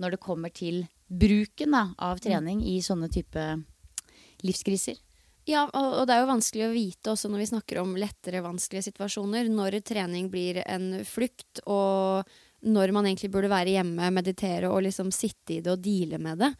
når 0.00 0.16
det 0.16 0.24
kommer 0.24 0.52
til 0.52 0.84
bruken 1.10 1.74
da, 1.74 1.90
av 1.98 2.20
trening 2.22 2.62
i 2.64 2.78
sånne 2.84 3.10
type 3.12 3.44
livskriser. 4.46 4.98
Ja, 5.48 5.64
og, 5.72 6.04
det 6.06 6.14
er 6.14 6.22
jo 6.22 6.30
vanskelig 6.30 6.66
å 6.66 6.74
vite 6.74 7.12
også 7.14 7.30
når 7.30 7.42
vi 7.42 7.48
snakker 7.50 7.80
om 7.80 7.96
lettere 7.98 8.42
vanskelige 8.44 8.90
situasjoner, 8.90 9.48
når 9.50 9.80
trening 9.86 10.28
blir 10.32 10.60
en 10.66 11.00
flukt, 11.08 11.62
og 11.64 12.28
når 12.60 12.92
man 12.92 13.08
egentlig 13.08 13.32
burde 13.32 13.50
være 13.50 13.74
hjemme, 13.78 14.10
meditere 14.12 14.68
og 14.70 14.84
liksom 14.84 15.10
sitte 15.14 15.56
i 15.56 15.60
det 15.64 15.72
og 15.72 15.82
deale 15.82 16.20
med 16.20 16.42
det. 16.44 16.52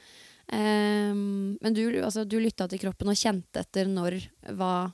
Um, 0.51 1.59
men 1.61 1.77
du, 1.77 1.85
altså, 2.03 2.25
du 2.25 2.41
lytta 2.41 2.67
til 2.71 2.81
kroppen 2.83 3.13
og 3.13 3.19
kjente 3.19 3.63
etter 3.63 3.87
når, 3.87 4.17
hva, 4.59 4.89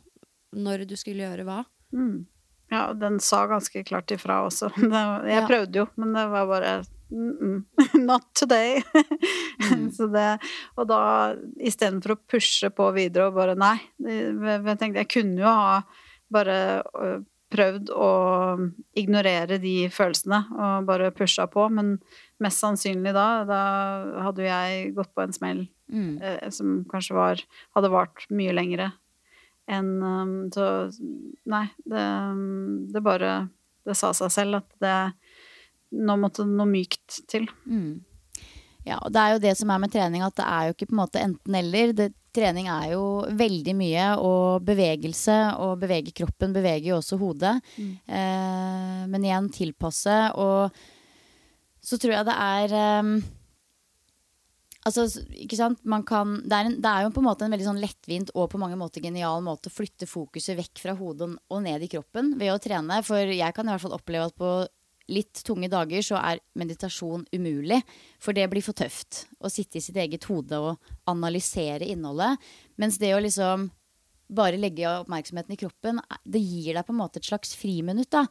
når 0.58 0.84
du 0.90 0.96
skulle 0.98 1.24
gjøre 1.24 1.46
hva. 1.48 1.62
Mm. 1.96 2.26
Ja, 2.74 2.90
den 2.98 3.20
sa 3.22 3.44
ganske 3.46 3.84
klart 3.86 4.10
ifra 4.10 4.42
også. 4.48 4.72
Jeg 5.30 5.46
prøvde 5.46 5.84
jo, 5.84 5.86
men 5.96 6.12
det 6.16 6.26
var 6.34 6.50
bare 6.50 6.76
mm 7.10 7.32
-mm, 7.40 7.64
Not 8.06 8.34
today. 8.34 8.82
Så 9.96 10.06
det, 10.06 10.38
og 10.76 10.88
da 10.88 11.34
istedenfor 11.60 12.16
å 12.16 12.20
pushe 12.30 12.70
på 12.70 12.90
videre 12.92 13.28
og 13.28 13.34
bare 13.34 13.54
nei 13.54 13.78
Jeg 13.98 14.78
tenkte 14.78 14.98
jeg 15.04 15.08
kunne 15.08 15.40
jo 15.40 15.46
ha 15.46 15.82
bare 16.30 16.82
øh, 17.02 17.20
prøvd 17.50 17.90
å 17.94 18.10
ignorere 18.98 19.58
de 19.62 19.88
følelsene 19.88 20.40
og 20.50 20.86
bare 20.88 21.12
pusha 21.14 21.46
på, 21.46 21.68
men 21.70 21.98
mest 22.42 22.58
sannsynlig 22.58 23.12
da, 23.14 23.44
da 23.46 23.60
hadde 24.26 24.42
jeg 24.42 24.94
gått 24.94 25.14
på 25.14 25.22
en 25.22 25.32
smell 25.32 25.66
Mm. 25.92 26.18
eh, 26.22 26.50
som 26.50 26.84
kanskje 26.90 27.14
var 27.14 27.40
hadde 27.76 27.88
vart 27.92 28.24
mye 28.34 28.50
lengre 28.52 28.88
enn 29.70 30.02
um, 30.02 30.50
Så 30.50 30.90
nei, 31.46 31.68
det, 31.84 32.02
det 32.92 33.02
bare 33.02 33.48
Det 33.86 33.94
sa 33.94 34.10
seg 34.12 34.30
selv 34.34 34.56
at 34.56 34.66
det 34.82 34.96
Nå 35.96 36.18
måtte 36.20 36.44
noe 36.48 36.68
mykt 36.68 37.22
til. 37.30 37.48
Mm. 37.64 38.04
Ja, 38.86 39.00
og 39.00 39.10
det 39.10 39.22
er 39.22 39.34
jo 39.34 39.42
det 39.42 39.54
som 39.58 39.70
er 39.74 39.80
med 39.82 39.90
trening, 39.90 40.22
at 40.22 40.36
det 40.38 40.46
er 40.46 40.68
jo 40.68 40.76
ikke 40.76 40.90
på 40.92 40.94
en 40.94 41.00
måte 41.00 41.22
enten-eller. 41.22 41.94
Trening 42.36 42.68
er 42.70 42.92
jo 42.92 43.06
veldig 43.34 43.74
mye, 43.74 44.04
og 44.22 44.66
bevegelse, 44.68 45.38
og 45.64 45.80
bevege 45.82 46.14
kroppen 46.14 46.54
beveger 46.54 46.92
jo 46.92 47.00
også 47.00 47.18
hodet. 47.18 47.56
Eh, 47.80 49.00
men 49.10 49.26
igjen 49.26 49.48
tilpasse, 49.54 50.18
og 50.38 50.70
så 51.82 51.98
tror 52.02 52.14
jeg 52.18 52.28
det 52.28 52.36
er 52.44 52.78
eh, 52.82 53.16
Altså, 54.86 55.08
ikke 55.34 55.56
sant, 55.58 55.80
man 55.82 56.04
kan 56.06 56.36
det 56.46 56.54
er, 56.54 56.68
en, 56.68 56.74
det 56.78 56.86
er 56.86 57.02
jo 57.02 57.10
på 57.10 57.18
en 57.18 57.26
måte 57.26 57.42
en 57.42 57.50
veldig 57.50 57.66
sånn 57.66 57.80
lettvint 57.82 58.28
og 58.38 58.52
på 58.52 58.60
mange 58.62 58.76
måter 58.78 59.02
genial 59.02 59.40
måte 59.42 59.66
å 59.66 59.74
flytte 59.74 60.06
fokuset 60.06 60.54
vekk 60.60 60.82
fra 60.84 60.94
hodet 60.94 61.26
og 61.34 61.62
ned 61.64 61.82
i 61.82 61.88
kroppen 61.90 62.36
ved 62.38 62.52
å 62.52 62.60
trene. 62.62 63.00
For 63.02 63.18
jeg 63.34 63.56
kan 63.56 63.66
i 63.66 63.74
hvert 63.74 63.82
fall 63.82 63.96
oppleve 63.96 64.28
at 64.30 64.36
på 64.38 64.52
litt 65.12 65.42
tunge 65.46 65.70
dager 65.70 66.04
så 66.04 66.18
er 66.20 66.42
meditasjon 66.58 67.26
umulig. 67.32 67.80
For 68.22 68.36
det 68.36 68.48
blir 68.50 68.64
for 68.64 68.76
tøft 68.76 69.24
å 69.38 69.50
sitte 69.52 69.78
i 69.78 69.84
sitt 69.84 69.98
eget 70.00 70.26
hode 70.30 70.58
og 70.58 70.92
analysere 71.10 71.86
innholdet. 71.86 72.40
Mens 72.80 72.98
det 73.02 73.14
å 73.14 73.22
liksom 73.22 73.68
bare 74.26 74.58
legge 74.58 74.88
oppmerksomheten 74.90 75.54
i 75.54 75.58
kroppen, 75.60 76.00
det 76.24 76.40
gir 76.42 76.74
deg 76.74 76.86
på 76.86 76.94
en 76.94 76.98
måte 76.98 77.20
et 77.20 77.28
slags 77.28 77.54
friminutt, 77.58 78.10
da. 78.10 78.24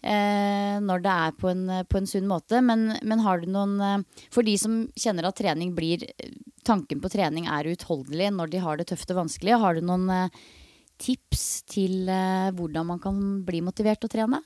Eh, 0.00 0.78
når 0.80 1.02
det 1.04 1.12
er 1.26 1.34
på 1.38 1.50
en, 1.50 1.66
på 1.84 2.00
en 2.00 2.08
sunn 2.08 2.26
måte. 2.30 2.62
Men, 2.64 2.88
men 3.02 3.22
har 3.26 3.42
du 3.42 3.50
noen 3.52 3.76
eh, 3.84 4.24
For 4.32 4.46
de 4.46 4.56
som 4.58 4.80
kjenner 4.98 5.28
at 5.28 5.36
trening 5.38 5.76
blir 5.76 6.08
Tanken 6.66 7.00
på 7.02 7.10
trening 7.10 7.48
er 7.50 7.66
uutholdelig 7.66 8.28
når 8.34 8.50
de 8.52 8.58
har 8.62 8.78
det 8.78 8.86
tøft 8.92 9.10
og 9.10 9.24
vanskelig, 9.24 9.56
har 9.58 9.74
du 9.74 9.82
noen 9.82 10.04
eh, 10.14 10.42
tips 11.02 11.46
til 11.70 12.06
eh, 12.10 12.50
hvordan 12.54 12.86
man 12.92 13.02
kan 13.02 13.18
bli 13.46 13.62
motivert 13.66 14.02
til 14.02 14.10
å 14.10 14.14
trene? 14.14 14.42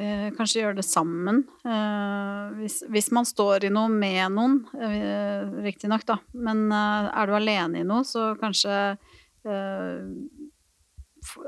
Eh, 0.00 0.28
kanskje 0.36 0.62
gjøre 0.62 0.78
det 0.78 0.86
sammen. 0.86 1.42
Eh, 1.68 2.54
hvis, 2.60 2.80
hvis 2.88 3.10
man 3.12 3.28
står 3.28 3.66
i 3.68 3.72
noe 3.74 3.90
med 3.92 4.32
noen, 4.32 4.62
eh, 4.78 5.50
riktignok, 5.66 6.06
da. 6.08 6.16
Men 6.32 6.64
eh, 6.72 7.10
er 7.12 7.28
du 7.28 7.36
alene 7.36 7.82
i 7.82 7.88
noe, 7.88 8.06
så 8.08 8.32
kanskje 8.40 8.78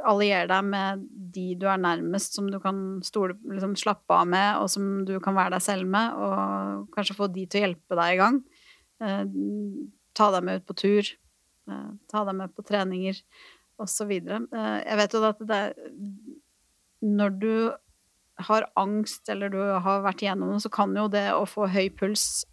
allier 0.06 0.48
deg 0.50 0.66
med 0.66 1.02
de 1.34 1.44
du 1.58 1.66
er 1.70 1.80
nærmest, 1.80 2.34
som 2.36 2.48
du 2.50 2.58
kan 2.62 2.78
stole, 3.06 3.36
liksom 3.50 3.74
slappe 3.78 4.16
av 4.16 4.28
med, 4.30 4.60
og 4.62 4.70
som 4.70 5.04
du 5.06 5.16
kan 5.22 5.36
være 5.36 5.56
deg 5.56 5.64
selv 5.64 5.90
med, 5.90 6.14
og 6.18 6.88
kanskje 6.94 7.16
få 7.18 7.28
de 7.34 7.46
til 7.46 7.60
å 7.60 7.66
hjelpe 7.68 7.98
deg 7.98 8.14
i 8.14 8.20
gang. 8.20 8.40
Eh, 9.02 9.22
ta 10.14 10.30
deg 10.34 10.46
med 10.46 10.60
ut 10.60 10.66
på 10.68 10.76
tur. 10.78 11.10
Eh, 11.70 11.90
ta 12.10 12.24
deg 12.28 12.38
med 12.38 12.54
på 12.54 12.66
treninger, 12.66 13.20
osv. 13.82 14.12
Eh, 14.14 14.76
jeg 14.84 15.00
vet 15.00 15.16
jo 15.16 15.24
at 15.30 15.42
det 15.42 15.62
er 15.68 15.74
Når 17.04 17.30
du 17.36 17.54
har 18.48 18.66
angst 18.80 19.28
eller 19.30 19.52
du 19.52 19.60
har 19.60 20.02
vært 20.04 20.24
igjennom 20.24 20.50
noe, 20.50 20.62
så 20.62 20.70
kan 20.72 20.94
jo 20.96 21.06
det 21.12 21.28
å 21.34 21.44
få 21.48 21.68
høy 21.70 21.88
puls 21.94 22.44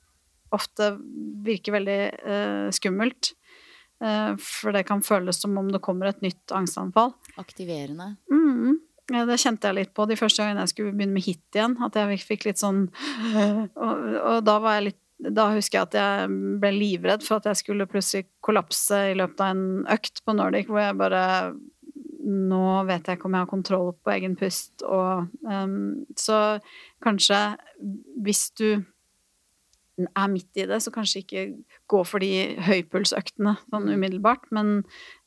ofte 0.52 0.94
virke 1.46 1.74
veldig 1.74 2.00
eh, 2.12 2.68
skummelt. 2.76 3.34
Eh, 4.04 4.34
for 4.42 4.76
det 4.76 4.86
kan 4.90 5.04
føles 5.06 5.42
som 5.42 5.58
om 5.58 5.72
det 5.72 5.82
kommer 5.84 6.12
et 6.12 6.24
nytt 6.26 6.54
angstanfall. 6.56 7.14
Aktiverende. 7.42 8.16
Mm. 8.32 8.80
Ja, 9.12 9.26
det 9.28 9.42
kjente 9.42 9.70
jeg 9.70 9.80
litt 9.80 9.94
på 9.98 10.06
de 10.08 10.18
første 10.20 10.44
gangene 10.44 10.64
jeg 10.64 10.74
skulle 10.74 10.94
begynne 10.96 11.18
med 11.18 11.26
hit 11.26 11.58
igjen. 11.58 11.78
At 11.84 11.98
jeg 11.98 12.22
fikk 12.24 12.48
litt 12.48 12.62
sånn 12.62 12.86
Og, 13.86 14.04
og 14.22 14.44
da 14.48 14.58
var 14.64 14.80
jeg 14.80 14.92
litt 14.92 15.00
da 15.22 15.52
husker 15.54 15.78
jeg 15.78 15.86
at 15.86 15.96
jeg 16.00 16.30
ble 16.62 16.72
livredd 16.74 17.22
for 17.22 17.38
at 17.38 17.52
jeg 17.52 17.60
skulle 17.60 17.86
plutselig 17.86 18.26
kollapse 18.42 18.98
i 19.12 19.18
løpet 19.18 19.44
av 19.46 19.52
en 19.54 19.84
økt 19.94 20.24
på 20.26 20.34
Nordic, 20.34 20.66
hvor 20.66 20.82
jeg 20.82 20.98
bare 20.98 21.22
Nå 22.22 22.64
vet 22.90 23.08
jeg 23.08 23.18
ikke 23.18 23.30
om 23.30 23.36
jeg 23.38 23.46
har 23.46 23.52
kontroll 23.52 23.92
på 23.98 24.14
egen 24.14 24.38
pust, 24.40 24.84
og 24.86 25.28
um, 25.48 26.06
Så 26.20 26.38
kanskje 27.04 27.40
hvis 28.22 28.50
du 28.60 28.84
er 30.02 30.30
midt 30.32 30.58
i 30.58 30.66
det, 30.66 30.80
så 30.82 30.92
kanskje 30.94 31.22
ikke 31.22 31.42
gå 31.92 32.00
for 32.08 32.24
de 32.24 32.56
høypulsøktene 32.66 33.56
sånn 33.68 33.90
umiddelbart, 33.92 34.48
men, 34.56 34.80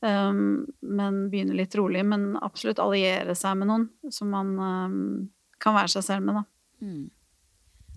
um, 0.02 0.64
men 0.80 1.20
begynne 1.30 1.56
litt 1.58 1.76
rolig. 1.78 2.02
Men 2.06 2.32
absolutt 2.42 2.82
alliere 2.82 3.36
seg 3.38 3.60
med 3.60 3.70
noen 3.70 4.14
som 4.14 4.32
man 4.34 4.54
um, 4.58 4.96
kan 5.62 5.76
være 5.76 5.94
seg 5.96 6.08
selv 6.08 6.26
med, 6.26 6.40
da. 6.40 6.44
Mm. 6.84 7.04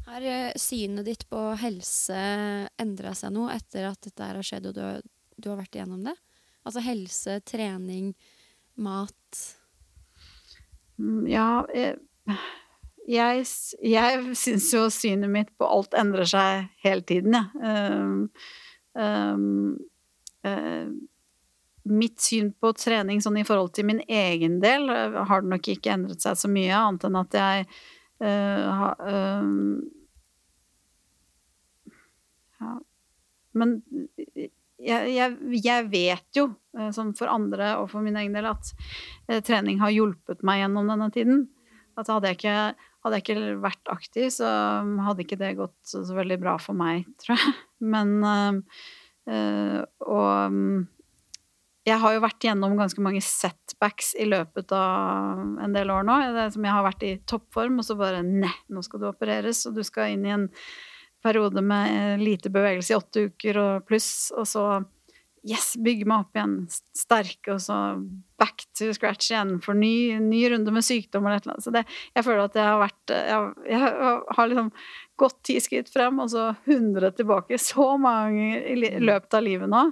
Har 0.08 0.24
eh, 0.24 0.54
synet 0.56 1.08
ditt 1.08 1.26
på 1.28 1.40
helse 1.60 2.18
endra 2.80 3.12
seg 3.18 3.34
noe 3.36 3.52
etter 3.58 3.90
at 3.90 4.00
dette 4.08 4.30
har 4.30 4.40
skjedd, 4.46 4.70
og 4.70 4.78
du 4.78 4.84
har, 4.86 5.02
du 5.36 5.50
har 5.52 5.60
vært 5.60 5.76
igjennom 5.76 6.06
det? 6.06 6.16
Altså 6.68 6.84
helse, 6.84 7.40
trening, 7.48 8.14
mat 8.78 9.46
Mm, 10.98 11.28
Ja, 11.30 11.66
jeg, 11.78 11.98
jeg, 13.08 13.44
jeg 13.86 14.36
syns 14.36 14.72
jo 14.74 14.88
synet 14.90 15.30
mitt 15.30 15.52
på 15.62 15.68
alt 15.70 15.94
endrer 15.94 16.26
seg 16.26 16.72
hele 16.82 17.06
tiden, 17.06 17.38
jeg. 17.38 17.52
Um, 17.62 18.16
um, 18.98 19.78
eh, 20.42 20.90
mitt 21.88 22.18
syn 22.20 22.50
på 22.60 22.74
trening 22.76 23.22
sånn 23.24 23.38
i 23.40 23.46
forhold 23.48 23.72
til 23.78 23.86
min 23.88 24.02
egen 24.10 24.58
del 24.64 24.90
eh, 24.92 25.20
har 25.30 25.46
nok 25.46 25.70
ikke 25.72 25.94
endret 25.94 26.26
seg 26.26 26.36
så 26.42 26.50
mye, 26.52 26.74
annet 26.76 27.06
enn 27.08 27.22
at 27.22 27.38
jeg 27.38 27.68
uh, 28.26 28.66
ha- 28.82 28.98
um, 29.46 29.86
ja. 32.60 32.74
Men 33.58 33.78
jeg, 34.88 35.14
jeg, 35.14 35.62
jeg 35.64 35.88
vet 35.92 36.40
jo, 36.40 36.48
eh, 36.78 36.90
sånn 36.96 37.14
for 37.18 37.32
andre 37.32 37.74
og 37.82 37.90
for 37.92 38.06
min 38.06 38.18
egen 38.20 38.36
del, 38.38 38.50
at 38.50 38.72
eh, 39.28 39.42
trening 39.46 39.82
har 39.84 39.94
hjulpet 39.94 40.44
meg 40.48 40.64
gjennom 40.64 40.92
denne 40.92 41.10
tiden. 41.14 41.46
At 41.98 42.12
hadde 42.14 42.32
jeg 42.32 42.40
ikke, 42.40 42.58
hadde 43.06 43.20
jeg 43.20 43.26
ikke 43.26 43.56
vært 43.64 43.94
aktiv, 43.94 44.30
så 44.34 44.50
hadde 45.08 45.26
ikke 45.26 45.40
det 45.40 45.56
gått 45.60 45.78
så, 45.88 46.04
så 46.06 46.18
veldig 46.18 46.40
bra 46.42 46.58
for 46.62 46.78
meg, 46.78 47.08
tror 47.24 47.38
jeg. 47.38 47.56
Men 47.94 48.14
øh, 48.24 49.82
Og 50.08 50.54
mm, 50.54 50.86
jeg 51.88 52.02
har 52.02 52.16
jo 52.16 52.24
vært 52.24 52.44
gjennom 52.44 52.76
ganske 52.76 53.02
mange 53.04 53.22
setbacks 53.24 54.12
i 54.20 54.26
løpet 54.28 54.74
av 54.76 55.40
en 55.64 55.76
del 55.76 55.92
år 55.94 56.04
nå. 56.08 56.18
Det 56.36 56.44
er 56.44 56.54
som 56.56 56.66
jeg 56.68 56.76
har 56.76 56.84
vært 56.84 57.06
i 57.08 57.14
toppform, 57.30 57.80
og 57.80 57.88
så 57.88 57.96
bare 58.00 58.26
Nei, 58.28 58.52
nå 58.74 58.84
skal 58.84 59.04
du 59.04 59.08
opereres, 59.08 59.64
og 59.70 59.78
du 59.78 59.86
skal 59.88 60.16
inn 60.16 60.26
i 60.28 60.34
en 60.36 60.50
periode 61.28 61.64
med 61.64 61.96
eh, 61.96 62.22
lite 62.24 62.52
bevegelse 62.54 62.94
i 62.94 62.98
åtte 62.98 63.28
uker 63.30 63.60
og 63.62 63.90
pluss, 63.90 64.30
og 64.36 64.48
så 64.50 64.68
yes, 65.48 65.76
bygge 65.80 66.08
meg 66.08 66.26
opp 66.26 66.38
igjen 66.38 66.56
sterk, 66.98 67.40
og 67.54 67.60
så 67.64 67.78
back 68.40 68.66
to 68.78 68.90
scratch 68.96 69.32
igjen 69.32 69.58
for 69.64 69.78
ny, 69.78 70.18
ny 70.22 70.44
runde 70.52 70.74
med 70.74 70.86
sykdom 70.86 71.26
eller 71.26 71.40
et 71.40 71.48
eller 71.48 71.58
annet. 71.58 71.66
Så 71.68 71.74
det, 71.76 71.84
jeg 72.18 72.28
føler 72.28 72.44
at 72.46 72.58
jeg 72.58 72.68
har 72.68 72.82
vært 72.82 73.14
Jeg, 73.14 73.52
jeg 73.72 73.92
har 74.38 74.50
liksom 74.52 74.72
gått 75.18 75.38
ti 75.48 75.58
skritt 75.64 75.92
frem, 75.94 76.20
og 76.24 76.32
så 76.34 76.52
hundre 76.68 77.12
tilbake 77.16 77.60
så 77.70 77.94
mange 78.02 78.28
ganger 78.28 78.98
i 79.00 79.06
løpet 79.12 79.40
av 79.40 79.46
livet 79.46 79.72
nå. 79.72 79.88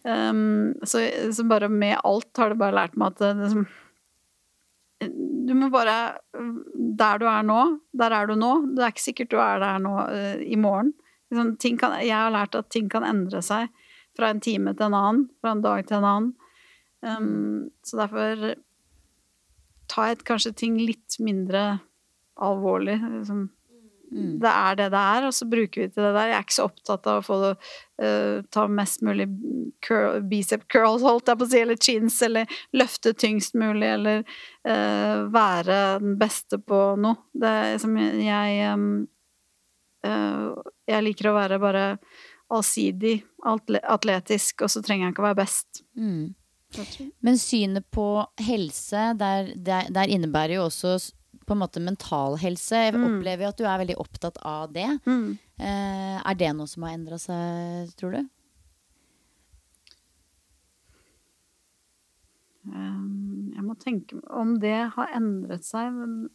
Um, 0.00 0.72
så, 0.88 1.02
så 1.36 1.44
bare 1.44 1.68
med 1.68 1.98
alt 2.08 2.38
har 2.40 2.52
det 2.52 2.60
bare 2.60 2.76
lært 2.78 2.96
meg 2.96 3.12
at 3.12 3.20
det, 3.20 3.34
liksom 3.42 3.66
du 5.00 5.54
må 5.56 5.70
bare 5.72 6.20
Der 7.00 7.20
du 7.20 7.26
er 7.30 7.44
nå, 7.46 7.60
der 7.96 8.12
er 8.12 8.28
du 8.28 8.34
nå. 8.36 8.52
Det 8.76 8.84
er 8.84 8.92
ikke 8.92 9.08
sikkert 9.08 9.32
du 9.32 9.38
er 9.40 9.62
der 9.62 9.78
nå 9.82 9.94
uh, 9.96 10.42
i 10.44 10.58
morgen. 10.60 10.92
Liksom, 11.30 11.54
kan, 11.78 11.96
jeg 12.02 12.16
har 12.16 12.32
lært 12.34 12.58
at 12.58 12.70
ting 12.72 12.90
kan 12.90 13.06
endre 13.06 13.42
seg 13.44 13.70
fra 14.18 14.32
en 14.32 14.42
time 14.42 14.74
til 14.74 14.88
en 14.88 14.96
annen, 14.98 15.28
fra 15.40 15.54
en 15.54 15.62
dag 15.64 15.86
til 15.86 16.00
en 16.00 16.08
annen. 16.10 16.32
Um, 17.00 17.70
så 17.86 18.02
derfor 18.02 18.50
tar 19.90 20.10
jeg 20.10 20.24
kanskje 20.26 20.52
ting 20.58 20.76
litt 20.82 21.16
mindre 21.22 21.80
alvorlig. 22.40 22.98
Liksom. 23.00 23.46
Mm. 24.10 24.40
Det 24.42 24.50
er 24.50 24.78
det 24.78 24.88
det 24.90 25.02
er, 25.14 25.26
og 25.28 25.34
så 25.34 25.46
bruker 25.46 25.84
vi 25.84 25.88
til 25.90 26.02
det 26.02 26.12
der. 26.16 26.30
Jeg 26.30 26.36
er 26.36 26.46
ikke 26.46 26.56
så 26.56 26.66
opptatt 26.66 27.06
av 27.10 27.20
å 27.20 27.26
få 27.26 27.38
det 27.44 27.50
uh, 28.02 28.40
ta 28.50 28.64
mest 28.70 29.04
mulig 29.06 29.28
curl, 29.86 30.18
bicep 30.30 30.66
curls, 30.72 31.04
holdt 31.06 31.30
jeg 31.30 31.40
på 31.40 31.46
å 31.46 31.50
si, 31.52 31.60
eller 31.62 31.78
chins, 31.78 32.18
eller 32.26 32.58
løfte 32.76 33.14
tyngst 33.14 33.54
mulig, 33.60 33.86
eller 33.86 34.24
uh, 34.24 35.28
være 35.30 35.78
den 36.02 36.18
beste 36.20 36.58
på 36.58 36.82
noe. 37.00 37.22
Det 37.30 37.54
er 37.60 37.78
som 37.82 37.94
jeg 38.00 38.74
um, 38.74 38.90
uh, 40.06 40.58
Jeg 40.90 41.06
liker 41.06 41.30
å 41.30 41.38
være 41.38 41.62
bare 41.62 41.86
allsidig, 42.50 43.20
atletisk, 43.46 44.66
og 44.66 44.72
så 44.72 44.82
trenger 44.82 45.06
jeg 45.06 45.14
ikke 45.14 45.22
å 45.22 45.28
være 45.28 45.42
best. 45.44 45.84
Mm. 45.94 46.32
Men 47.22 47.38
synet 47.38 47.86
på 47.94 48.06
helse, 48.42 49.12
der, 49.18 49.52
der, 49.54 49.88
der 49.90 50.10
innebærer 50.10 50.58
jo 50.58 50.66
også 50.68 50.96
på 51.50 51.56
en 51.56 51.62
måte 51.64 51.82
mental 51.82 52.38
helse. 52.40 52.78
Jeg 52.86 52.94
Mm. 52.94 53.06
opplever 53.08 53.44
jo 53.44 53.48
at 53.52 53.58
du 53.58 53.64
er 53.66 53.80
veldig 53.82 53.98
opptatt 53.98 54.38
av 54.46 54.72
det. 54.72 54.86
Mm. 55.06 55.38
Eh, 55.58 56.18
er 56.30 56.34
det 56.38 56.52
noe 56.56 56.70
som 56.70 56.86
har 56.86 56.94
endra 56.96 57.18
seg, 57.18 57.90
tror 57.98 58.14
du? 58.16 58.28
Um, 62.68 63.52
jeg 63.56 63.64
må 63.64 63.74
tenke 63.80 64.18
om 64.36 64.58
det 64.60 64.76
har 64.94 65.14
endret 65.16 65.64
seg, 65.64 65.94
men 65.96 66.28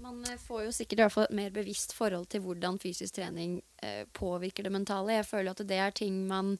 Man 0.00 0.22
eh, 0.24 0.36
får 0.40 0.62
jo 0.66 0.70
sikkert 0.72 1.00
i 1.00 1.02
hvert 1.04 1.12
fall 1.12 1.26
et 1.28 1.36
mer 1.36 1.50
bevisst 1.52 1.92
forhold 1.92 2.28
til 2.32 2.40
hvordan 2.44 2.78
fysisk 2.80 3.18
trening 3.18 3.58
eh, 3.84 4.06
påvirker 4.16 4.64
det 4.64 4.72
mentale. 4.72 5.18
Jeg 5.18 5.28
føler 5.28 5.52
at 5.52 5.60
det 5.68 5.76
er 5.76 5.90
ting 5.96 6.22
man 6.28 6.54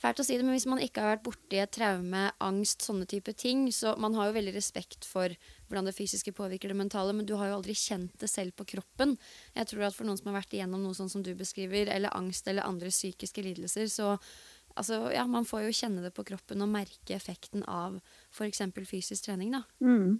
Fælt 0.00 0.16
å 0.16 0.24
si 0.24 0.32
det, 0.32 0.44
men 0.46 0.54
hvis 0.56 0.64
man 0.64 0.80
ikke 0.80 1.02
har 1.04 1.10
vært 1.12 1.24
borti 1.26 1.58
et 1.60 1.72
traume, 1.76 2.22
angst, 2.40 2.80
sånne 2.86 3.04
type 3.04 3.34
ting, 3.36 3.66
så 3.68 3.92
man 4.00 4.14
har 4.16 4.30
jo 4.30 4.36
veldig 4.38 4.54
respekt 4.54 5.04
for 5.04 5.34
hvordan 5.70 5.86
det 5.86 5.94
fysiske 5.96 6.34
påvirker 6.34 6.72
det 6.72 6.78
mentale, 6.78 7.14
men 7.16 7.26
du 7.28 7.36
har 7.38 7.50
jo 7.50 7.58
aldri 7.60 7.76
kjent 7.78 8.14
det 8.20 8.28
selv 8.30 8.56
på 8.58 8.66
kroppen. 8.74 9.14
Jeg 9.54 9.70
tror 9.70 9.86
at 9.86 9.96
for 9.96 10.08
noen 10.08 10.18
som 10.18 10.32
har 10.32 10.40
vært 10.40 10.56
igjennom 10.56 10.82
noe 10.82 10.96
sånn 10.98 11.12
som 11.12 11.22
du 11.24 11.30
beskriver, 11.38 11.90
eller 11.94 12.16
angst 12.18 12.50
eller 12.50 12.66
andre 12.66 12.90
psykiske 12.90 13.44
lidelser, 13.46 13.86
så 13.92 14.16
altså, 14.74 15.04
ja, 15.14 15.26
man 15.30 15.46
får 15.46 15.68
jo 15.68 15.76
kjenne 15.82 16.02
det 16.02 16.10
på 16.16 16.26
kroppen 16.26 16.64
og 16.66 16.72
merke 16.72 17.14
effekten 17.14 17.62
av 17.70 18.00
f.eks. 18.34 18.64
fysisk 18.90 19.28
trening, 19.28 19.54
da. 19.54 19.64
mm. 19.84 20.18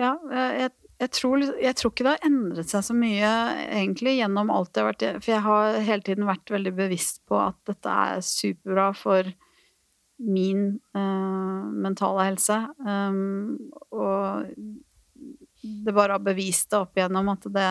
Ja, 0.00 0.16
jeg, 0.58 0.72
jeg, 0.98 1.10
tror, 1.14 1.42
jeg 1.62 1.76
tror 1.78 1.92
ikke 1.92 2.04
det 2.04 2.14
har 2.16 2.26
endret 2.26 2.72
seg 2.72 2.82
så 2.84 2.96
mye 2.96 3.28
egentlig 3.68 4.16
gjennom 4.18 4.50
alt 4.52 4.74
jeg 4.74 4.82
har 4.82 4.90
vært 4.90 5.04
For 5.22 5.32
jeg 5.32 5.44
har 5.44 5.78
hele 5.86 6.06
tiden 6.08 6.26
vært 6.28 6.52
veldig 6.52 6.72
bevisst 6.80 7.22
på 7.30 7.38
at 7.38 7.60
dette 7.70 7.94
er 8.08 8.24
superbra 8.26 8.88
for 8.98 9.30
min 10.22 10.78
uh, 10.94 11.66
mentale 11.84 12.28
helse. 12.30 12.58
Um, 12.86 13.72
og 13.90 14.48
det 15.62 15.94
bare 15.94 16.16
har 16.16 16.22
bevist 16.22 16.70
det 16.70 16.80
opp 16.80 16.98
igjennom 16.98 17.32
at 17.34 17.48
det, 17.54 17.70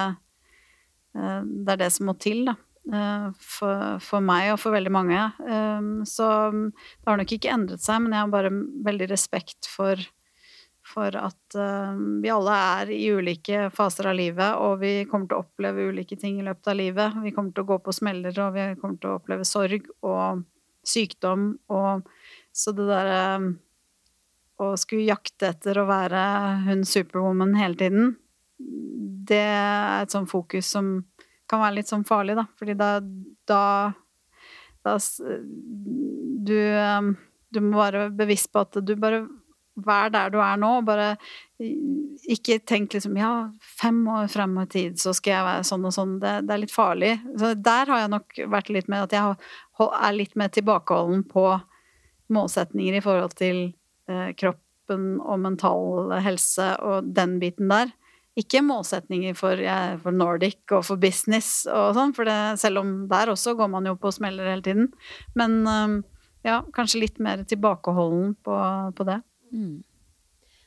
uh, 1.16 1.42
det 1.44 1.76
er 1.76 1.82
det 1.86 1.92
som 1.96 2.12
må 2.12 2.16
til, 2.20 2.46
da. 2.52 2.56
eh, 2.92 3.28
For, 3.40 4.00
for 4.04 4.24
meg 4.26 4.54
og 4.54 4.60
for 4.62 4.76
veldig 4.76 4.94
mange. 4.94 5.28
Um, 5.44 6.02
så 6.08 6.28
det 6.52 7.08
har 7.08 7.20
nok 7.20 7.36
ikke 7.36 7.54
endret 7.54 7.84
seg, 7.84 8.02
men 8.04 8.16
jeg 8.16 8.26
har 8.26 8.34
bare 8.34 8.56
veldig 8.90 9.12
respekt 9.12 9.70
for 9.70 10.02
for 10.92 11.14
at 11.16 11.56
eh, 11.56 12.00
vi 12.24 12.32
alle 12.34 12.56
er 12.58 12.90
i 12.92 13.06
ulike 13.14 13.68
faser 13.72 14.10
av 14.10 14.16
livet, 14.18 14.58
og 14.58 14.80
vi 14.82 15.06
kommer 15.10 15.30
til 15.30 15.38
å 15.38 15.44
oppleve 15.46 15.86
ulike 15.92 16.18
ting 16.20 16.40
i 16.42 16.46
løpet 16.46 16.72
av 16.72 16.80
livet. 16.80 17.20
Vi 17.24 17.32
kommer 17.36 17.54
til 17.54 17.64
å 17.64 17.70
gå 17.70 17.78
på 17.86 17.94
smeller, 17.96 18.34
og 18.42 18.56
vi 18.58 18.66
kommer 18.82 18.98
til 18.98 19.12
å 19.12 19.20
oppleve 19.20 19.46
sorg 19.48 19.86
og 20.02 20.42
sykdom 20.82 21.52
og 21.70 22.10
Så 22.52 22.74
det 22.76 22.88
derre 22.90 23.22
å 24.62 24.74
skulle 24.78 25.08
jakte 25.08 25.50
etter 25.54 25.80
å 25.82 25.88
være 25.90 26.22
hun 26.68 26.84
superwoman 26.86 27.56
hele 27.58 27.80
tiden, 27.80 28.14
det 29.32 29.42
er 29.42 30.04
et 30.04 30.14
sånt 30.14 30.30
fokus 30.30 30.70
som 30.76 30.94
kan 31.50 31.62
være 31.64 31.80
litt 31.80 31.92
sånn 31.92 32.06
farlig, 32.08 32.38
da. 32.40 32.46
Fordi 32.60 32.76
da, 32.80 32.92
da, 33.50 33.64
da 34.86 34.96
du, 36.48 36.58
eh, 36.58 37.12
du 37.52 37.62
må 37.66 37.82
være 37.82 38.10
bevisst 38.16 38.52
på 38.54 38.66
at 38.66 38.82
du 38.86 38.96
bare 39.00 39.28
Vær 39.82 40.10
der 40.12 40.28
du 40.30 40.36
er 40.44 40.58
nå, 40.60 40.68
og 40.82 40.88
bare 40.90 41.14
ikke 42.30 42.58
tenk 42.68 42.92
liksom 42.92 43.16
Ja, 43.18 43.30
fem 43.80 44.02
år 44.12 44.28
frem 44.30 44.58
i 44.60 44.66
tid 44.70 45.00
så 45.00 45.14
skal 45.16 45.32
jeg 45.32 45.46
være 45.48 45.68
sånn 45.70 45.86
og 45.88 45.94
sånn. 45.96 46.18
Det, 46.20 46.34
det 46.44 46.54
er 46.54 46.62
litt 46.66 46.74
farlig. 46.76 47.14
Så 47.40 47.54
der 47.56 47.88
har 47.88 48.02
jeg 48.04 48.12
nok 48.12 48.42
vært 48.52 48.72
litt 48.76 48.90
med 48.92 49.06
at 49.08 49.16
jeg 49.16 49.38
er 49.80 50.18
litt 50.18 50.36
mer 50.36 50.52
tilbakeholden 50.52 51.24
på 51.32 51.46
målsetninger 52.34 52.98
i 52.98 53.04
forhold 53.04 53.36
til 53.40 53.64
eh, 54.12 54.32
kroppen 54.38 55.20
og 55.24 55.42
mental 55.44 56.14
helse 56.24 56.74
og 56.84 57.12
den 57.16 57.38
biten 57.42 57.72
der. 57.72 57.92
Ikke 58.40 58.62
målsetninger 58.64 59.36
for, 59.36 59.60
for 60.04 60.16
Nordic 60.16 60.62
og 60.72 60.86
for 60.88 61.00
business 61.00 61.66
og 61.68 61.98
sånn, 61.98 62.16
for 62.16 62.28
det, 62.28 62.40
selv 62.62 62.80
om 62.80 62.94
der 63.12 63.34
også 63.34 63.58
går 63.60 63.72
man 63.74 63.90
jo 63.90 63.98
på 64.00 64.14
smeller 64.16 64.48
hele 64.54 64.66
tiden. 64.66 64.92
Men 65.36 65.62
eh, 65.68 65.98
ja, 66.48 66.62
kanskje 66.76 67.06
litt 67.06 67.22
mer 67.24 67.44
tilbakeholden 67.48 68.36
på, 68.46 68.58
på 68.98 69.08
det. 69.08 69.22
Mm. 69.52 69.82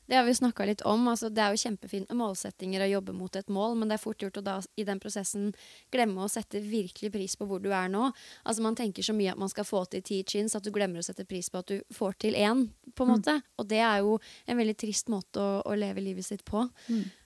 Det 0.07 0.19
har 0.19 0.25
vi 0.27 0.35
snakka 0.35 0.67
litt 0.69 0.83
om. 0.89 1.09
altså 1.09 1.31
Det 1.33 1.43
er 1.43 1.55
jo 1.55 1.63
kjempefint 1.65 2.11
med 2.11 2.21
målsettinger 2.21 2.85
å 2.85 2.91
jobbe 2.91 3.15
mot 3.17 3.37
et 3.37 3.49
mål, 3.49 3.79
men 3.79 3.89
det 3.89 3.97
er 3.97 4.05
fort 4.05 4.23
gjort 4.23 4.41
å 4.41 4.45
da 4.45 4.59
i 4.77 4.85
den 4.85 5.01
prosessen 5.01 5.51
glemme 5.95 6.25
å 6.25 6.31
sette 6.31 6.61
virkelig 6.61 7.13
pris 7.15 7.37
på 7.41 7.49
hvor 7.49 7.63
du 7.65 7.71
er 7.73 7.89
nå. 7.93 8.11
Altså 8.45 8.63
Man 8.63 8.77
tenker 8.77 9.07
så 9.07 9.17
mye 9.17 9.33
at 9.33 9.41
man 9.41 9.53
skal 9.53 9.69
få 9.69 9.85
til 9.89 10.05
ti 10.05 10.23
chins 10.29 10.57
at 10.57 10.65
du 10.65 10.73
glemmer 10.75 11.01
å 11.01 11.07
sette 11.07 11.27
pris 11.29 11.51
på 11.51 11.63
at 11.63 11.73
du 11.73 11.81
får 11.95 12.19
til 12.27 12.39
én. 12.39 12.69
på 12.95 13.05
en 13.05 13.15
måte. 13.17 13.41
Og 13.59 13.67
det 13.69 13.81
er 13.83 13.99
jo 14.05 14.19
en 14.47 14.59
veldig 14.59 14.77
trist 14.79 15.09
måte 15.09 15.41
å, 15.41 15.63
å 15.67 15.75
leve 15.75 16.01
livet 16.01 16.25
sitt 16.25 16.45
på. 16.45 16.69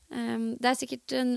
Um, 0.08 0.54
det 0.56 0.70
er 0.70 0.78
sikkert 0.78 1.12
en, 1.12 1.34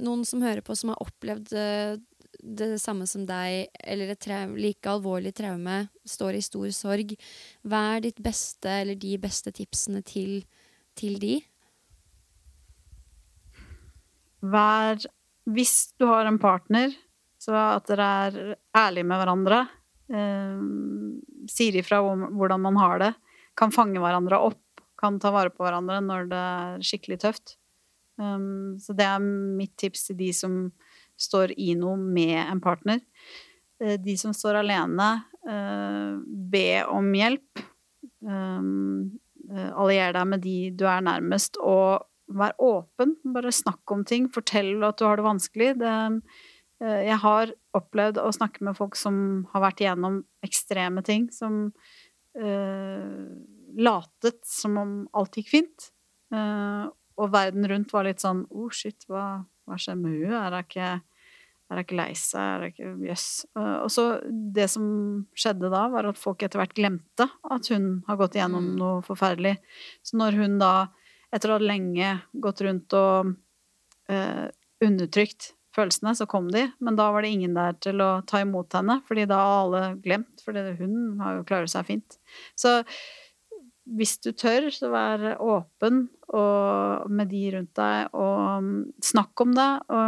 noen 0.00 0.24
som 0.24 0.40
hører 0.40 0.64
på 0.64 0.72
som 0.78 0.94
har 0.94 1.02
opplevd 1.04 1.52
uh, 1.52 1.98
det 2.44 2.78
samme 2.80 3.06
som 3.08 3.24
deg, 3.26 3.68
eller 3.84 4.12
et 4.12 4.26
like 4.56 4.90
alvorlig 4.90 5.34
traume, 5.36 5.88
står 6.04 6.38
i 6.38 6.44
stor 6.44 6.70
sorg. 6.76 7.14
Hva 7.62 7.82
er 7.94 8.04
ditt 8.06 8.20
beste, 8.22 8.68
eller 8.68 8.98
de 9.00 9.16
beste 9.20 9.52
tipsene 9.54 10.02
til, 10.06 10.44
til 10.98 11.18
de? 11.22 11.38
Vær 14.44 15.00
Hvis 15.44 15.92
du 16.00 16.06
har 16.08 16.24
en 16.24 16.38
partner, 16.40 16.94
så 17.36 17.52
at 17.52 17.88
dere 17.90 18.04
er 18.24 18.36
ærlige 18.76 19.04
med 19.04 19.20
hverandre. 19.20 19.58
Eh, 20.08 20.62
sier 21.52 21.76
ifra 21.76 22.00
om 22.00 22.22
hvordan 22.38 22.62
man 22.64 22.78
har 22.80 23.02
det. 23.02 23.10
Kan 23.56 23.74
fange 23.74 24.00
hverandre 24.00 24.40
opp. 24.40 24.62
Kan 24.96 25.18
ta 25.20 25.34
vare 25.34 25.52
på 25.52 25.66
hverandre 25.66 26.00
når 26.00 26.30
det 26.30 26.40
er 26.40 26.86
skikkelig 26.88 27.20
tøft. 27.26 27.56
Um, 28.16 28.78
så 28.78 28.94
det 28.94 29.06
er 29.10 29.20
mitt 29.20 29.74
tips 29.80 30.06
til 30.08 30.18
de 30.20 30.30
som 30.32 30.58
står 31.18 31.54
i 31.58 31.74
noe 31.78 31.98
med 31.98 32.38
en 32.38 32.62
partner. 32.62 33.02
Eh, 33.82 33.96
de 34.00 34.14
som 34.18 34.34
står 34.34 34.60
alene, 34.62 35.08
uh, 35.48 36.14
be 36.24 36.84
om 36.88 37.10
hjelp. 37.14 37.64
Um, 38.24 39.18
allier 39.54 40.14
deg 40.16 40.26
med 40.26 40.42
de 40.44 40.58
du 40.74 40.84
er 40.90 41.04
nærmest, 41.04 41.58
og 41.62 42.06
vær 42.32 42.54
åpen. 42.62 43.16
Bare 43.34 43.52
snakk 43.52 43.90
om 43.92 44.04
ting. 44.08 44.28
Fortell 44.32 44.82
at 44.86 44.98
du 44.98 45.06
har 45.06 45.20
det 45.20 45.26
vanskelig. 45.26 45.70
Det, 45.80 45.94
eh, 46.82 47.00
jeg 47.10 47.18
har 47.24 47.52
opplevd 47.76 48.20
å 48.22 48.32
snakke 48.34 48.64
med 48.64 48.78
folk 48.78 48.96
som 48.98 49.46
har 49.52 49.66
vært 49.66 49.84
igjennom 49.84 50.22
ekstreme 50.46 51.02
ting, 51.06 51.28
som 51.34 51.72
uh, 52.38 53.24
latet 53.74 54.40
som 54.46 54.76
om 54.78 54.92
alt 55.16 55.40
gikk 55.40 55.50
fint. 55.50 55.88
Uh, 56.34 56.86
og 57.18 57.32
verden 57.34 57.66
rundt 57.70 57.92
var 57.94 58.06
litt 58.06 58.22
sånn 58.22 58.44
oh, 58.50 58.70
shit, 58.74 59.06
hva, 59.10 59.44
hva 59.66 59.78
skjer 59.78 59.98
med 59.98 60.20
henne? 60.22 60.38
Er 60.38 60.54
hun 60.54 60.64
ikke, 60.66 60.88
er 61.70 61.78
hun 61.78 61.84
ikke 61.84 61.98
lei 61.98 62.10
seg? 62.18 62.40
Er 62.42 62.62
hun 62.62 62.72
ikke 62.72 63.08
Jøss. 63.08 63.28
Eh, 63.56 63.76
og 63.84 63.90
så 63.92 64.06
det 64.28 64.68
som 64.72 64.86
skjedde 65.38 65.70
da, 65.72 65.86
var 65.92 66.10
at 66.10 66.20
folk 66.20 66.44
etter 66.44 66.60
hvert 66.60 66.76
glemte 66.76 67.28
at 67.28 67.72
hun 67.72 67.88
har 68.08 68.20
gått 68.20 68.38
igjennom 68.38 68.74
noe 68.78 69.00
forferdelig. 69.06 69.56
Så 70.04 70.20
når 70.20 70.38
hun 70.42 70.58
da, 70.62 70.74
etter 71.34 71.52
å 71.52 71.58
ha 71.58 71.64
lenge 71.64 72.14
gått 72.44 72.64
rundt 72.66 72.96
og 72.98 73.34
eh, 74.12 74.46
undertrykt 74.84 75.54
følelsene, 75.74 76.14
så 76.14 76.28
kom 76.30 76.48
de, 76.54 76.68
men 76.84 76.96
da 76.98 77.08
var 77.10 77.24
det 77.24 77.32
ingen 77.34 77.56
der 77.56 77.74
til 77.82 78.02
å 78.04 78.10
ta 78.28 78.44
imot 78.44 78.76
henne, 78.76 79.00
fordi 79.08 79.26
da 79.30 79.40
har 79.42 79.60
alle 79.64 79.82
glemt, 80.04 80.44
fordi 80.44 80.68
hun 80.78 81.20
har 81.22 81.40
jo 81.40 81.46
klaret 81.48 81.72
seg 81.72 81.88
fint. 81.88 82.18
Så 82.54 82.78
hvis 83.98 84.16
du 84.24 84.30
tør, 84.32 84.70
så 84.72 84.88
vær 84.92 85.34
åpen 85.42 86.06
og 86.32 87.10
med 87.12 87.28
de 87.32 87.42
rundt 87.52 87.74
deg, 87.76 88.14
og 88.16 88.64
mm, 88.64 88.78
snakk 89.04 89.44
om 89.44 89.52
det. 89.56 89.70
Og, 89.92 90.03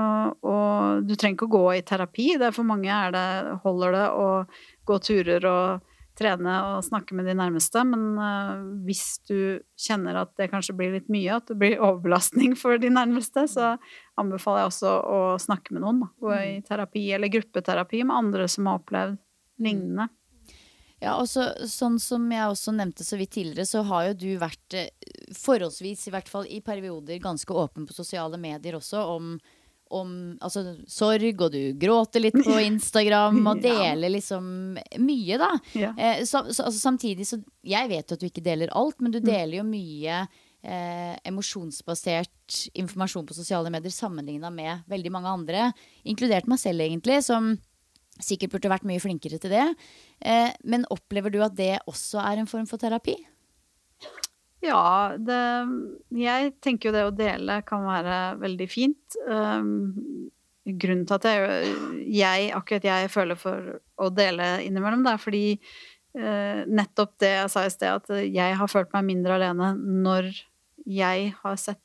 og 0.47 1.05
du 1.07 1.15
trenger 1.15 1.37
ikke 1.37 1.49
å 1.49 1.57
gå 1.57 1.67
i 1.77 1.85
terapi. 1.87 2.33
Det 2.41 2.49
er 2.49 2.57
for 2.57 2.69
mange 2.69 2.91
er 2.93 3.15
det, 3.15 3.27
holder 3.65 3.97
det 3.97 4.07
å 4.15 4.27
gå 4.89 4.99
turer 5.05 5.47
og 5.51 5.93
trene 6.17 6.53
og 6.71 6.85
snakke 6.87 7.17
med 7.17 7.29
de 7.29 7.37
nærmeste. 7.37 7.83
Men 7.89 8.05
uh, 8.19 8.65
hvis 8.87 9.19
du 9.29 9.63
kjenner 9.81 10.23
at 10.23 10.33
det 10.41 10.51
kanskje 10.53 10.77
blir 10.79 10.95
litt 10.97 11.11
mye, 11.13 11.39
at 11.39 11.51
det 11.51 11.59
blir 11.61 11.79
overbelastning 11.87 12.57
for 12.59 12.81
de 12.83 12.93
nærmeste, 12.93 13.47
så 13.53 13.75
anbefaler 14.21 14.65
jeg 14.65 14.73
også 14.73 14.95
å 15.13 15.23
snakke 15.43 15.77
med 15.77 15.85
noen. 15.85 16.05
Da. 16.05 16.13
Gå 16.23 16.37
i 16.37 16.53
terapi 16.67 17.09
eller 17.17 17.33
gruppeterapi 17.33 18.05
med 18.05 18.17
andre 18.17 18.49
som 18.53 18.71
har 18.71 18.81
opplevd 18.81 19.21
lignende. 19.63 20.09
Ja, 21.03 21.19
og 21.21 21.29
så, 21.29 21.51
sånn 21.69 21.99
som 22.01 22.25
jeg 22.33 22.49
også 22.49 22.73
nevnte 22.73 23.05
så 23.05 23.19
vidt 23.21 23.35
tidligere, 23.35 23.67
så 23.69 23.83
har 23.85 24.09
jo 24.09 24.15
du 24.17 24.31
vært 24.41 24.77
eh, 24.79 24.89
forholdsvis, 25.37 26.07
i 26.09 26.13
hvert 26.15 26.31
fall 26.33 26.49
i 26.49 26.63
perioder, 26.65 27.21
ganske 27.21 27.53
åpen 27.53 27.85
på 27.85 27.97
sosiale 27.97 28.41
medier 28.41 28.79
også 28.79 29.03
om, 29.13 29.35
om 29.91 30.37
altså, 30.43 30.63
sorg, 30.91 31.41
og 31.47 31.53
du 31.55 31.61
gråter 31.79 32.21
litt 32.25 32.35
på 32.43 32.57
Instagram 32.71 33.39
og 33.47 33.61
deler 33.63 34.11
liksom 34.11 34.49
mye, 34.99 35.39
da. 35.39 35.51
Ja. 35.79 35.93
Eh, 35.97 36.25
så, 36.27 36.43
så, 36.51 36.65
altså, 36.67 36.81
samtidig 36.81 37.27
så 37.29 37.39
Jeg 37.67 37.89
vet 37.93 38.11
jo 38.11 38.15
at 38.19 38.21
du 38.21 38.27
ikke 38.27 38.43
deler 38.45 38.73
alt, 38.75 39.01
men 39.01 39.13
du 39.15 39.21
Mm. 39.21 39.27
deler 39.31 39.57
jo 39.61 39.65
mye 39.69 40.19
eh, 40.67 41.15
emosjonsbasert 41.29 42.71
informasjon 42.75 43.27
på 43.29 43.35
sosiale 43.37 43.71
medier 43.71 43.93
sammenligna 43.95 44.51
med 44.51 44.83
veldig 44.91 45.13
mange 45.15 45.29
andre, 45.31 45.69
inkludert 46.05 46.47
meg 46.51 46.59
selv, 46.59 46.81
egentlig, 46.83 47.23
som 47.23 47.57
sikkert 48.23 48.51
burde 48.55 48.71
vært 48.73 48.87
mye 48.89 48.99
flinkere 49.03 49.39
til 49.39 49.51
det. 49.53 49.67
Eh, 50.25 50.51
men 50.65 50.87
opplever 50.91 51.31
du 51.31 51.41
at 51.45 51.55
det 51.59 51.75
også 51.87 52.19
er 52.23 52.41
en 52.41 52.47
form 52.51 52.67
for 52.67 52.79
terapi? 52.81 53.15
Ja, 54.65 55.17
det 55.19 55.43
Jeg 56.17 56.55
tenker 56.65 56.89
jo 56.89 56.95
det 56.95 57.05
å 57.07 57.15
dele 57.15 57.61
kan 57.67 57.85
være 57.87 58.37
veldig 58.41 58.69
fint. 58.71 59.19
Um, 59.29 60.31
grunnen 60.67 61.07
til 61.07 61.19
at 61.19 61.29
jeg, 61.29 61.75
jeg, 62.11 62.51
akkurat 62.57 62.89
jeg, 62.89 63.11
føler 63.13 63.39
for 63.39 63.77
å 64.03 64.11
dele 64.11 64.57
innimellom, 64.65 65.05
det 65.07 65.13
er 65.13 65.23
fordi 65.23 65.45
uh, 66.19 66.63
nettopp 66.67 67.15
det 67.23 67.33
jeg 67.35 67.53
sa 67.53 67.67
i 67.67 67.73
sted, 67.75 68.01
at 68.01 68.25
jeg 68.25 68.59
har 68.59 68.73
følt 68.73 68.91
meg 68.97 69.07
mindre 69.13 69.37
alene 69.37 69.75
når 69.79 70.33
jeg 70.87 71.33
har 71.43 71.61
sett 71.61 71.83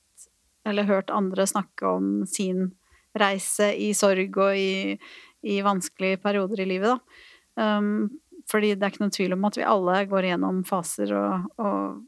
eller 0.66 0.86
hørt 0.86 1.14
andre 1.14 1.48
snakke 1.50 1.90
om 1.90 2.10
sin 2.30 2.70
reise 3.18 3.72
i 3.74 3.92
sorg 3.98 4.38
og 4.40 4.58
i, 4.58 4.98
i 5.42 5.62
vanskelige 5.66 6.22
perioder 6.22 6.62
i 6.62 6.68
livet, 6.70 6.94
da. 6.94 7.26
Um, 7.62 8.12
fordi 8.50 8.74
det 8.76 8.86
er 8.86 8.94
ikke 8.94 9.04
noen 9.04 9.14
tvil 9.14 9.36
om 9.36 9.48
at 9.48 9.58
vi 9.60 9.68
alle 9.68 9.98
går 10.10 10.28
gjennom 10.32 10.62
faser 10.68 11.12
og, 11.18 11.50
og 11.62 12.00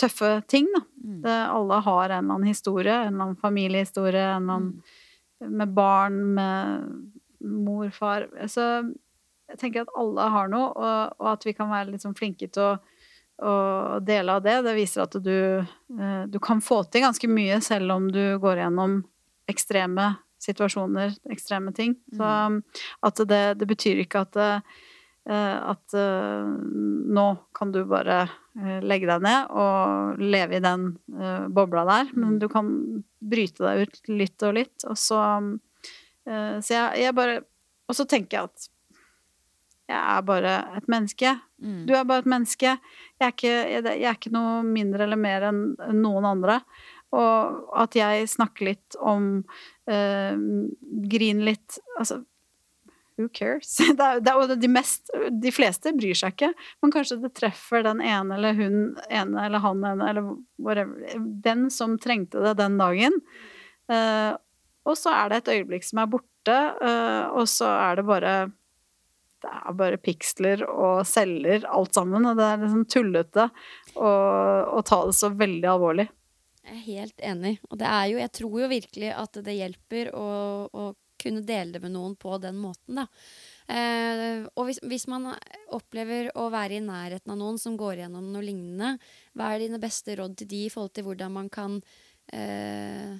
tøffe 0.00 0.40
ting, 0.50 0.66
da. 0.74 0.82
Det, 1.22 1.38
alle 1.54 1.78
har 1.86 2.04
en 2.10 2.24
eller 2.24 2.34
annen 2.34 2.50
historie, 2.50 2.94
en 2.94 3.14
eller 3.14 3.28
annen 3.28 3.40
familiehistorie, 3.42 4.24
en 4.34 4.42
eller 4.42 4.58
annen 4.58 5.58
med 5.58 5.74
barn, 5.74 6.18
med 6.34 7.12
mor, 7.42 7.90
far 7.90 8.28
Så 8.46 8.62
jeg 9.50 9.58
tenker 9.58 9.82
at 9.82 9.94
alle 9.98 10.26
har 10.32 10.50
noe, 10.50 10.70
og, 10.70 11.14
og 11.18 11.30
at 11.34 11.46
vi 11.46 11.54
kan 11.56 11.70
være 11.72 11.98
sånn 12.00 12.16
flinke 12.16 12.48
til 12.48 12.62
å, 12.62 12.76
å 13.42 13.54
dele 14.04 14.38
av 14.38 14.44
det. 14.44 14.60
Det 14.66 14.76
viser 14.76 15.04
at 15.04 15.16
du, 15.18 15.38
eh, 15.62 16.22
du 16.30 16.38
kan 16.42 16.62
få 16.62 16.82
til 16.86 17.04
ganske 17.04 17.28
mye 17.30 17.58
selv 17.64 17.96
om 17.96 18.06
du 18.12 18.38
går 18.42 18.62
gjennom 18.62 19.02
ekstreme 19.50 20.12
situasjoner, 20.42 21.18
ekstreme 21.30 21.74
ting. 21.74 21.96
Så 22.16 22.30
at 23.06 23.20
det, 23.28 23.42
det 23.60 23.68
betyr 23.70 24.02
ikke 24.02 24.24
at 24.26 24.40
eh, 24.42 24.78
at 25.22 25.94
eh, 25.94 26.46
nå 27.14 27.26
kan 27.54 27.70
du 27.74 27.84
bare 27.86 28.24
legge 28.54 29.08
deg 29.08 29.22
ned 29.24 29.52
og 29.56 30.20
leve 30.20 30.58
i 30.58 30.64
den 30.64 30.90
uh, 31.16 31.48
bobla 31.48 31.86
der, 31.88 32.10
men 32.18 32.36
du 32.42 32.48
kan 32.52 32.68
bryte 33.16 33.64
deg 33.64 33.86
ut 33.86 34.12
litt 34.12 34.44
og 34.44 34.56
litt, 34.58 34.84
og 34.84 34.98
så 35.00 35.20
uh, 35.22 36.56
Så 36.60 36.74
jeg, 36.74 37.00
jeg 37.00 37.16
bare 37.16 37.40
Og 37.88 37.96
så 37.96 38.04
tenker 38.08 38.38
jeg 38.38 38.50
at 38.50 38.68
jeg 39.92 39.98
er 39.98 40.22
bare 40.24 40.52
et 40.78 40.86
menneske. 40.88 41.34
Mm. 41.60 41.80
Du 41.88 41.90
er 41.92 42.06
bare 42.08 42.22
et 42.22 42.28
menneske. 42.30 42.70
Jeg 43.18 43.26
er 43.26 43.32
ikke, 43.34 43.50
jeg, 43.50 43.82
jeg 43.84 44.08
er 44.08 44.16
ikke 44.16 44.32
noe 44.32 44.62
mindre 44.64 45.04
eller 45.04 45.20
mer 45.20 45.48
enn 45.50 45.62
noen 45.98 46.28
andre. 46.30 46.60
Og 47.12 47.74
at 47.76 47.98
jeg 47.98 48.30
snakker 48.32 48.70
litt 48.70 48.96
om 49.02 49.42
uh, 49.42 50.34
Griner 51.12 51.48
litt 51.50 51.76
Altså, 51.98 52.22
who 53.18 53.28
cares? 53.28 53.76
Det 53.98 54.04
er, 54.04 54.22
det 54.24 54.32
er 54.32 54.54
de, 54.56 54.70
mest, 54.70 55.10
de 55.42 55.52
fleste 55.54 55.92
bryr 55.96 56.16
seg 56.18 56.34
ikke, 56.34 56.52
men 56.82 56.94
kanskje 56.94 57.20
det 57.22 57.32
treffer 57.38 57.84
den 57.86 58.00
ene 58.04 58.38
eller 58.38 58.56
hun 58.58 58.78
ene 59.08 59.46
eller 59.46 59.62
han 59.64 59.84
ene 59.92 60.08
eller 60.10 60.32
whatever. 60.62 61.18
Den 61.44 61.68
som 61.72 61.98
trengte 62.00 62.42
det 62.44 62.56
den 62.60 62.78
dagen. 62.80 63.20
Uh, 63.90 64.34
og 64.88 64.98
så 64.98 65.12
er 65.14 65.30
det 65.30 65.42
et 65.42 65.52
øyeblikk 65.58 65.86
som 65.86 66.02
er 66.02 66.10
borte, 66.10 66.58
uh, 66.82 67.30
og 67.36 67.46
så 67.50 67.70
er 67.76 68.00
det 68.00 68.08
bare 68.08 68.34
det 69.42 69.50
er 69.50 69.74
bare 69.74 69.98
piksler 69.98 70.62
og 70.70 71.02
celler, 71.08 71.64
alt 71.66 71.96
sammen. 71.96 72.26
Og 72.30 72.38
det 72.38 72.46
er 72.46 72.60
liksom 72.62 72.84
tullete 72.90 73.48
å, 73.98 74.82
ta 74.86 75.00
det 75.08 75.16
så 75.18 75.32
veldig 75.34 75.70
alvorlig. 75.72 76.06
Jeg 76.62 76.76
er 76.76 76.84
helt 76.86 77.24
enig. 77.32 77.56
Og 77.70 77.80
det 77.80 77.88
er 77.90 78.04
jo, 78.12 78.20
jeg 78.22 78.32
tror 78.38 78.60
jo 78.62 78.70
virkelig 78.70 79.10
at 79.18 79.40
det 79.48 79.56
hjelper 79.58 80.12
å, 80.14 80.28
å 80.70 80.84
kunne 81.22 81.44
dele 81.46 81.76
det 81.76 81.82
med 81.84 81.94
noen 81.94 82.14
på 82.20 82.36
den 82.42 82.58
måten, 82.60 83.00
da. 83.00 83.06
Eh, 83.72 84.44
og 84.58 84.68
hvis, 84.68 84.80
hvis 84.84 85.06
man 85.08 85.30
opplever 85.72 86.32
å 86.38 86.48
være 86.52 86.76
i 86.78 86.84
nærheten 86.84 87.32
av 87.32 87.38
noen 87.40 87.60
som 87.62 87.76
går 87.78 88.02
gjennom 88.02 88.32
noe 88.34 88.44
lignende, 88.44 88.96
hva 89.38 89.52
er 89.52 89.64
dine 89.64 89.80
beste 89.82 90.16
råd 90.18 90.40
til 90.40 90.50
de 90.50 90.64
i 90.66 90.72
forhold 90.72 90.96
til 90.96 91.06
hvordan 91.06 91.36
man 91.38 91.50
kan 91.52 91.78
eh, 92.34 93.14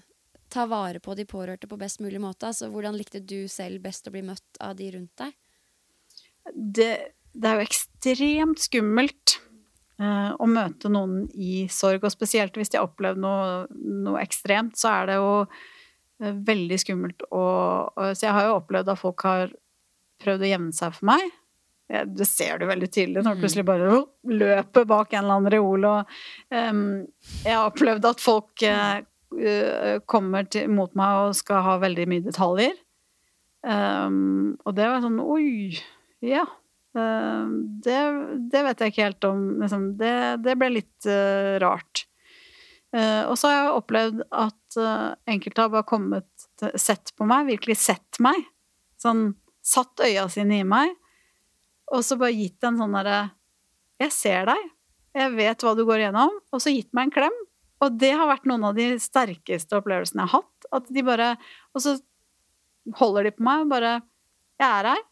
ta 0.53 0.67
vare 0.69 1.01
på 1.01 1.15
de 1.17 1.25
pårørte 1.29 1.71
på 1.71 1.79
best 1.81 2.03
mulig 2.05 2.21
måte? 2.21 2.51
Altså, 2.51 2.69
hvordan 2.73 2.99
likte 2.99 3.23
du 3.23 3.47
selv 3.49 3.83
best 3.87 4.09
å 4.09 4.15
bli 4.15 4.25
møtt 4.27 4.61
av 4.61 4.77
de 4.79 4.91
rundt 4.97 5.15
deg? 5.23 5.39
Det, 6.53 6.93
det 7.33 7.49
er 7.49 7.61
jo 7.61 7.69
ekstremt 7.69 8.65
skummelt 8.65 9.39
eh, 10.03 10.33
å 10.35 10.49
møte 10.51 10.91
noen 10.93 11.29
i 11.33 11.69
sorg, 11.73 12.05
og 12.05 12.15
spesielt 12.15 12.59
hvis 12.59 12.75
de 12.75 12.81
har 12.81 12.91
opplevd 12.91 13.23
noe, 13.23 13.63
noe 13.73 14.23
ekstremt, 14.25 14.77
så 14.79 14.93
er 14.99 15.13
det 15.13 15.21
jo 15.21 15.33
veldig 16.23 16.79
skummelt 16.79 17.23
å- 17.35 17.91
Så 18.15 18.27
jeg 18.29 18.33
har 18.37 18.47
jo 18.47 18.59
opplevd 18.61 18.89
at 18.93 19.01
folk 19.01 19.23
har 19.27 19.51
prøvd 20.23 20.45
å 20.47 20.51
gjemme 20.53 20.73
seg 20.77 20.95
for 20.95 21.09
meg. 21.11 21.25
Det 22.17 22.25
ser 22.25 22.59
du 22.63 22.65
veldig 22.71 22.89
tydelig 22.89 23.21
når 23.25 23.35
du 23.37 23.41
plutselig 23.43 23.65
bare 23.69 23.89
oh, 23.93 24.05
løper 24.25 24.87
bak 24.89 25.13
en 25.13 25.25
eller 25.25 25.35
annen 25.41 25.53
reol. 25.53 25.85
Og, 25.85 26.15
um, 26.55 26.85
jeg 27.45 27.53
har 27.53 27.67
opplevd 27.69 28.07
at 28.09 28.23
folk 28.23 28.63
eh, 28.65 29.03
eh, 29.37 29.99
kommer 30.09 30.47
til, 30.49 30.71
mot 30.73 30.95
meg 30.97 31.27
og 31.27 31.35
skal 31.37 31.61
ha 31.67 31.75
veldig 31.83 32.07
mye 32.09 32.25
detaljer. 32.25 32.79
Um, 33.63 34.57
og 34.65 34.75
det 34.75 34.89
var 34.91 35.05
sånn 35.05 35.21
Oi, 35.23 35.77
ja. 36.25 36.47
Um, 36.97 37.81
det, 37.85 37.99
det 38.53 38.65
vet 38.67 38.81
jeg 38.83 38.93
ikke 38.95 39.07
helt 39.11 39.29
om. 39.29 39.45
Liksom, 39.63 39.85
det, 40.01 40.15
det 40.47 40.57
ble 40.61 40.73
litt 40.79 41.11
uh, 41.11 41.59
rart. 41.63 42.07
Eh, 42.93 43.23
og 43.25 43.39
så 43.41 43.49
har 43.49 43.57
jeg 43.57 43.77
opplevd 43.79 44.25
at 44.29 44.79
eh, 44.81 45.07
enkelte 45.33 45.65
har 45.65 45.73
bare 45.73 45.89
kommet, 45.89 46.29
sett 46.79 47.15
på 47.17 47.27
meg, 47.29 47.49
virkelig 47.49 47.79
sett 47.81 48.21
meg. 48.23 48.45
Sånn 49.01 49.33
satt 49.65 50.03
øya 50.05 50.27
sine 50.31 50.61
i 50.61 50.67
meg, 50.67 50.93
og 51.93 52.05
så 52.05 52.19
bare 52.21 52.35
gitt 52.35 52.65
en 52.67 52.79
sånn 52.81 52.95
derre 52.97 53.19
Jeg 54.03 54.11
ser 54.15 54.47
deg, 54.49 54.63
jeg 55.13 55.33
vet 55.37 55.63
hva 55.63 55.75
du 55.77 55.85
går 55.87 56.03
igjennom, 56.03 56.33
og 56.51 56.63
så 56.63 56.73
gitt 56.73 56.91
meg 56.97 57.09
en 57.09 57.15
klem. 57.15 57.37
Og 57.83 57.99
det 58.01 58.13
har 58.17 58.31
vært 58.31 58.47
noen 58.49 58.65
av 58.69 58.77
de 58.79 58.89
sterkeste 59.03 59.77
opplevelsene 59.77 60.25
jeg 60.25 60.33
har 60.33 60.43
hatt. 60.43 60.69
At 60.73 60.91
de 60.95 61.03
bare 61.05 61.33
Og 61.75 61.83
så 61.83 61.97
holder 62.99 63.27
de 63.27 63.33
på 63.35 63.45
meg 63.45 63.67
bare 63.71 63.97
Jeg 64.61 64.69
er 64.69 64.89
her. 64.93 65.03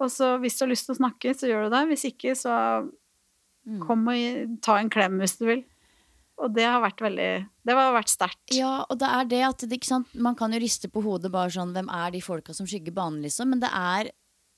Og 0.00 0.10
så 0.10 0.32
hvis 0.42 0.56
du 0.58 0.64
har 0.64 0.72
lyst 0.72 0.88
til 0.88 0.96
å 0.96 1.00
snakke, 1.00 1.34
så 1.36 1.48
gjør 1.48 1.68
du 1.68 1.74
det. 1.76 1.82
Hvis 1.92 2.06
ikke, 2.08 2.34
så 2.38 2.54
kom 3.84 4.06
og 4.08 4.56
ta 4.64 4.78
en 4.80 4.90
klem 4.92 5.18
hvis 5.20 5.36
du 5.38 5.44
vil. 5.46 5.60
Og 6.40 6.52
det 6.56 6.64
har 6.64 6.80
vært 6.82 7.02
veldig 7.04 7.30
Det 7.68 7.76
har 7.76 7.94
vært 7.94 8.12
sterkt. 8.12 8.52
Ja, 8.56 8.80
og 8.88 8.98
det 9.00 9.08
er 9.12 9.30
det 9.30 9.40
at 9.44 9.64
det? 9.68 9.80
Man 10.14 10.36
kan 10.38 10.54
jo 10.54 10.60
riste 10.62 10.88
på 10.92 11.02
hodet 11.04 11.32
bare 11.32 11.52
sånn 11.52 11.74
Hvem 11.76 11.90
er 11.92 12.14
de 12.14 12.22
folka 12.24 12.56
som 12.56 12.68
skygger 12.68 12.96
banen, 12.96 13.20
liksom? 13.24 13.52
Men 13.52 13.62
det 13.62 13.70
er 13.76 14.12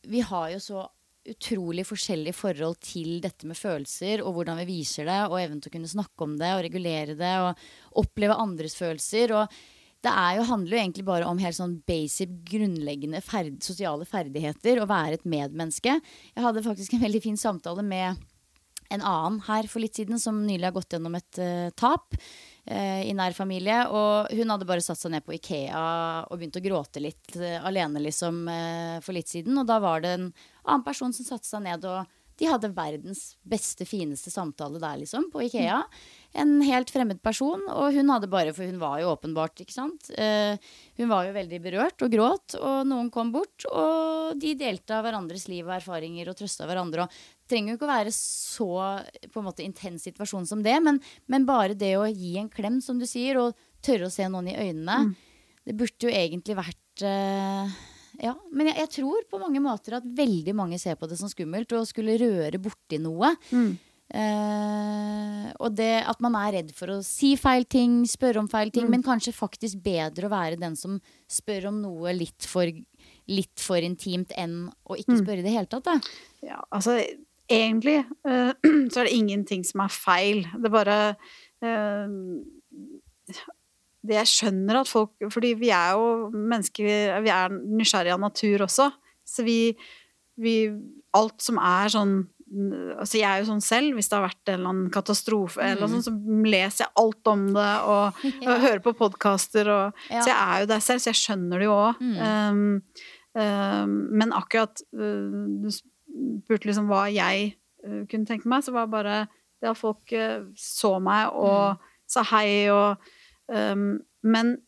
Vi 0.07 0.23
har 0.27 0.51
jo 0.55 0.61
så 0.63 0.89
utrolig 1.23 1.85
forskjellig 1.87 2.33
forhold 2.35 2.81
til 2.83 3.21
dette 3.23 3.47
med 3.47 3.55
følelser, 3.55 4.25
og 4.27 4.35
hvordan 4.35 4.59
vi 4.59 4.73
viser 4.73 5.07
det, 5.07 5.21
og 5.29 5.37
evnen 5.39 5.61
til 5.63 5.71
å 5.71 5.75
kunne 5.77 5.91
snakke 5.93 6.27
om 6.27 6.33
det 6.41 6.49
og 6.51 6.65
regulere 6.67 7.15
det, 7.15 7.35
og 7.45 8.03
oppleve 8.03 8.35
andres 8.43 8.75
følelser. 8.75 9.31
Og 9.39 9.61
det 10.03 10.11
jo, 10.11 10.47
handler 10.49 10.75
jo 10.75 10.81
egentlig 10.81 11.07
bare 11.07 11.29
om 11.31 11.39
helt 11.39 11.55
sånn 11.55 11.77
basic, 11.87 12.33
grunnleggende 12.51 13.23
ferd, 13.23 13.61
sosiale 13.63 14.09
ferdigheter. 14.09 14.83
Å 14.83 14.89
være 14.91 15.21
et 15.21 15.29
medmenneske. 15.29 15.95
Jeg 16.35 16.43
hadde 16.43 16.67
faktisk 16.67 16.97
en 16.97 17.05
veldig 17.07 17.23
fin 17.23 17.39
samtale 17.39 17.87
med 17.87 18.19
en 18.93 19.03
annen 19.03 19.41
her 19.49 19.69
for 19.71 19.83
litt 19.83 19.99
siden 19.99 20.21
som 20.21 20.43
nylig 20.47 20.69
har 20.69 20.75
gått 20.77 20.97
gjennom 20.97 21.17
et 21.19 21.41
uh, 21.41 21.69
tap 21.79 22.15
uh, 22.15 23.03
i 23.03 23.13
nær 23.17 23.37
familie. 23.37 23.83
Og 23.89 24.33
hun 24.37 24.55
hadde 24.55 24.69
bare 24.69 24.85
satt 24.85 25.01
seg 25.01 25.15
ned 25.15 25.27
på 25.27 25.37
Ikea 25.39 25.85
og 26.29 26.39
begynt 26.39 26.59
å 26.61 26.65
gråte 26.65 27.03
litt 27.03 27.37
uh, 27.41 27.61
alene 27.67 28.03
liksom 28.05 28.45
for 29.05 29.17
litt 29.17 29.33
siden. 29.33 29.57
Og 29.61 29.69
da 29.69 29.79
var 29.83 30.05
det 30.05 30.17
en 30.19 30.27
annen 30.31 30.87
person 30.87 31.15
som 31.17 31.27
satte 31.27 31.49
seg 31.49 31.65
ned, 31.65 31.87
og 31.89 32.05
de 32.41 32.49
hadde 32.49 32.73
verdens 32.75 33.37
beste, 33.47 33.87
fineste 33.87 34.33
samtale 34.33 34.81
der, 34.83 35.01
liksom, 35.03 35.29
på 35.33 35.45
Ikea. 35.47 35.83
En 36.33 36.55
helt 36.65 36.89
fremmed 36.89 37.19
person, 37.21 37.61
og 37.69 37.93
hun 37.93 38.09
hadde 38.09 38.31
bare 38.33 38.55
For 38.57 38.65
hun 38.65 38.79
var 38.81 39.03
jo 39.03 39.11
åpenbart, 39.13 39.61
ikke 39.61 39.75
sant. 39.75 40.09
Eh, 40.17 40.57
hun 40.97 41.11
var 41.11 41.27
jo 41.27 41.35
veldig 41.37 41.61
berørt 41.61 42.05
og 42.07 42.15
gråt, 42.15 42.57
og 42.57 42.89
noen 42.89 43.11
kom 43.13 43.35
bort, 43.35 43.67
og 43.69 44.41
de 44.41 44.55
delte 44.57 44.97
av 44.97 45.05
hverandres 45.05 45.45
liv 45.53 45.67
og 45.67 45.77
erfaringer 45.77 46.31
og 46.33 46.39
trøsta 46.39 46.69
hverandre. 46.69 47.05
og 47.05 47.43
trenger 47.53 47.75
jo 47.75 47.79
ikke 47.79 47.89
å 47.89 47.93
være 47.93 48.15
så 48.17 48.71
på 49.29 49.41
en 49.41 49.49
måte 49.49 49.65
intens 49.65 50.07
situasjon 50.09 50.49
som 50.49 50.63
det, 50.65 50.79
men, 50.85 51.01
men 51.31 51.49
bare 51.49 51.77
det 51.79 51.95
å 51.99 52.09
gi 52.09 52.37
en 52.41 52.51
klem, 52.53 52.81
som 52.85 53.01
du 53.01 53.07
sier, 53.09 53.41
og 53.41 53.59
tørre 53.85 54.09
å 54.09 54.15
se 54.15 54.29
noen 54.31 54.53
i 54.53 54.59
øynene, 54.59 55.15
det 55.67 55.77
burde 55.79 56.09
jo 56.09 56.13
egentlig 56.13 56.57
vært 56.59 57.05
uh, 57.07 57.81
Ja, 58.23 58.35
men 58.51 58.71
jeg, 58.71 58.79
jeg 58.83 58.91
tror 58.99 59.27
på 59.31 59.41
mange 59.43 59.63
måter 59.63 59.99
at 59.99 60.07
veldig 60.07 60.55
mange 60.59 60.79
ser 60.81 60.99
på 60.99 61.09
det 61.11 61.19
som 61.21 61.31
skummelt 61.31 61.73
å 61.77 61.85
skulle 61.89 62.19
røre 62.21 62.61
borti 62.63 62.99
noe. 63.03 63.35
Mm. 63.53 63.73
Eh, 64.13 65.53
og 65.63 65.75
det 65.79 66.05
at 66.05 66.21
man 66.21 66.35
er 66.37 66.53
redd 66.59 66.73
for 66.77 66.93
å 66.93 66.99
si 67.07 67.33
feil 67.41 67.65
ting, 67.65 68.03
spørre 68.09 68.43
om 68.43 68.49
feil 68.53 68.71
ting, 68.71 68.85
Mm. 68.87 68.91
men 68.91 69.03
kanskje 69.03 69.33
faktisk 69.33 69.83
bedre 69.83 70.29
å 70.29 70.33
være 70.33 70.59
den 70.61 70.77
som 70.77 71.01
spør 71.29 71.69
om 71.69 71.81
noe 71.83 72.13
litt 72.13 72.45
for, 72.45 72.67
litt 73.29 73.57
for 73.61 73.77
intimt 73.81 74.33
enn 74.37 74.71
å 74.89 74.97
ikke 74.99 75.17
Mm. 75.17 75.23
spørre 75.25 75.39
i 75.39 75.43
det 75.47 75.53
hele 75.57 75.67
tatt. 75.67 75.85
Da. 75.85 76.01
Ja, 76.43 76.61
altså 76.71 76.99
egentlig 77.49 78.05
eh, 78.27 78.53
så 78.93 79.01
er 79.01 79.05
det 79.09 79.17
ingenting 79.17 79.65
som 79.65 79.81
er 79.81 79.89
feil. 79.89 80.45
Det 80.61 80.71
bare 80.71 81.17
eh, 81.63 82.09
Det 84.05 84.17
jeg 84.19 84.27
skjønner 84.27 84.81
at 84.81 84.89
folk 84.91 85.13
Fordi 85.31 85.53
vi 85.55 85.69
er 85.71 85.93
jo 85.95 86.29
mennesker 86.35 87.21
Vi 87.23 87.31
er 87.31 87.49
nysgjerrige 87.55 88.17
av 88.17 88.21
natur 88.25 88.65
også. 88.67 88.89
Så 89.25 89.45
vi, 89.47 89.77
vi 90.37 90.57
Alt 91.15 91.41
som 91.41 91.57
er 91.63 91.87
sånn 91.95 92.17
Altså 92.53 93.17
jeg 93.17 93.25
er 93.29 93.41
jo 93.41 93.49
sånn 93.49 93.63
selv, 93.65 93.95
hvis 93.97 94.11
det 94.11 94.17
har 94.19 94.27
vært 94.27 94.51
en 94.51 94.59
eller 94.59 94.73
annen 94.73 94.91
katastrofe, 94.93 95.63
eller 95.65 95.89
sånn, 95.89 96.05
så 96.05 96.13
leser 96.45 96.85
jeg 96.85 96.93
alt 97.01 97.31
om 97.33 97.47
det 97.55 97.71
og, 97.89 98.23
og 98.49 98.67
hører 98.67 98.83
på 98.85 98.95
podkaster 98.99 99.71
Ja. 100.11 100.21
Så 100.21 100.29
jeg 100.29 100.37
er 100.37 100.63
jo 100.63 100.71
der 100.73 100.85
selv, 100.85 101.03
så 101.03 101.13
jeg 101.13 101.21
skjønner 101.23 101.63
det 101.63 101.69
jo 101.69 101.79
òg. 101.79 102.03
Mm. 102.03 102.83
men 104.13 104.35
akkurat 104.37 104.83
uh, 104.93 105.37
Du 105.63 105.71
spurte 105.73 106.69
liksom 106.69 106.91
hva 106.91 107.07
jeg 107.09 107.55
uh, 107.87 108.03
kunne 108.11 108.29
tenke 108.29 108.51
meg, 108.51 108.67
så 108.67 108.75
var 108.75 108.85
det 108.85 108.93
bare 108.93 109.15
det 109.63 109.71
at 109.71 109.79
folk 109.79 110.13
uh, 110.13 110.45
så 110.59 110.99
meg 111.01 111.33
og 111.33 111.81
sa 112.11 112.25
hei 112.35 112.69
og 112.75 113.01
um, 113.49 114.03
Men 114.23 114.59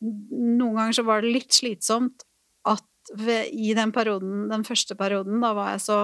noen 0.00 0.74
ganger 0.74 0.96
så 0.96 1.04
var 1.06 1.22
det 1.22 1.34
litt 1.36 1.54
slitsomt 1.54 2.24
at 2.68 3.14
ved, 3.16 3.52
i 3.52 3.72
den 3.76 3.92
perioden, 3.92 4.48
den 4.50 4.64
første 4.66 4.96
perioden, 4.98 5.38
da 5.44 5.52
var 5.56 5.74
jeg 5.74 5.84
så 5.86 6.00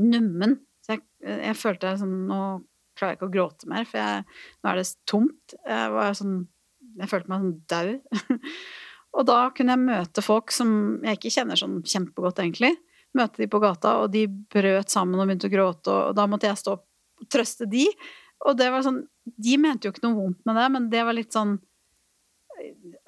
nummen. 0.00 0.58
Så 0.84 0.96
jeg, 0.96 1.04
jeg 1.26 1.56
følte 1.58 1.94
sånn 2.00 2.20
Nå 2.28 2.40
klarer 2.98 3.14
jeg 3.14 3.20
ikke 3.20 3.28
å 3.28 3.34
gråte 3.34 3.70
mer, 3.70 3.86
for 3.86 4.00
jeg, 4.00 4.38
nå 4.58 4.70
er 4.70 4.80
det 4.80 4.86
tomt. 5.08 5.56
Jeg 5.68 6.18
sånn 6.18 6.36
Jeg 6.98 7.10
følte 7.12 7.32
meg 7.32 7.44
sånn 7.44 7.56
dau. 7.70 8.38
og 9.18 9.28
da 9.28 9.38
kunne 9.54 9.76
jeg 9.76 9.86
møte 9.86 10.24
folk 10.24 10.54
som 10.54 10.70
jeg 11.06 11.20
ikke 11.20 11.34
kjenner 11.36 11.60
sånn 11.60 11.80
kjempegodt, 11.86 12.42
egentlig. 12.42 12.74
Møte 13.16 13.42
de 13.42 13.50
på 13.50 13.60
gata, 13.62 13.98
og 14.02 14.12
de 14.14 14.26
brøt 14.28 14.92
sammen 14.92 15.20
og 15.20 15.28
begynte 15.28 15.48
å 15.48 15.54
gråte, 15.54 15.94
og, 15.94 16.16
da 16.18 16.26
måtte 16.30 16.50
jeg 16.50 16.60
stå 16.60 16.74
og 16.78 17.30
trøste 17.32 17.68
de. 17.70 17.86
Og 18.46 18.58
det 18.58 18.68
var 18.70 18.84
sånn 18.86 19.00
De 19.28 19.56
mente 19.58 19.86
jo 19.86 19.92
ikke 19.92 20.06
noe 20.06 20.16
vondt 20.16 20.44
med 20.46 20.56
det, 20.56 20.66
men 20.74 20.90
det 20.92 21.06
var 21.06 21.16
litt 21.16 21.34
sånn 21.34 21.58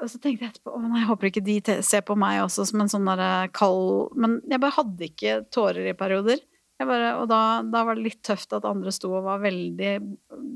og 0.00 0.08
så 0.08 0.18
tenkte 0.22 0.44
jeg 0.44 0.52
etterpå 0.52 0.72
å 0.72 0.80
nei, 0.82 1.00
jeg 1.02 1.08
håper 1.08 1.28
ikke 1.30 1.42
de 1.44 1.56
ser 1.86 2.04
på 2.06 2.14
meg 2.18 2.40
også 2.44 2.68
som 2.70 2.82
en 2.84 2.90
sånn 2.92 3.08
derre 3.08 3.48
kald 3.56 4.14
Men 4.20 4.38
jeg 4.48 4.62
bare 4.62 4.76
hadde 4.76 5.08
ikke 5.08 5.34
tårer 5.52 5.90
i 5.90 5.96
perioder. 5.98 6.38
Jeg 6.80 6.88
bare, 6.88 7.08
og 7.20 7.26
da, 7.28 7.38
da 7.68 7.82
var 7.84 7.98
det 7.98 8.06
litt 8.06 8.22
tøft 8.24 8.54
at 8.56 8.64
andre 8.64 8.92
sto 8.94 9.10
og 9.12 9.26
var 9.26 9.42
veldig 9.42 9.90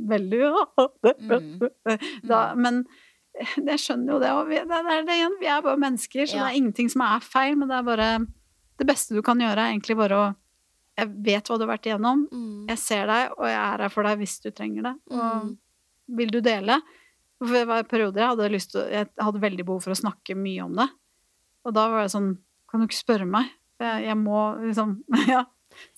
Veldig 0.09 0.39
da, 2.31 2.39
Men 2.57 2.85
jeg 3.35 3.81
skjønner 3.83 4.15
jo 4.15 4.21
det, 4.23 4.31
og 4.31 4.47
vi, 4.49 4.61
det, 4.63 4.79
er 4.95 5.05
det 5.09 5.17
igjen. 5.19 5.33
Vi 5.41 5.49
er 5.51 5.63
bare 5.65 5.81
mennesker, 5.83 6.23
så 6.31 6.37
Ja. 6.39 6.45
det 6.47 6.53
er 6.53 6.59
ingenting 6.61 6.89
som 6.93 7.03
er 7.03 7.21
feil, 7.25 7.57
men 7.59 7.69
det 7.69 7.77
er 7.81 7.87
bare 7.89 8.09
Det 8.79 8.87
beste 8.89 9.15
du 9.15 9.23
kan 9.27 9.39
gjøre, 9.43 9.59
er 9.59 9.73
egentlig 9.75 9.97
bare 9.99 10.19
å 10.23 10.27
Jeg 10.97 11.09
vet 11.27 11.49
hva 11.51 11.57
du 11.59 11.65
har 11.67 11.73
vært 11.75 11.87
igjennom. 11.91 12.21
Mm. 12.31 12.69
Jeg 12.71 12.79
ser 12.79 13.07
deg, 13.11 13.33
og 13.35 13.47
jeg 13.51 13.59
er 13.59 13.83
her 13.83 13.91
for 13.91 14.07
deg 14.07 14.19
hvis 14.21 14.37
du 14.45 14.51
trenger 14.55 14.83
det. 14.87 14.93
Og 15.11 15.43
Mm. 15.43 15.57
vil 16.17 16.31
du 16.31 16.41
dele? 16.41 16.77
For 17.43 17.51
det 17.53 17.67
var 17.67 17.83
perioder 17.91 18.21
jeg 18.23 18.29
hadde 18.31 18.53
lyst 18.53 18.71
til 18.73 18.87
Jeg 18.93 19.09
hadde 19.19 19.41
veldig 19.43 19.65
behov 19.67 19.83
for 19.83 19.91
å 19.91 19.99
snakke 19.99 20.37
mye 20.39 20.63
om 20.65 20.77
det. 20.79 20.87
Og 21.67 21.75
da 21.75 21.89
var 21.91 22.03
det 22.07 22.13
sånn 22.15 22.39
Kan 22.71 22.81
du 22.81 22.87
ikke 22.87 23.03
spørre 23.03 23.27
meg? 23.27 23.51
Jeg, 23.81 24.05
jeg 24.07 24.17
må 24.17 24.39
liksom 24.63 25.03
Ja. 25.29 25.45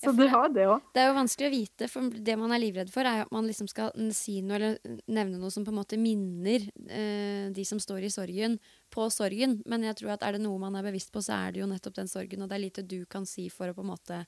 Så 0.01 0.13
du 0.17 0.25
har 0.31 0.49
det 0.53 0.65
òg. 0.69 0.83
Det 0.93 1.03
er 1.03 1.09
jo 1.09 1.17
vanskelig 1.17 1.47
å 1.49 1.53
vite, 1.53 1.89
for 1.91 2.17
det 2.27 2.35
man 2.39 2.53
er 2.55 2.61
livredd 2.63 2.91
for, 2.93 3.07
er 3.07 3.25
at 3.25 3.33
man 3.35 3.47
liksom 3.49 3.69
skal 3.71 3.91
si 4.15 4.39
noe 4.45 4.57
eller 4.59 4.99
nevne 5.05 5.39
noe 5.41 5.53
som 5.53 5.65
på 5.67 5.73
en 5.73 5.79
måte 5.79 5.99
minner 6.01 6.67
eh, 6.89 7.47
de 7.53 7.65
som 7.67 7.81
står 7.81 8.07
i 8.07 8.13
sorgen, 8.13 8.59
på 8.93 9.07
sorgen. 9.13 9.59
Men 9.69 9.83
jeg 9.87 9.99
tror 10.01 10.15
at 10.15 10.23
er 10.27 10.37
det 10.37 10.43
noe 10.45 10.61
man 10.61 10.75
er 10.79 10.85
bevisst 10.87 11.11
på, 11.13 11.21
så 11.25 11.37
er 11.47 11.55
det 11.55 11.63
jo 11.63 11.69
nettopp 11.71 11.97
den 11.99 12.11
sorgen, 12.11 12.43
og 12.45 12.49
det 12.51 12.57
er 12.59 12.65
lite 12.67 12.85
du 12.87 13.01
kan 13.09 13.25
si 13.29 13.49
for 13.53 13.69
å 13.71 13.77
på 13.77 13.85
en 13.85 13.91
måte 13.93 14.21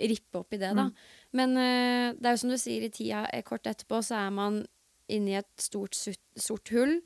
rippe 0.00 0.38
opp 0.40 0.54
i 0.56 0.60
det, 0.62 0.70
da. 0.78 0.86
Men 1.36 1.56
eh, 1.60 2.14
det 2.16 2.26
er 2.30 2.36
jo 2.36 2.42
som 2.46 2.52
du 2.52 2.56
sier, 2.60 2.86
i 2.86 2.92
tida 2.94 3.26
eh, 3.34 3.42
kort 3.44 3.66
etterpå 3.68 4.00
så 4.06 4.16
er 4.22 4.30
man 4.32 4.62
inni 5.10 5.34
et 5.36 5.50
stort 5.60 5.98
sort 5.98 6.70
hull. 6.72 7.00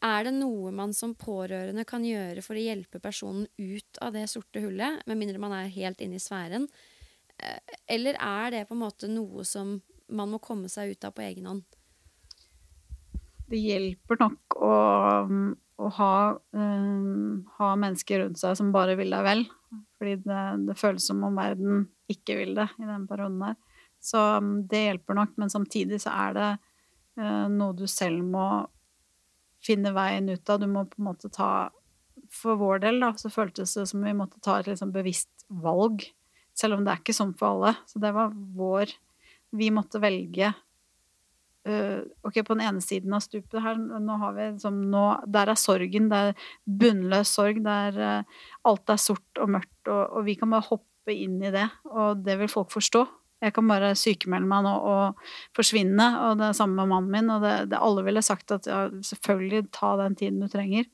Er 0.00 0.24
det 0.24 0.30
noe 0.32 0.70
man 0.72 0.94
som 0.96 1.12
pårørende 1.18 1.84
kan 1.84 2.04
gjøre 2.06 2.40
for 2.40 2.56
å 2.56 2.62
hjelpe 2.62 3.02
personen 3.04 3.44
ut 3.58 3.98
av 4.00 4.14
det 4.16 4.22
sorte 4.32 4.62
hullet, 4.64 5.02
med 5.04 5.18
mindre 5.20 5.42
man 5.42 5.52
er 5.52 5.68
helt 5.74 6.00
inne 6.00 6.16
i 6.16 6.22
sfæren? 6.22 6.64
Eh, 7.40 7.76
Eller 7.96 8.18
er 8.20 8.50
det 8.54 8.66
på 8.68 8.76
en 8.76 8.84
måte 8.84 9.10
noe 9.10 9.44
som 9.48 9.78
man 10.10 10.32
må 10.32 10.40
komme 10.42 10.68
seg 10.70 10.94
ut 10.94 11.06
av 11.06 11.14
på 11.16 11.24
egen 11.24 11.46
hånd? 11.46 11.64
Det 13.50 13.58
hjelper 13.58 14.18
nok 14.20 14.56
å, 14.62 14.74
å 15.82 15.88
ha, 15.96 16.14
um, 16.54 17.40
ha 17.56 17.70
mennesker 17.78 18.22
rundt 18.22 18.38
seg 18.38 18.54
som 18.58 18.70
bare 18.74 18.94
vil 18.98 19.10
deg 19.10 19.26
vel. 19.26 19.44
Fordi 19.98 20.16
det, 20.22 20.42
det 20.68 20.78
føles 20.78 21.06
som 21.10 21.22
om 21.26 21.38
verden 21.38 21.88
ikke 22.10 22.36
vil 22.38 22.54
det 22.58 22.68
i 22.78 22.86
den 22.86 23.06
perioden 23.10 23.40
der. 23.42 23.56
Så 24.02 24.20
um, 24.38 24.52
det 24.70 24.84
hjelper 24.84 25.18
nok, 25.18 25.34
men 25.40 25.50
samtidig 25.52 25.98
så 26.04 26.14
er 26.14 26.36
det 26.38 26.50
uh, 27.20 27.48
noe 27.50 27.74
du 27.76 27.86
selv 27.90 28.22
må 28.26 28.46
finne 29.64 29.92
veien 29.96 30.30
ut 30.30 30.50
av. 30.50 30.62
Du 30.62 30.70
må 30.70 30.86
på 30.88 31.02
en 31.02 31.10
måte 31.10 31.30
ta 31.32 31.70
For 32.30 32.54
vår 32.54 32.84
del, 32.84 33.00
da, 33.02 33.10
så 33.18 33.30
føltes 33.32 33.74
det 33.74 33.88
som 33.90 34.04
vi 34.06 34.14
måtte 34.14 34.38
ta 34.44 34.60
et 34.60 34.70
liksom 34.70 34.92
bevisst 34.94 35.48
valg. 35.50 36.04
Selv 36.56 36.78
om 36.78 36.84
det 36.84 36.94
er 36.94 37.02
ikke 37.02 37.16
sånn 37.16 37.36
for 37.38 37.54
alle. 37.54 37.76
Så 37.88 38.02
det 38.02 38.12
var 38.16 38.34
vår 38.34 38.96
Vi 39.56 39.70
måtte 39.74 39.98
velge 40.02 40.52
Uh, 41.68 42.00
ok, 42.24 42.38
på 42.40 42.54
den 42.54 42.62
ene 42.64 42.80
siden 42.80 43.12
av 43.12 43.20
stupet 43.20 43.60
her, 43.60 43.76
nå 43.76 44.14
har 44.22 44.32
vi 44.32 44.46
liksom 44.54 44.78
nå, 44.88 45.02
Der 45.28 45.50
er 45.52 45.58
sorgen, 45.60 46.06
det 46.08 46.20
er 46.30 46.46
bunnløs 46.64 47.34
sorg, 47.36 47.58
der 47.66 47.98
uh, 48.00 48.38
alt 48.64 48.88
er 48.88 49.00
sort 49.00 49.42
og 49.42 49.50
mørkt, 49.58 49.82
og, 49.84 50.00
og 50.00 50.24
vi 50.24 50.38
kan 50.40 50.54
bare 50.54 50.64
hoppe 50.70 51.12
inn 51.12 51.36
i 51.44 51.52
det, 51.52 51.66
og 51.92 52.22
det 52.24 52.38
vil 52.40 52.48
folk 52.48 52.72
forstå. 52.72 53.04
Jeg 53.44 53.54
kan 53.56 53.68
bare 53.68 53.92
sykemelde 53.96 54.48
meg 54.48 54.64
nå 54.64 54.72
og 54.88 55.20
forsvinne, 55.56 56.08
og 56.24 56.40
det 56.40 56.48
er 56.48 56.56
samme 56.56 56.80
med 56.80 56.94
mannen 56.94 57.12
min, 57.12 57.30
og 57.36 57.44
det, 57.44 57.54
det 57.74 57.84
alle 57.84 58.06
ville 58.08 58.24
sagt 58.24 58.56
at 58.56 58.68
ja, 58.68 58.82
selvfølgelig 59.10 59.66
ta 59.76 59.94
den 60.00 60.16
tiden 60.16 60.40
du 60.40 60.48
trenger. 60.48 60.88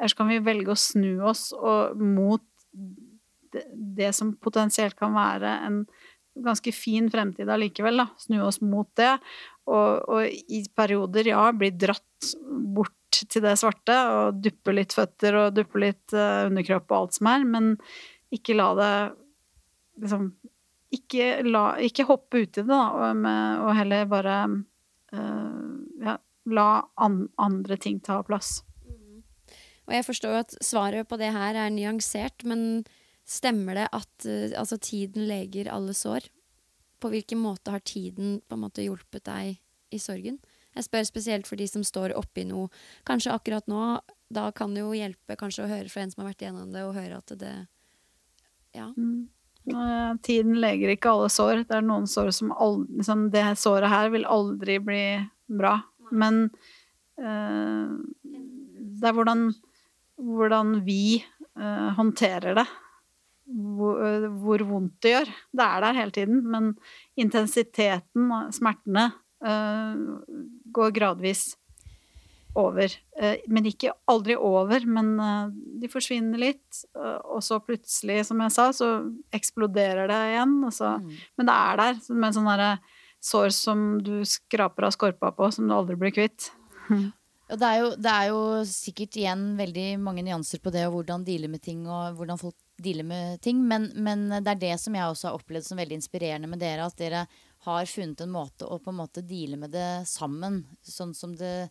Ellers 0.00 0.14
kan 0.18 0.30
vi 0.30 0.42
velge 0.42 0.74
å 0.74 0.78
snu 0.78 1.20
oss 1.30 1.50
og, 1.54 1.98
mot 1.98 2.42
det, 3.74 4.12
som 4.16 4.34
potensielt 4.42 4.96
kan 4.98 5.14
være 5.16 5.56
en 5.66 5.82
ganske 6.40 6.72
fin 6.72 7.10
fremtid 7.10 7.50
allikevel, 7.50 8.02
da. 8.02 8.06
Snu 8.20 8.40
oss 8.46 8.60
mot 8.62 8.88
det. 8.98 9.12
Og, 9.70 10.08
og 10.08 10.26
i 10.26 10.62
perioder, 10.76 11.32
ja, 11.32 11.48
bli 11.56 11.72
dratt 11.74 12.30
bort 12.46 12.96
til 13.30 13.42
det 13.44 13.56
svarte 13.58 13.96
og 14.14 14.38
duppe 14.42 14.74
litt 14.74 14.94
føtter 14.96 15.36
og 15.36 15.56
duppe 15.56 15.82
litt 15.82 16.14
uh, 16.14 16.46
underkropp 16.48 16.90
og 16.90 16.96
alt 16.96 17.18
som 17.18 17.28
er, 17.32 17.44
men 17.44 17.74
ikke 18.34 18.56
la 18.58 18.70
det 18.78 18.94
liksom 20.00 20.32
Ikke, 20.90 21.42
la, 21.46 21.76
ikke 21.78 22.02
hoppe 22.08 22.40
uti 22.40 22.64
det, 22.64 22.66
da, 22.66 22.80
og, 22.90 23.18
med, 23.22 23.60
og 23.62 23.76
heller 23.78 24.08
bare 24.10 24.38
uh, 24.50 25.68
ja, 26.02 26.16
la 26.50 26.70
an, 26.98 27.20
andre 27.38 27.76
ting 27.78 28.00
ta 28.02 28.16
plass. 28.26 28.64
Og 29.86 29.94
jeg 29.94 30.06
forstår 30.06 30.34
jo 30.34 30.40
at 30.42 30.56
svaret 30.62 31.06
på 31.10 31.18
det 31.20 31.30
her 31.34 31.54
er 31.58 31.70
nyansert, 31.70 32.42
men 32.42 32.82
stemmer 33.30 33.78
det 33.78 33.88
at 33.94 34.28
eh, 34.28 34.52
altså, 34.58 34.78
tiden 34.82 35.28
leger 35.30 35.70
alle 35.72 35.94
sår? 35.96 36.28
På 37.00 37.08
hvilken 37.12 37.40
måte 37.40 37.72
har 37.72 37.82
tiden 37.86 38.40
på 38.46 38.56
en 38.56 38.64
måte 38.66 38.84
hjulpet 38.84 39.24
deg 39.28 39.60
i 39.94 40.00
sorgen? 40.02 40.40
Jeg 40.76 40.86
spør 40.86 41.06
spesielt 41.08 41.48
for 41.48 41.58
de 41.58 41.66
som 41.66 41.82
står 41.86 42.14
oppi 42.18 42.44
noe. 42.46 42.68
Kanskje 43.08 43.34
akkurat 43.34 43.66
nå, 43.70 43.98
da 44.30 44.50
kan 44.54 44.74
det 44.74 44.84
jo 44.84 44.94
hjelpe 44.94 45.36
kanskje 45.38 45.64
å 45.64 45.70
høre 45.70 45.90
fra 45.90 46.04
en 46.04 46.12
som 46.12 46.22
har 46.22 46.30
vært 46.30 46.44
igjennom 46.44 46.74
det, 46.74 46.84
og 46.86 46.96
høre 46.98 47.18
at 47.18 47.34
det 47.40 47.54
Ja. 48.76 48.92
Eh, 49.70 50.12
Tiden 50.22 50.60
leger 50.62 50.92
ikke 50.94 51.10
alle 51.10 51.30
sår. 51.32 51.64
Det 51.66 51.78
er 51.80 51.86
noen 51.86 52.06
sår 52.10 52.30
som 52.34 52.52
aldri 52.54 53.00
liksom, 53.00 53.26
Det 53.34 53.42
såret 53.58 53.90
her 53.90 54.12
vil 54.14 54.24
aldri 54.24 54.78
bli 54.78 55.02
bra. 55.50 55.80
Men 56.10 56.44
eh, 57.18 57.90
det 58.22 59.10
er 59.10 59.16
hvordan, 59.16 59.50
hvordan 60.16 60.78
vi 60.86 61.18
eh, 61.18 61.90
håndterer 61.98 62.62
det. 62.62 62.66
Hvor, 63.50 63.98
eh, 64.06 64.28
hvor 64.42 64.62
vondt 64.62 65.00
det 65.02 65.14
gjør. 65.14 65.30
Det 65.58 65.64
er 65.64 65.80
der 65.82 65.96
hele 65.98 66.14
tiden, 66.14 66.44
men 66.52 66.68
intensiteten, 67.18 68.28
og 68.30 68.52
smertene, 68.54 69.08
uh, 69.42 70.20
går 70.70 70.92
gradvis 70.94 71.56
over. 72.54 72.94
Uh, 73.18 73.36
Men 73.50 73.66
ikke 73.66 73.90
aldri 74.06 74.36
over, 74.36 74.86
men 74.86 75.12
uh, 75.18 75.50
de 75.50 75.90
forsvinner 75.90 76.38
litt. 76.38 76.84
Og 76.94 77.42
så 77.42 77.58
plutselig, 77.58 78.22
som 78.28 78.40
jeg 78.44 78.54
sa, 78.54 78.70
så 78.76 78.90
eksploderer 79.34 80.06
det 80.10 80.22
igjen. 80.30 80.56
Så, 80.70 80.94
Men 81.38 81.50
det 81.50 81.56
er 81.58 81.82
der, 81.82 82.02
med 82.14 82.30
en 82.30 82.38
sånn 82.38 82.50
derre 82.52 82.72
sår 83.20 83.50
som 83.52 83.88
du 84.00 84.20
skraper 84.24 84.86
av 84.88 84.94
skorpa 84.94 85.32
på, 85.36 85.50
som 85.52 85.66
du 85.68 85.74
aldri 85.74 85.98
blir 86.00 86.14
kvitt. 86.14 86.52
Det 87.50 87.66
er, 87.66 87.80
jo, 87.82 87.86
det 87.98 88.10
er 88.10 88.26
jo 88.30 88.42
sikkert 88.68 89.16
igjen 89.18 89.40
veldig 89.58 89.86
mange 89.98 90.22
nyanser 90.22 90.60
på 90.62 90.70
det 90.70 90.84
og 90.86 91.00
hvordan 91.00 91.24
deale 91.26 91.48
med 91.50 91.62
ting 91.64 91.80
og 91.88 92.14
hvordan 92.18 92.38
folk 92.38 92.54
dealer 92.82 93.06
med 93.06 93.40
ting. 93.44 93.62
Men, 93.68 93.90
men 93.94 94.28
det 94.32 94.54
er 94.54 94.60
det 94.64 94.74
som 94.82 94.96
jeg 94.96 95.06
også 95.06 95.28
har 95.28 95.38
opplevd 95.38 95.68
som 95.68 95.80
veldig 95.80 96.00
inspirerende 96.00 96.50
med 96.50 96.62
dere. 96.62 96.88
At 96.88 96.98
dere 97.00 97.24
har 97.66 97.88
funnet 97.90 98.24
en 98.24 98.34
måte 98.34 98.68
å 98.68 98.80
på 98.80 98.92
en 98.92 99.00
måte 99.02 99.24
deale 99.26 99.58
med 99.60 99.74
det 99.76 99.88
sammen. 100.08 100.62
Sånn 100.86 101.14
som 101.16 101.34
det 101.36 101.70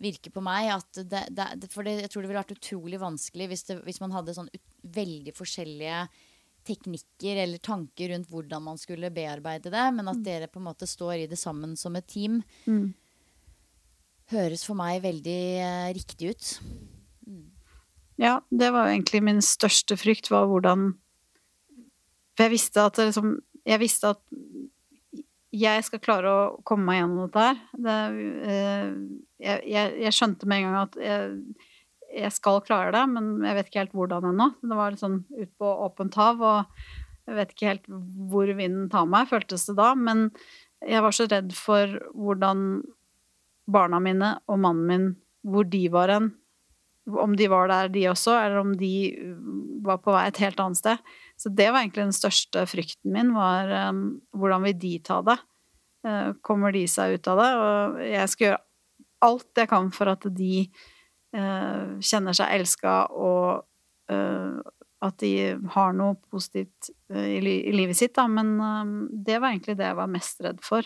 virker 0.00 0.32
på 0.34 0.42
meg. 0.44 0.72
At 0.74 1.02
det, 1.04 1.26
det, 1.36 1.70
for 1.72 1.86
det, 1.86 2.00
jeg 2.04 2.12
tror 2.12 2.24
det 2.24 2.32
ville 2.32 2.42
vært 2.42 2.56
utrolig 2.56 3.00
vanskelig 3.02 3.50
hvis, 3.52 3.66
det, 3.68 3.78
hvis 3.86 4.02
man 4.02 4.14
hadde 4.16 4.36
sånn 4.36 4.50
ut, 4.52 4.76
veldig 4.96 5.34
forskjellige 5.36 6.04
teknikker 6.66 7.40
eller 7.40 7.60
tanker 7.64 8.12
rundt 8.12 8.28
hvordan 8.28 8.64
man 8.66 8.80
skulle 8.80 9.12
bearbeide 9.14 9.72
det, 9.72 9.84
men 9.96 10.10
at 10.12 10.20
dere 10.24 10.48
på 10.50 10.60
en 10.60 10.66
måte 10.68 10.88
står 10.88 11.22
i 11.22 11.28
det 11.30 11.38
sammen 11.40 11.72
som 11.80 11.96
et 11.96 12.08
team. 12.10 12.42
Mm. 12.66 12.90
Høres 14.30 14.64
for 14.66 14.78
meg 14.78 15.00
veldig 15.02 15.40
eh, 15.64 15.88
riktig 15.96 16.34
ut. 16.34 16.50
Ja, 18.20 18.40
det 18.52 18.68
var 18.74 18.86
jo 18.86 18.96
egentlig 18.98 19.22
min 19.24 19.40
største 19.44 19.96
frykt, 19.96 20.28
var 20.32 20.48
hvordan 20.50 20.92
jeg 22.40 22.52
visste 22.54 22.84
at 22.88 23.00
liksom 23.00 23.38
Jeg 23.68 23.80
visste 23.82 24.14
at 24.14 24.20
jeg 25.50 25.82
skal 25.84 26.00
klare 26.00 26.30
å 26.30 26.44
komme 26.64 26.86
meg 26.86 27.00
gjennom 27.00 27.26
dette 27.26 27.42
her. 27.42 27.56
Det, 27.84 27.96
eh, 28.46 28.92
jeg, 29.42 29.64
jeg, 29.66 29.90
jeg 30.06 30.14
skjønte 30.14 30.46
med 30.48 30.60
en 30.60 30.66
gang 30.66 30.76
at 30.78 30.98
jeg, 31.02 31.66
jeg 32.22 32.30
skal 32.36 32.62
klare 32.64 32.92
det, 32.94 33.02
men 33.10 33.28
jeg 33.44 33.58
vet 33.58 33.68
ikke 33.68 33.82
helt 33.82 33.96
hvordan 33.98 34.28
ennå. 34.30 34.46
Det 34.62 34.78
var 34.78 34.94
litt 34.94 35.02
sånn 35.02 35.18
ut 35.26 35.52
på 35.60 35.72
åpent 35.88 36.16
hav, 36.22 36.40
og 36.40 36.86
jeg 37.26 37.36
vet 37.36 37.52
ikke 37.52 37.68
helt 37.68 37.90
hvor 38.30 38.54
vinden 38.54 38.88
tar 38.94 39.10
meg, 39.10 39.28
føltes 39.28 39.66
det 39.68 39.76
da. 39.82 39.90
Men 39.98 40.28
jeg 40.86 41.04
var 41.04 41.18
så 41.18 41.26
redd 41.28 41.52
for 41.58 41.98
hvordan 42.14 42.64
barna 43.70 44.00
mine 44.02 44.36
og 44.46 44.62
mannen 44.62 44.86
min, 44.88 45.10
hvor 45.46 45.66
de 45.68 45.84
var 45.92 46.14
hen. 46.14 46.32
Om 47.08 47.36
de 47.36 47.46
var 47.48 47.70
der, 47.70 47.88
de 47.88 48.04
også, 48.10 48.34
eller 48.36 48.60
om 48.60 48.74
de 48.78 48.92
var 49.84 50.00
på 50.04 50.12
vei 50.14 50.26
et 50.28 50.40
helt 50.42 50.60
annet 50.60 50.80
sted. 50.80 51.12
Så 51.40 51.52
det 51.56 51.70
var 51.70 51.80
egentlig 51.80 52.04
den 52.04 52.16
største 52.16 52.66
frykten 52.68 53.14
min, 53.14 53.32
var 53.36 53.70
um, 53.90 54.20
hvordan 54.36 54.66
vil 54.68 54.76
de 54.82 54.92
ta 55.04 55.20
det? 55.24 55.38
Uh, 56.06 56.32
kommer 56.44 56.74
de 56.76 56.84
seg 56.88 57.16
ut 57.16 57.30
av 57.32 57.40
det? 57.40 57.48
Og 57.60 58.02
jeg 58.04 58.32
skal 58.32 58.46
gjøre 58.46 58.60
alt 59.20 59.62
jeg 59.62 59.70
kan 59.72 59.88
for 59.92 60.12
at 60.12 60.28
de 60.36 60.54
uh, 61.36 61.96
kjenner 62.04 62.36
seg 62.36 62.54
elska, 62.58 62.94
og 63.16 63.64
uh, 64.12 64.60
at 65.00 65.16
de 65.24 65.34
har 65.72 65.94
noe 65.96 66.18
positivt 66.28 66.90
i, 67.08 67.38
li 67.40 67.54
i, 67.64 67.72
livet 67.72 67.96
sitt, 67.96 68.12
da. 68.18 68.26
Men 68.28 68.52
det 69.08 69.38
var 69.40 69.54
egentlig 69.54 69.78
det 69.78 69.86
jeg 69.88 69.96
var 69.96 70.10
mest 70.12 70.42
redd 70.44 70.58
for. 70.60 70.84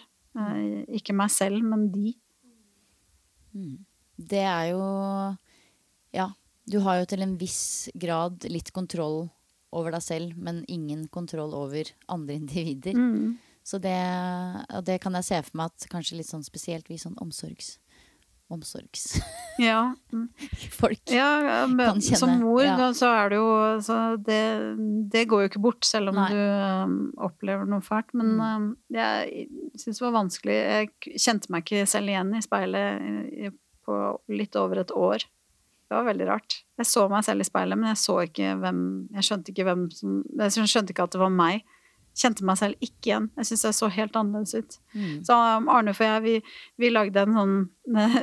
ikke 0.87 1.17
meg 1.19 1.33
selv, 1.35 1.59
men 1.67 1.89
de. 1.91 2.13
Mm. 3.59 3.81
Det 4.15 4.45
er 4.47 4.69
jo 4.71 4.85
Ja, 6.15 6.31
du 6.71 6.79
har 6.85 7.01
jo 7.03 7.09
til 7.11 7.25
en 7.25 7.37
viss 7.41 7.89
grad 7.99 8.47
litt 8.49 8.71
kontroll 8.77 9.27
over 9.75 9.91
deg 9.97 10.05
selv, 10.07 10.37
men 10.39 10.63
ingen 10.71 11.09
kontroll 11.13 11.55
over 11.59 11.91
andre 12.09 12.37
individer. 12.41 12.95
Mm. 12.95 13.35
Så 13.65 13.79
det, 13.81 13.97
og 14.77 14.85
det 14.85 14.99
kan 15.01 15.15
jeg 15.17 15.25
se 15.25 15.39
for 15.47 15.57
meg 15.59 15.73
at 15.73 15.87
kanskje 15.93 16.19
litt 16.21 16.29
sånn 16.29 16.45
spesielt 16.47 16.91
vi 16.93 17.01
sånn 17.01 17.17
omsorgs... 17.23 17.79
Omsorgs... 18.53 19.15
Ja. 19.55 19.95
Folk 20.75 21.13
ja, 21.15 21.29
men, 21.71 21.79
kan 21.79 22.01
kjenne. 22.03 22.19
Som 22.19 22.33
mor, 22.43 22.65
ja. 22.65 22.73
da, 22.75 22.89
så 22.99 23.07
er 23.15 23.29
det 23.31 23.37
jo 23.39 23.51
så 23.87 23.99
det, 24.19 24.39
det 25.13 25.23
går 25.31 25.45
jo 25.45 25.51
ikke 25.53 25.63
bort, 25.63 25.87
selv 25.87 26.11
om 26.11 26.19
Nei. 26.19 26.25
du 26.35 26.41
um, 26.43 26.97
opplever 27.23 27.69
noe 27.71 27.85
fælt. 27.87 28.11
Men 28.19 28.33
Mm. 28.35 28.43
um, 28.43 28.67
jeg 28.91 29.45
syns 29.79 30.01
det 30.01 30.05
var 30.09 30.17
vanskelig 30.17 30.57
Jeg 30.59 30.91
kjente 31.23 31.55
meg 31.55 31.63
ikke 31.63 31.87
selv 31.87 32.11
igjen 32.11 32.35
i 32.35 32.43
speilet 32.43 33.07
i, 33.47 33.53
på 33.87 34.01
litt 34.35 34.59
over 34.59 34.83
et 34.83 34.91
år. 34.99 35.23
Det 35.95 36.01
var 36.01 36.11
veldig 36.11 36.27
rart. 36.27 36.55
Jeg 36.81 36.89
så 36.91 37.05
meg 37.07 37.23
selv 37.23 37.45
i 37.45 37.47
speilet, 37.47 37.79
men 37.79 37.93
jeg 37.93 38.01
så 38.03 38.17
ikke 38.25 38.57
hvem 38.59 38.79
Jeg 39.15 39.27
skjønte 39.29 39.53
ikke 39.53 39.67
hvem 39.69 39.85
som 39.95 40.17
Jeg 40.41 40.71
skjønte 40.73 40.91
ikke 40.91 41.07
at 41.07 41.15
det 41.15 41.21
var 41.23 41.31
meg. 41.31 41.63
Kjente 42.19 42.47
meg 42.47 42.59
selv 42.59 42.83
ikke 42.83 43.11
igjen. 43.11 43.29
Jeg 43.39 43.49
syns 43.49 43.63
jeg 43.69 43.77
så 43.79 43.91
helt 43.95 44.19
annerledes 44.19 44.55
ut. 44.59 44.77
Mm. 44.95 45.13
Så 45.27 45.37
Arne 45.39 45.71
Arnulf 45.77 46.03
og 46.03 46.09
jeg, 46.09 46.25
vi, 46.25 46.35
vi 46.83 46.91
lagde 46.91 47.23
en 47.23 47.39
sånn 47.39 47.55
med 47.95 48.19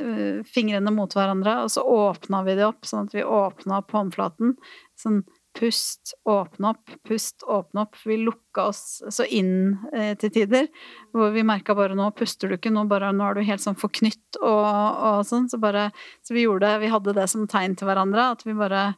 fingrene 0.54 0.92
mot 0.92 1.16
hverandre, 1.16 1.58
og 1.64 1.72
så 1.72 1.84
åpna 1.84 2.42
vi 2.44 2.58
det 2.60 2.68
opp, 2.68 2.84
sånn 2.88 3.08
at 3.08 3.16
vi 3.16 3.24
åpna 3.24 3.80
opp 3.80 3.96
håndflaten. 3.96 4.54
Sånn 5.00 5.22
pust, 5.58 6.14
åpne 6.28 6.72
opp, 6.72 6.92
pust, 7.08 7.42
åpne 7.42 7.84
opp. 7.84 7.96
Vi 8.04 8.16
lukka 8.20 8.68
oss 8.70 9.02
så 9.10 9.24
inn 9.24 9.76
eh, 9.92 10.14
til 10.20 10.32
tider, 10.34 10.68
hvor 11.12 11.32
vi 11.34 11.44
merka 11.46 11.76
bare 11.78 11.96
nå 11.98 12.08
puster 12.16 12.48
du 12.48 12.56
ikke, 12.56 12.72
nå, 12.74 12.86
bare, 12.90 13.12
nå 13.16 13.26
er 13.28 13.38
du 13.38 13.46
helt 13.46 13.64
sånn 13.64 13.78
forknytt 13.78 14.40
og, 14.40 14.64
og 14.64 15.20
sånn. 15.28 15.50
Så 15.52 15.60
bare 15.62 15.90
Så 16.24 16.36
vi 16.36 16.46
gjorde 16.46 16.78
Vi 16.82 16.90
hadde 16.92 17.16
det 17.16 17.28
som 17.30 17.46
tegn 17.50 17.76
til 17.76 17.90
hverandre, 17.90 18.32
at 18.36 18.46
vi 18.46 18.56
bare 18.56 18.88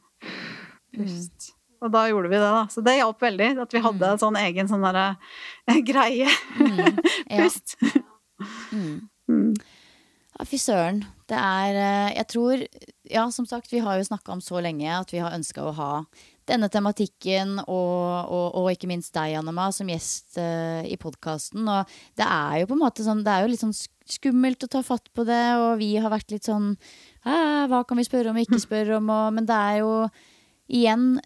pust. 0.95 1.51
Og 1.85 1.93
da 1.93 2.07
gjorde 2.09 2.31
vi 2.33 2.39
det, 2.39 2.51
da. 2.55 2.65
Så 2.73 2.85
det 2.85 2.97
hjalp 2.97 3.21
veldig. 3.23 3.51
At 3.67 3.75
vi 3.75 3.83
hadde 3.85 4.13
en 4.15 4.21
sånn 4.23 4.39
egen 4.41 4.71
sånn 4.71 4.85
derre 4.87 5.09
eh, 5.69 5.81
greie. 5.91 6.31
Ja. 7.29 7.43
Pust. 7.45 7.77
Mm. 8.73 9.09
Mm. 9.31 9.51
Ja, 10.35 10.47
fy 10.49 10.59
søren. 10.59 11.05
Det 11.31 11.39
er 11.39 11.77
eh, 11.79 12.13
Jeg 12.19 12.29
tror 12.33 12.65
Ja, 13.11 13.29
som 13.31 13.47
sagt, 13.47 13.73
vi 13.73 13.83
har 13.85 13.99
jo 13.99 14.07
snakka 14.09 14.33
om 14.33 14.41
så 14.45 14.61
lenge 14.65 14.89
at 14.93 15.13
vi 15.13 15.21
har 15.23 15.37
ønska 15.37 15.65
å 15.65 15.75
ha 15.77 15.91
denne 16.51 16.68
tematikken 16.72 17.57
og, 17.62 18.28
og, 18.28 18.47
og 18.61 18.68
ikke 18.72 18.90
minst 18.90 19.14
deg, 19.16 19.38
Annema, 19.38 19.70
som 19.72 19.88
gjest 19.88 20.36
uh, 20.36 20.82
i 20.84 20.99
podkasten. 21.01 21.64
Og 21.64 21.97
det 22.20 22.26
er 22.26 22.61
jo 22.61 22.68
på 22.70 22.76
en 22.76 22.82
måte 22.84 23.07
sånn 23.07 23.24
Det 23.24 23.32
er 23.32 23.45
jo 23.45 23.51
litt 23.53 23.62
sånn 23.64 23.74
skummelt 23.74 24.66
å 24.66 24.68
ta 24.68 24.82
fatt 24.84 25.09
på 25.16 25.24
det, 25.24 25.42
og 25.57 25.78
vi 25.80 25.95
har 25.97 26.12
vært 26.12 26.34
litt 26.34 26.45
sånn 26.45 26.74
Hva 27.24 27.80
kan 27.88 27.97
vi 27.97 28.05
spørre 28.05 28.30
om 28.32 28.36
og 28.36 28.45
ikke 28.45 28.61
spørre 28.68 28.99
om? 29.01 29.09
Og, 29.09 29.26
men 29.38 29.49
det 29.49 29.57
er 29.57 29.82
jo 29.82 29.92
Igjen, 30.64 31.18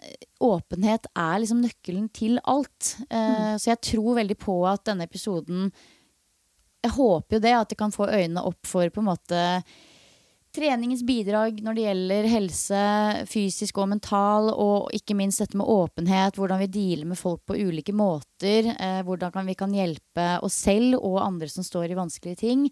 åpenhet 0.42 1.04
er 1.14 1.36
liksom 1.38 1.60
nøkkelen 1.62 2.08
til 2.10 2.40
alt. 2.42 2.96
Eh, 3.06 3.52
Så 3.54 3.68
jeg 3.70 3.78
tror 3.86 4.16
veldig 4.16 4.34
på 4.34 4.56
at 4.66 4.82
denne 4.88 5.06
episoden 5.06 5.68
jeg 6.82 6.94
håper 6.94 7.36
jo 7.38 7.42
det, 7.42 7.52
at 7.54 7.70
det 7.70 7.78
kan 7.78 7.94
få 7.94 8.06
øynene 8.06 8.42
opp 8.46 8.66
for 8.66 8.90
på 8.90 9.02
en 9.02 9.08
måte 9.08 9.42
treningens 10.58 11.04
bidrag 11.06 11.60
når 11.64 11.76
det 11.76 11.84
gjelder 11.84 12.28
helse, 12.32 12.82
fysisk 13.30 13.78
og 13.80 13.90
mental, 13.92 14.50
og 14.50 14.90
ikke 14.96 15.16
minst 15.18 15.42
dette 15.42 15.58
med 15.58 15.70
åpenhet, 15.70 16.38
hvordan 16.38 16.62
vi 16.64 16.70
dealer 16.74 17.08
med 17.08 17.20
folk 17.20 17.44
på 17.48 17.56
ulike 17.56 17.94
måter, 17.96 18.72
eh, 18.74 19.00
hvordan 19.06 19.32
kan 19.34 19.46
vi 19.48 19.56
kan 19.58 19.74
hjelpe 19.74 20.26
oss 20.44 20.58
selv 20.66 20.98
og 20.98 21.20
andre 21.22 21.50
som 21.52 21.66
står 21.66 21.92
i 21.92 21.98
vanskelige 21.98 22.42
ting, 22.42 22.66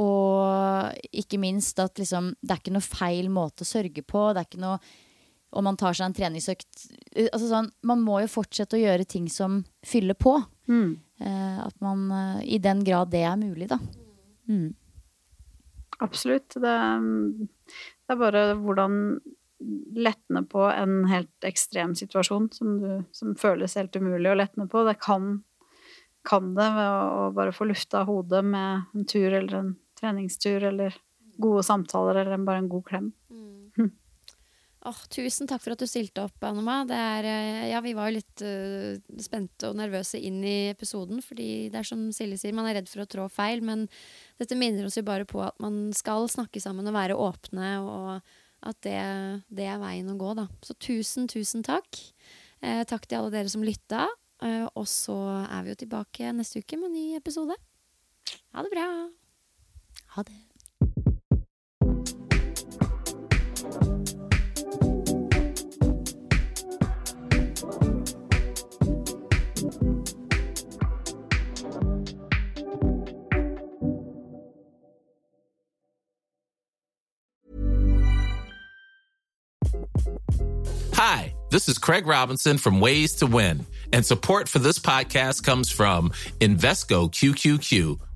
og 0.00 1.12
ikke 1.12 1.40
minst 1.42 1.78
at 1.84 2.00
liksom, 2.00 2.32
det 2.40 2.54
er 2.54 2.62
ikke 2.64 2.78
noe 2.78 2.88
feil 2.88 3.28
måte 3.32 3.66
å 3.66 3.68
sørge 3.68 4.02
på, 4.02 4.30
det 4.32 4.42
er 4.42 4.50
ikke 4.50 4.64
noe 4.64 4.80
om 5.50 5.64
man 5.64 5.78
tar 5.80 5.96
seg 5.96 6.08
en 6.08 6.16
treningsøkt 6.16 6.82
altså 7.32 7.46
sånn, 7.48 7.70
Man 7.88 8.02
må 8.04 8.18
jo 8.20 8.28
fortsette 8.28 8.76
å 8.76 8.82
gjøre 8.82 9.06
ting 9.08 9.30
som 9.32 9.62
fyller 9.86 10.16
på. 10.18 10.34
Mm. 10.68 10.98
Eh, 11.24 11.56
at 11.64 11.78
man 11.84 12.04
eh, 12.12 12.42
I 12.56 12.58
den 12.62 12.84
grad 12.84 13.10
det 13.14 13.24
er 13.24 13.38
mulig, 13.40 13.70
da. 13.70 13.78
Mm. 14.48 14.74
Absolutt. 16.04 16.54
Det, 16.62 16.76
det 18.06 18.14
er 18.14 18.20
bare 18.20 18.44
hvordan 18.60 19.18
letne 19.98 20.44
på 20.46 20.62
en 20.70 21.02
helt 21.10 21.46
ekstrem 21.46 21.94
situasjon 21.98 22.48
som, 22.54 22.78
du, 22.78 22.90
som 23.12 23.34
føles 23.38 23.74
helt 23.78 23.96
umulig 23.98 24.30
å 24.30 24.38
letne 24.38 24.68
på. 24.70 24.84
Det 24.86 24.98
kan, 25.02 25.40
kan 26.28 26.52
det 26.54 26.68
ved 26.76 26.86
å, 26.86 27.02
å 27.26 27.28
bare 27.34 27.54
få 27.56 27.66
lufta 27.68 28.04
hodet 28.08 28.44
med 28.46 28.94
en 28.94 29.08
tur 29.10 29.28
eller 29.32 29.58
en 29.58 29.74
treningstur 29.98 30.70
eller 30.70 30.94
gode 31.38 31.64
samtaler 31.66 32.22
eller 32.22 32.46
bare 32.46 32.62
en 32.62 32.70
god 32.70 32.86
klem. 32.86 33.10
Åh, 34.88 35.00
tusen 35.12 35.48
takk 35.50 35.60
for 35.60 35.74
at 35.74 35.82
du 35.82 35.88
stilte 35.88 36.22
opp. 36.24 36.38
Det 36.40 36.96
er, 36.96 37.26
eh, 37.28 37.66
ja, 37.72 37.80
vi 37.84 37.92
var 37.96 38.08
jo 38.08 38.16
litt 38.16 38.44
uh, 38.44 38.96
spente 39.20 39.68
og 39.68 39.76
nervøse 39.76 40.16
inn 40.16 40.38
i 40.46 40.70
episoden, 40.70 41.20
fordi 41.24 41.68
det 41.72 41.82
er 41.82 41.88
som 41.88 42.06
Silje 42.14 42.40
sier, 42.40 42.56
man 42.56 42.68
er 42.70 42.78
redd 42.78 42.88
for 42.88 43.04
å 43.04 43.08
trå 43.10 43.26
feil, 43.32 43.60
men 43.60 43.84
dette 44.40 44.56
minner 44.56 44.88
oss 44.88 44.96
jo 44.96 45.04
bare 45.04 45.28
på 45.28 45.42
at 45.44 45.58
man 45.60 45.90
skal 45.96 46.28
snakke 46.32 46.62
sammen 46.62 46.88
og 46.88 46.96
være 46.96 47.18
åpne, 47.20 47.72
og 47.84 48.68
at 48.68 48.80
det, 48.86 48.98
det 49.52 49.68
er 49.68 49.82
veien 49.82 50.08
å 50.08 50.18
gå, 50.18 50.32
da. 50.38 50.48
Så 50.64 50.78
tusen, 50.80 51.28
tusen 51.30 51.66
takk. 51.66 52.00
Eh, 52.64 52.82
takk 52.88 53.06
til 53.06 53.20
alle 53.20 53.34
dere 53.34 53.52
som 53.52 53.66
lytta, 53.66 54.08
eh, 54.42 54.66
og 54.72 54.88
så 54.88 55.18
er 55.44 55.66
vi 55.66 55.74
jo 55.74 55.82
tilbake 55.84 56.32
neste 56.34 56.64
uke 56.64 56.80
med 56.80 56.90
en 56.90 56.96
ny 56.96 57.06
episode. 57.20 57.60
Ha 58.56 58.64
det 58.64 58.72
bra. 58.72 58.88
Ha 60.16 60.26
det. 60.26 60.47
Hi, 69.68 69.74
this 81.50 81.68
is 81.68 81.76
Craig 81.76 82.06
Robinson 82.06 82.56
from 82.56 82.80
Ways 82.80 83.16
to 83.16 83.26
Win, 83.26 83.66
and 83.92 84.06
support 84.06 84.48
for 84.48 84.58
this 84.58 84.78
podcast 84.78 85.44
comes 85.44 85.70
from 85.70 86.12
Invesco 86.40 87.12
QQQ, 87.12 88.00